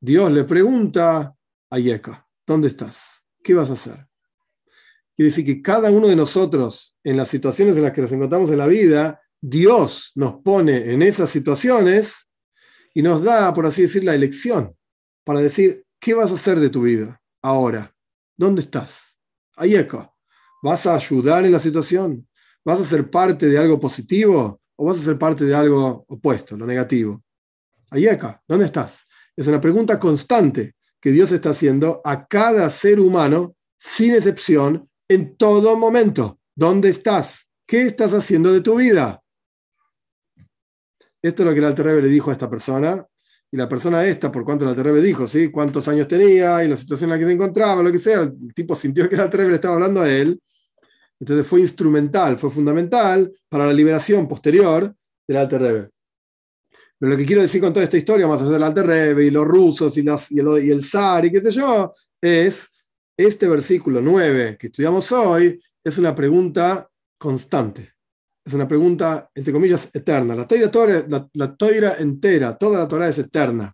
Dios 0.00 0.30
le 0.32 0.44
pregunta 0.44 1.34
a 1.70 1.78
Yeka, 1.78 2.26
¿dónde 2.46 2.68
estás? 2.68 3.22
¿Qué 3.42 3.54
vas 3.54 3.70
a 3.70 3.74
hacer? 3.74 4.06
Quiere 5.14 5.30
decir 5.30 5.44
que 5.44 5.62
cada 5.62 5.90
uno 5.90 6.08
de 6.08 6.16
nosotros, 6.16 6.96
en 7.04 7.16
las 7.16 7.28
situaciones 7.28 7.76
en 7.76 7.82
las 7.82 7.92
que 7.92 8.02
nos 8.02 8.12
encontramos 8.12 8.50
en 8.50 8.58
la 8.58 8.66
vida, 8.66 9.20
Dios 9.40 10.12
nos 10.14 10.42
pone 10.42 10.92
en 10.92 11.02
esas 11.02 11.28
situaciones 11.28 12.14
y 12.94 13.02
nos 13.02 13.22
da, 13.22 13.52
por 13.52 13.66
así 13.66 13.82
decir, 13.82 14.04
la 14.04 14.14
elección 14.14 14.76
para 15.24 15.40
decir, 15.40 15.84
¿qué 16.00 16.14
vas 16.14 16.30
a 16.30 16.34
hacer 16.34 16.60
de 16.60 16.70
tu 16.70 16.82
vida 16.82 17.20
ahora? 17.42 17.94
¿Dónde 18.36 18.62
estás? 18.62 19.16
Acá. 19.56 20.12
¿Vas 20.62 20.86
a 20.86 20.94
ayudar 20.94 21.44
en 21.44 21.52
la 21.52 21.60
situación? 21.60 22.26
¿Vas 22.64 22.80
a 22.80 22.84
ser 22.84 23.10
parte 23.10 23.46
de 23.46 23.58
algo 23.58 23.80
positivo 23.80 24.61
o 24.82 24.86
vas 24.86 24.98
a 24.98 25.04
ser 25.04 25.16
parte 25.16 25.44
de 25.44 25.54
algo 25.54 26.04
opuesto, 26.08 26.56
lo 26.56 26.66
negativo? 26.66 27.22
Ahí 27.90 28.08
acá. 28.08 28.42
¿Dónde 28.48 28.64
estás? 28.64 29.06
Es 29.36 29.46
una 29.46 29.60
pregunta 29.60 29.96
constante 29.96 30.72
que 31.00 31.12
Dios 31.12 31.30
está 31.30 31.50
haciendo 31.50 32.00
a 32.04 32.26
cada 32.26 32.68
ser 32.68 32.98
humano, 32.98 33.54
sin 33.78 34.12
excepción, 34.12 34.90
en 35.06 35.36
todo 35.36 35.76
momento. 35.76 36.40
¿Dónde 36.56 36.88
estás? 36.88 37.46
¿Qué 37.64 37.82
estás 37.82 38.12
haciendo 38.12 38.52
de 38.52 38.60
tu 38.60 38.74
vida? 38.74 39.22
Esto 41.22 41.42
es 41.42 41.46
lo 41.46 41.52
que 41.52 41.60
el 41.60 41.66
Alterrebe 41.66 42.02
le 42.02 42.08
dijo 42.08 42.30
a 42.30 42.32
esta 42.32 42.50
persona. 42.50 43.06
Y 43.52 43.56
la 43.56 43.68
persona 43.68 44.04
esta, 44.04 44.32
por 44.32 44.44
cuanto 44.44 44.64
el 44.64 44.70
Alterrebe 44.70 45.00
dijo, 45.00 45.28
¿sí? 45.28 45.48
cuántos 45.52 45.86
años 45.86 46.08
tenía 46.08 46.64
y 46.64 46.68
la 46.68 46.74
situación 46.74 47.08
en 47.08 47.14
la 47.14 47.18
que 47.20 47.26
se 47.26 47.32
encontraba, 47.32 47.84
lo 47.84 47.92
que 47.92 48.00
sea, 48.00 48.22
el 48.22 48.52
tipo 48.52 48.74
sintió 48.74 49.08
que 49.08 49.14
el 49.14 49.20
Alterrebe 49.20 49.50
le 49.50 49.56
estaba 49.56 49.74
hablando 49.74 50.00
a 50.00 50.10
él. 50.10 50.40
Entonces 51.22 51.46
fue 51.46 51.60
instrumental, 51.60 52.36
fue 52.36 52.50
fundamental 52.50 53.32
para 53.48 53.66
la 53.66 53.72
liberación 53.72 54.26
posterior 54.26 54.92
del 55.28 55.36
Alterrebe. 55.36 55.90
Pero 56.98 57.12
lo 57.12 57.16
que 57.16 57.24
quiero 57.24 57.42
decir 57.42 57.60
con 57.60 57.72
toda 57.72 57.84
esta 57.84 57.96
historia, 57.96 58.26
más 58.26 58.42
allá 58.42 58.50
del 58.50 58.62
Alterrebe 58.64 59.24
y 59.24 59.30
los 59.30 59.46
rusos 59.46 59.96
y, 59.96 60.04
y, 60.30 60.38
el, 60.40 60.64
y 60.64 60.70
el 60.70 60.82
zar 60.82 61.24
y 61.24 61.30
qué 61.30 61.40
sé 61.40 61.52
yo, 61.52 61.94
es 62.20 62.68
este 63.16 63.48
versículo 63.48 64.00
9 64.00 64.56
que 64.58 64.66
estudiamos 64.66 65.12
hoy, 65.12 65.62
es 65.84 65.98
una 65.98 66.14
pregunta 66.14 66.88
constante 67.18 67.92
es 68.44 68.54
una 68.54 68.66
pregunta, 68.66 69.30
entre 69.34 69.52
comillas, 69.52 69.88
eterna. 69.92 70.34
La 70.34 70.46
toira, 70.46 71.06
la, 71.08 71.28
la 71.34 71.96
entera, 71.98 72.56
toda 72.56 72.80
la 72.80 72.88
Torah 72.88 73.08
es 73.08 73.18
eterna. 73.18 73.72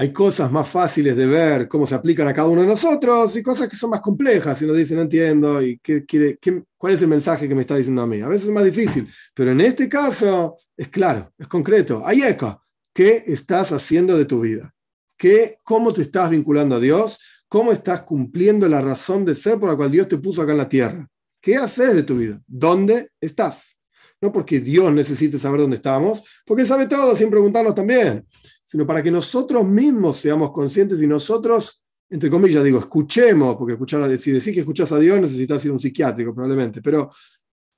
Hay 0.00 0.12
cosas 0.12 0.52
más 0.52 0.68
fáciles 0.68 1.16
de 1.16 1.26
ver 1.26 1.66
cómo 1.66 1.84
se 1.84 1.96
aplican 1.96 2.28
a 2.28 2.32
cada 2.32 2.46
uno 2.46 2.60
de 2.60 2.68
nosotros 2.68 3.34
y 3.34 3.42
cosas 3.42 3.68
que 3.68 3.74
son 3.74 3.90
más 3.90 4.00
complejas 4.00 4.62
y 4.62 4.64
nos 4.64 4.76
dicen, 4.76 4.96
no 4.96 5.02
entiendo, 5.02 5.60
y 5.60 5.80
qué, 5.80 6.06
qué, 6.06 6.38
cuál 6.76 6.94
es 6.94 7.02
el 7.02 7.08
mensaje 7.08 7.48
que 7.48 7.54
me 7.56 7.62
está 7.62 7.74
diciendo 7.74 8.02
a 8.02 8.06
mí. 8.06 8.20
A 8.20 8.28
veces 8.28 8.46
es 8.46 8.54
más 8.54 8.64
difícil, 8.64 9.08
pero 9.34 9.50
en 9.50 9.60
este 9.60 9.88
caso 9.88 10.56
es 10.76 10.86
claro, 10.86 11.32
es 11.36 11.48
concreto. 11.48 12.00
Hay 12.06 12.22
eco. 12.22 12.62
¿Qué 12.94 13.24
estás 13.26 13.72
haciendo 13.72 14.16
de 14.16 14.24
tu 14.24 14.42
vida? 14.42 14.72
¿Qué, 15.16 15.58
¿Cómo 15.64 15.92
te 15.92 16.02
estás 16.02 16.30
vinculando 16.30 16.76
a 16.76 16.80
Dios? 16.80 17.18
¿Cómo 17.48 17.72
estás 17.72 18.02
cumpliendo 18.02 18.68
la 18.68 18.80
razón 18.80 19.24
de 19.24 19.34
ser 19.34 19.58
por 19.58 19.68
la 19.68 19.74
cual 19.74 19.90
Dios 19.90 20.06
te 20.06 20.18
puso 20.18 20.42
acá 20.42 20.52
en 20.52 20.58
la 20.58 20.68
tierra? 20.68 21.08
¿Qué 21.40 21.56
haces 21.56 21.96
de 21.96 22.04
tu 22.04 22.18
vida? 22.18 22.40
¿Dónde 22.46 23.10
estás? 23.20 23.76
No 24.20 24.30
porque 24.30 24.60
Dios 24.60 24.92
necesite 24.92 25.40
saber 25.40 25.60
dónde 25.60 25.76
estamos, 25.76 26.22
porque 26.46 26.62
Él 26.62 26.68
sabe 26.68 26.86
todo 26.86 27.16
sin 27.16 27.30
preguntarnos 27.30 27.74
también, 27.74 28.24
sino 28.68 28.86
para 28.86 29.02
que 29.02 29.10
nosotros 29.10 29.66
mismos 29.66 30.18
seamos 30.18 30.52
conscientes 30.52 31.00
y 31.00 31.06
nosotros, 31.06 31.82
entre 32.10 32.28
comillas, 32.28 32.62
digo, 32.62 32.78
escuchemos, 32.78 33.56
porque 33.56 33.72
escuchar, 33.72 34.02
si 34.18 34.30
decís 34.30 34.52
que 34.52 34.60
escuchás 34.60 34.92
a 34.92 34.98
Dios 34.98 35.18
necesitas 35.18 35.64
ir 35.64 35.70
a 35.70 35.72
un 35.72 35.80
psiquiátrico 35.80 36.34
probablemente, 36.34 36.82
pero 36.82 37.10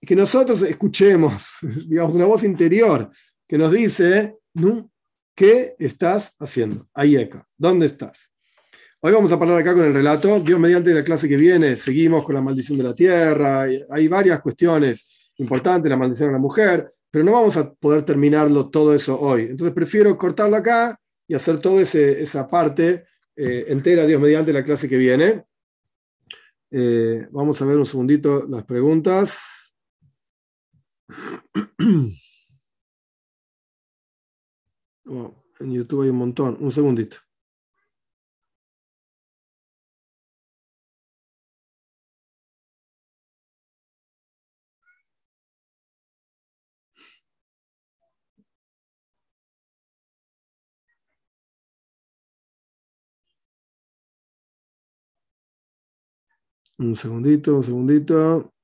que 0.00 0.16
nosotros 0.16 0.62
escuchemos, 0.62 1.44
digamos, 1.86 2.12
una 2.14 2.24
voz 2.24 2.42
interior 2.42 3.08
que 3.46 3.56
nos 3.56 3.70
dice, 3.70 4.34
¿qué 5.36 5.76
estás 5.78 6.34
haciendo? 6.40 6.88
Ahí 6.92 7.16
acá, 7.16 7.46
¿dónde 7.56 7.86
estás? 7.86 8.28
Hoy 8.98 9.12
vamos 9.12 9.30
a 9.30 9.36
hablar 9.36 9.58
acá 9.58 9.72
con 9.74 9.84
el 9.84 9.94
relato. 9.94 10.40
Dios, 10.40 10.58
mediante 10.58 10.92
la 10.92 11.04
clase 11.04 11.28
que 11.28 11.36
viene, 11.36 11.76
seguimos 11.76 12.24
con 12.24 12.34
la 12.34 12.42
maldición 12.42 12.76
de 12.78 12.84
la 12.84 12.94
tierra. 12.94 13.64
Hay 13.90 14.08
varias 14.08 14.40
cuestiones 14.40 15.30
importantes, 15.36 15.88
la 15.88 15.96
maldición 15.96 16.30
a 16.30 16.32
la 16.32 16.38
mujer, 16.40 16.92
pero 17.10 17.24
no 17.24 17.32
vamos 17.32 17.56
a 17.56 17.72
poder 17.72 18.04
terminarlo 18.04 18.70
todo 18.70 18.94
eso 18.94 19.18
hoy. 19.18 19.42
Entonces 19.42 19.74
prefiero 19.74 20.16
cortarlo 20.16 20.56
acá 20.56 20.98
y 21.26 21.34
hacer 21.34 21.60
toda 21.60 21.82
esa 21.82 22.48
parte 22.48 23.04
eh, 23.36 23.66
entera, 23.68 24.06
Dios, 24.06 24.20
mediante 24.20 24.52
la 24.52 24.64
clase 24.64 24.88
que 24.88 24.96
viene. 24.96 25.44
Eh, 26.70 27.26
vamos 27.30 27.60
a 27.60 27.64
ver 27.64 27.78
un 27.78 27.86
segundito 27.86 28.46
las 28.48 28.64
preguntas. 28.64 29.40
Oh, 35.12 35.34
en 35.58 35.72
YouTube 35.72 36.02
hay 36.02 36.10
un 36.10 36.18
montón. 36.18 36.56
Un 36.60 36.70
segundito. 36.70 37.16
Un 56.80 56.96
segundito, 56.96 57.56
un 57.56 57.62
segundito. 57.62 58.54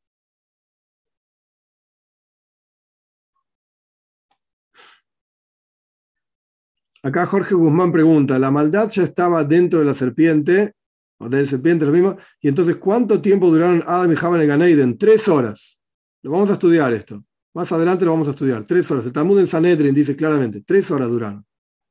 Acá 7.03 7.27
Jorge 7.27 7.55
Guzmán 7.55 7.93
pregunta, 7.93 8.39
la 8.39 8.51
maldad 8.51 8.89
ya 8.89 9.03
estaba 9.03 9.45
dentro 9.45 9.81
de 9.81 9.85
la 9.85 9.93
serpiente, 9.93 10.73
o 11.19 11.29
del 11.29 11.47
serpiente 11.47 11.85
lo 11.85 11.93
mismo, 11.93 12.17
y 12.41 12.49
entonces 12.49 12.77
¿cuánto 12.79 13.21
tiempo 13.21 13.51
duraron 13.51 13.85
Adam 13.87 14.11
y 14.11 14.17
Java 14.17 14.37
en 14.37 14.43
el 14.43 14.49
Ganeiden? 14.49 14.97
Tres 14.97 15.29
horas. 15.29 15.79
Lo 16.23 16.31
vamos 16.31 16.49
a 16.49 16.55
estudiar 16.55 16.95
esto. 16.95 17.23
Más 17.53 17.71
adelante 17.71 18.07
lo 18.07 18.13
vamos 18.13 18.29
a 18.29 18.31
estudiar. 18.31 18.65
Tres 18.65 18.91
horas. 18.91 19.05
El 19.05 19.13
Talmud 19.13 19.39
en 19.41 19.47
Sanedrin 19.47 19.95
dice 19.95 20.17
claramente, 20.17 20.63
tres 20.63 20.91
horas 20.91 21.11
duraron. 21.11 21.45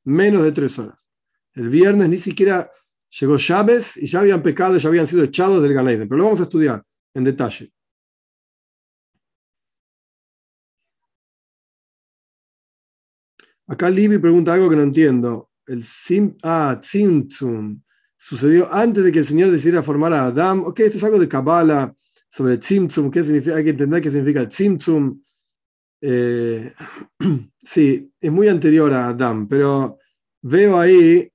Menos 0.06 0.44
de 0.44 0.52
tres 0.52 0.78
horas. 0.80 1.06
El 1.54 1.70
viernes 1.70 2.10
ni 2.10 2.18
siquiera 2.18 2.72
llegó 3.20 3.38
Chávez 3.38 3.98
y 3.98 4.08
ya 4.08 4.20
habían 4.20 4.42
pecado, 4.42 4.78
ya 4.78 4.90
habían 4.90 5.08
sido 5.08 5.24
echados 5.24 5.62
del 5.62 5.74
Ganeiden. 5.74 6.08
Pero 6.08 6.18
lo 6.20 6.26
vamos 6.26 6.40
a 6.40 6.44
estudiar 6.44 6.84
en 7.14 7.24
detalle. 7.24 7.72
Acá 13.68 13.90
Libby 13.90 14.20
pregunta 14.20 14.54
algo 14.54 14.70
que 14.70 14.76
no 14.76 14.84
entiendo. 14.84 15.50
El 15.66 15.84
sim, 15.84 16.36
ah, 16.44 16.78
Tzimtzum 16.80 17.82
sucedió 18.18 18.72
antes 18.72 19.04
de 19.04 19.12
que 19.12 19.20
el 19.20 19.26
Señor 19.26 19.50
decidiera 19.50 19.82
formar 19.82 20.14
a 20.14 20.26
Adam. 20.26 20.66
Ok, 20.66 20.82
esto 20.82 20.98
es 20.98 21.04
algo 21.04 21.18
de 21.18 21.28
Kabbalah 21.28 21.96
sobre 22.30 22.58
Tzimtzum. 22.58 23.10
¿Qué 23.10 23.24
significa? 23.24 23.56
Hay 23.56 23.64
que 23.64 23.72
entender 23.72 24.02
qué 24.02 24.12
significa 24.12 24.42
el 24.42 24.50
Tzimtzum. 24.50 25.20
Eh, 26.02 26.74
sí, 27.64 28.12
es 28.20 28.32
muy 28.32 28.48
anterior 28.48 28.94
a 28.94 29.08
Adam, 29.08 29.48
pero 29.48 29.98
veo 30.44 30.80
ahí 30.80 31.32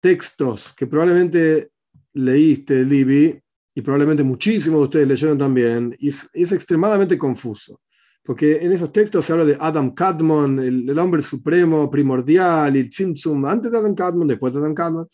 textos 0.00 0.72
que 0.74 0.86
probablemente 0.86 1.70
leíste, 2.14 2.84
Libby, 2.84 3.40
y 3.74 3.82
probablemente 3.82 4.24
muchísimos 4.24 4.80
de 4.80 4.84
ustedes 4.84 5.08
leyeron 5.08 5.38
también, 5.38 5.96
y 5.98 6.08
es, 6.08 6.52
extremadamente 6.52 7.16
confuso. 7.16 7.80
Porque 8.24 8.56
en 8.58 8.72
esos 8.72 8.92
textos 8.92 9.24
se 9.24 9.32
habla 9.32 9.44
de 9.44 9.56
Adam 9.58 9.94
Kadmon, 9.94 10.58
el, 10.58 10.98
hombre 10.98 11.22
supremo, 11.22 11.90
primordial, 11.90 12.76
y 12.76 12.80
el 12.80 12.88
Tzimtzum, 12.88 13.46
antes 13.46 13.70
de 13.70 13.78
Adam 13.78 13.94
Kadmon, 13.94 14.28
después 14.28 14.52
de 14.52 14.58
Adam 14.58 14.74
Kadmon. 14.74 15.08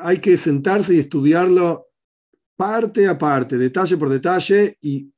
Hay 0.00 0.18
que 0.18 0.36
sentarse 0.36 0.94
y 0.94 1.00
estudiarlo 1.00 1.88
parte 2.56 3.08
a 3.08 3.18
parte, 3.18 3.58
detalle 3.58 3.96
por 3.96 4.08
detalle, 4.08 4.76
y 4.80 5.12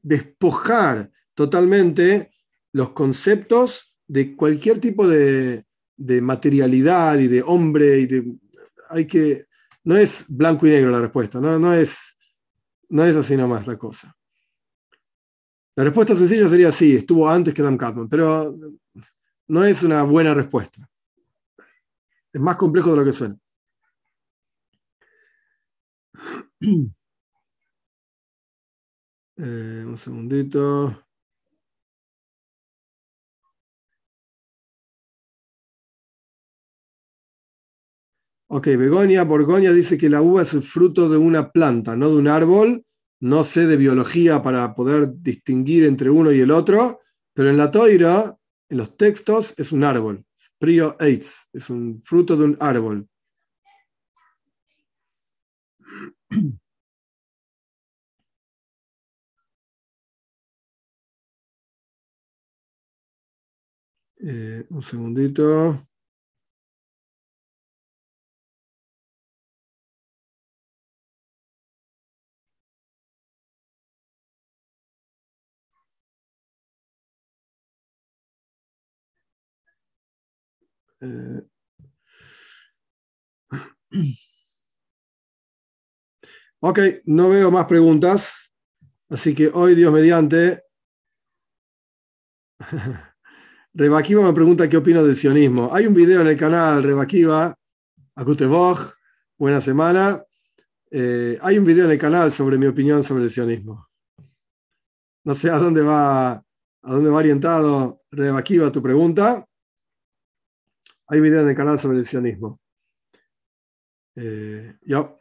despojar 0.00 1.10
totalmente 1.34 2.30
los 2.72 2.90
conceptos 2.90 3.98
de 4.06 4.36
cualquier 4.36 4.78
tipo 4.78 5.08
de, 5.08 5.64
de 5.96 6.20
materialidad 6.20 7.18
y 7.18 7.28
de 7.28 7.42
hombre 7.42 8.00
y 8.00 8.06
de 8.06 8.24
hay 8.88 9.06
que 9.06 9.46
no 9.84 9.96
es 9.96 10.26
blanco 10.28 10.66
y 10.66 10.70
negro 10.70 10.90
la 10.90 11.00
respuesta, 11.00 11.40
no, 11.40 11.58
no 11.58 11.74
es 11.74 12.16
no 12.88 13.04
es 13.04 13.16
así 13.16 13.36
nomás 13.36 13.66
la 13.66 13.76
cosa. 13.76 14.14
La 15.76 15.84
respuesta 15.84 16.14
sencilla 16.14 16.48
sería 16.48 16.70
sí, 16.70 16.94
estuvo 16.94 17.28
antes 17.28 17.52
que 17.52 17.62
Dan 17.62 17.76
Catman, 17.76 18.08
pero 18.08 18.54
no 19.48 19.64
es 19.64 19.82
una 19.82 20.04
buena 20.04 20.32
respuesta. 20.32 20.88
Es 22.32 22.40
más 22.40 22.56
complejo 22.56 22.90
de 22.90 22.96
lo 22.96 23.04
que 23.04 23.12
suena. 23.12 23.36
Eh, 29.36 29.82
un 29.84 29.98
segundito. 29.98 31.03
Ok, 38.56 38.68
Begonia, 38.78 39.24
Borgoña 39.24 39.72
dice 39.72 39.98
que 39.98 40.08
la 40.08 40.22
uva 40.22 40.42
es 40.42 40.54
el 40.54 40.62
fruto 40.62 41.08
de 41.08 41.16
una 41.16 41.50
planta, 41.50 41.96
no 41.96 42.08
de 42.08 42.18
un 42.18 42.28
árbol. 42.28 42.84
No 43.18 43.42
sé 43.42 43.66
de 43.66 43.76
biología 43.76 44.44
para 44.44 44.76
poder 44.76 45.12
distinguir 45.12 45.82
entre 45.84 46.08
uno 46.08 46.30
y 46.30 46.38
el 46.38 46.52
otro, 46.52 47.00
pero 47.34 47.50
en 47.50 47.56
la 47.56 47.72
toira, 47.72 48.38
en 48.68 48.78
los 48.78 48.96
textos, 48.96 49.54
es 49.58 49.72
un 49.72 49.82
árbol. 49.82 50.24
Prio 50.60 50.96
eitz, 51.00 51.34
es 51.52 51.68
un 51.68 52.00
fruto 52.04 52.36
de 52.36 52.44
un 52.44 52.56
árbol. 52.60 53.08
Eh, 64.26 64.64
un 64.70 64.82
segundito. 64.82 65.86
Eh, 81.04 81.42
ok, 86.60 86.78
no 87.06 87.28
veo 87.28 87.50
más 87.50 87.66
preguntas, 87.66 88.52
así 89.08 89.34
que 89.34 89.48
hoy, 89.52 89.74
Dios 89.74 89.92
mediante, 89.92 90.62
Rebakiva 93.74 94.22
me 94.22 94.32
pregunta 94.32 94.68
qué 94.68 94.76
opino 94.76 95.04
del 95.04 95.16
sionismo. 95.16 95.68
Hay 95.72 95.86
un 95.86 95.94
video 95.94 96.20
en 96.20 96.28
el 96.28 96.36
canal 96.36 96.82
Rebakiva, 96.82 97.54
Akuteboj, 98.14 98.92
buena 99.36 99.60
semana. 99.60 100.24
Eh, 100.90 101.38
hay 101.42 101.58
un 101.58 101.64
video 101.64 101.86
en 101.86 101.90
el 101.90 101.98
canal 101.98 102.30
sobre 102.30 102.56
mi 102.56 102.66
opinión 102.66 103.02
sobre 103.02 103.24
el 103.24 103.30
sionismo. 103.30 103.88
No 105.24 105.34
sé 105.34 105.50
a 105.50 105.58
dónde 105.58 105.82
va, 105.82 106.32
a 106.34 106.42
dónde 106.82 107.10
va 107.10 107.16
orientado 107.16 108.02
Rebakiva 108.12 108.70
tu 108.70 108.80
pregunta. 108.80 109.44
Hay 111.06 111.20
video 111.20 111.42
en 111.42 111.50
el 111.50 111.56
canal 111.56 111.78
sobre 111.78 111.98
el 111.98 112.04
sionismo. 112.04 112.60
Eh, 114.16 114.74
yo. 114.82 115.18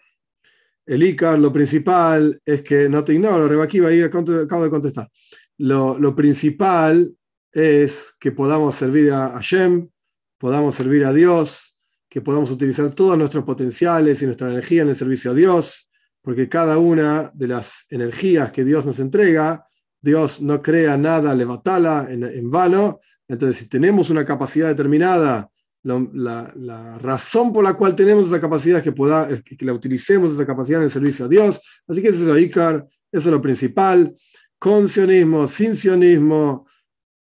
El 0.86 1.02
ICAR, 1.02 1.40
lo 1.40 1.54
principal 1.54 2.42
es 2.44 2.62
que, 2.62 2.90
no 2.90 3.06
te 3.06 3.14
ignoro, 3.14 3.48
Rebakiva, 3.48 3.88
ahí 3.88 4.02
acabo 4.02 4.64
de 4.64 4.70
contestar. 4.70 5.10
Lo, 5.58 5.98
lo 5.98 6.14
principal 6.14 7.16
es 7.54 8.14
que 8.20 8.34
podamos 8.34 8.76
servir 8.76 9.12
a 9.12 9.30
Hashem, 9.30 9.90
podamos 10.38 10.76
servir 10.76 11.06
a 11.06 11.14
Dios, 11.14 11.78
que 12.10 12.22
podamos 12.22 12.52
utilizar 12.52 12.94
todos 12.94 13.18
nuestros 13.18 13.46
potenciales 13.46 14.22
y 14.22 14.26
nuestra 14.26 14.50
energía 14.50 14.82
en 14.82 14.90
el 14.90 14.96
servicio 14.98 15.32
a 15.32 15.34
Dios, 15.34 15.90
porque 16.22 16.50
cada 16.50 16.78
una 16.78 17.32
de 17.34 17.48
las 17.48 17.86
energías 17.90 18.52
que 18.52 18.66
Dios 18.66 18.86
nos 18.86 19.00
entrega, 19.00 19.66
Dios 20.02 20.42
no 20.42 20.62
crea 20.62 20.98
nada 20.98 21.34
levatala 21.34 22.08
en, 22.10 22.24
en 22.24 22.52
vano. 22.52 23.00
Entonces, 23.26 23.58
si 23.58 23.70
tenemos 23.70 24.10
una 24.10 24.26
capacidad 24.26 24.68
determinada, 24.68 25.50
la, 25.84 26.98
razón 27.02 27.52
por 27.52 27.64
la 27.64 27.74
cual 27.74 27.96
tenemos 27.96 28.28
esa 28.28 28.40
capacidad 28.40 28.78
es 28.78 28.84
que, 28.84 28.92
pueda, 28.92 29.28
que, 29.44 29.58
que 29.58 29.66
la 29.66 29.74
utilicemos 29.74 30.34
esa 30.34 30.46
capacidad 30.46 30.80
en 30.80 30.86
el 30.86 30.92
servicio 30.92 31.26
a 31.26 31.28
Dios. 31.28 31.62
Así 31.88 32.02
que 32.02 32.10
eso 32.10 32.22
es 32.22 32.28
lo 32.28 32.38
Icar, 32.38 32.88
eso 33.12 33.30
es 33.30 33.34
lo 33.34 33.42
principal. 33.42 34.16
Con 34.58 34.88
sionismo, 34.88 35.48
sin 35.48 35.76
sionismo, 35.76 36.68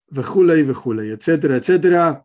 vejulay, 0.08 0.62
vejulay, 0.62 1.10
etcétera, 1.10 1.56
etcétera. 1.56 2.24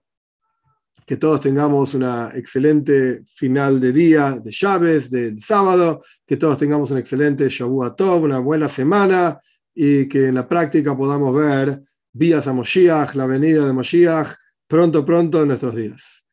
Que 1.05 1.17
todos 1.17 1.39
tengamos 1.39 1.93
una 1.93 2.31
excelente 2.33 3.23
final 3.35 3.79
de 3.79 3.91
día, 3.91 4.39
de 4.43 4.51
llaves, 4.51 5.09
del 5.11 5.39
sábado, 5.39 6.03
que 6.25 6.35
todos 6.35 6.57
tengamos 6.57 6.91
un 6.91 6.97
excelente 6.97 7.47
Shavua 7.47 7.95
Tov, 7.95 8.23
una 8.23 8.39
buena 8.39 8.67
semana 8.67 9.39
y 9.73 10.07
que 10.07 10.27
en 10.27 10.35
la 10.35 10.47
práctica 10.47 10.97
podamos 10.97 11.35
ver 11.35 11.83
vías 12.11 12.47
a 12.47 12.53
Moshiach, 12.53 13.13
la 13.15 13.27
venida 13.27 13.67
de 13.67 13.73
Moshiach, 13.73 14.29
pronto, 14.67 15.05
pronto 15.05 15.41
en 15.41 15.49
nuestros 15.49 15.75
días. 15.75 16.24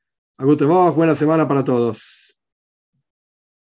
Agutevos, 0.42 0.92
buena 0.96 1.14
semana 1.14 1.46
para 1.46 1.62
todos. 1.62 2.21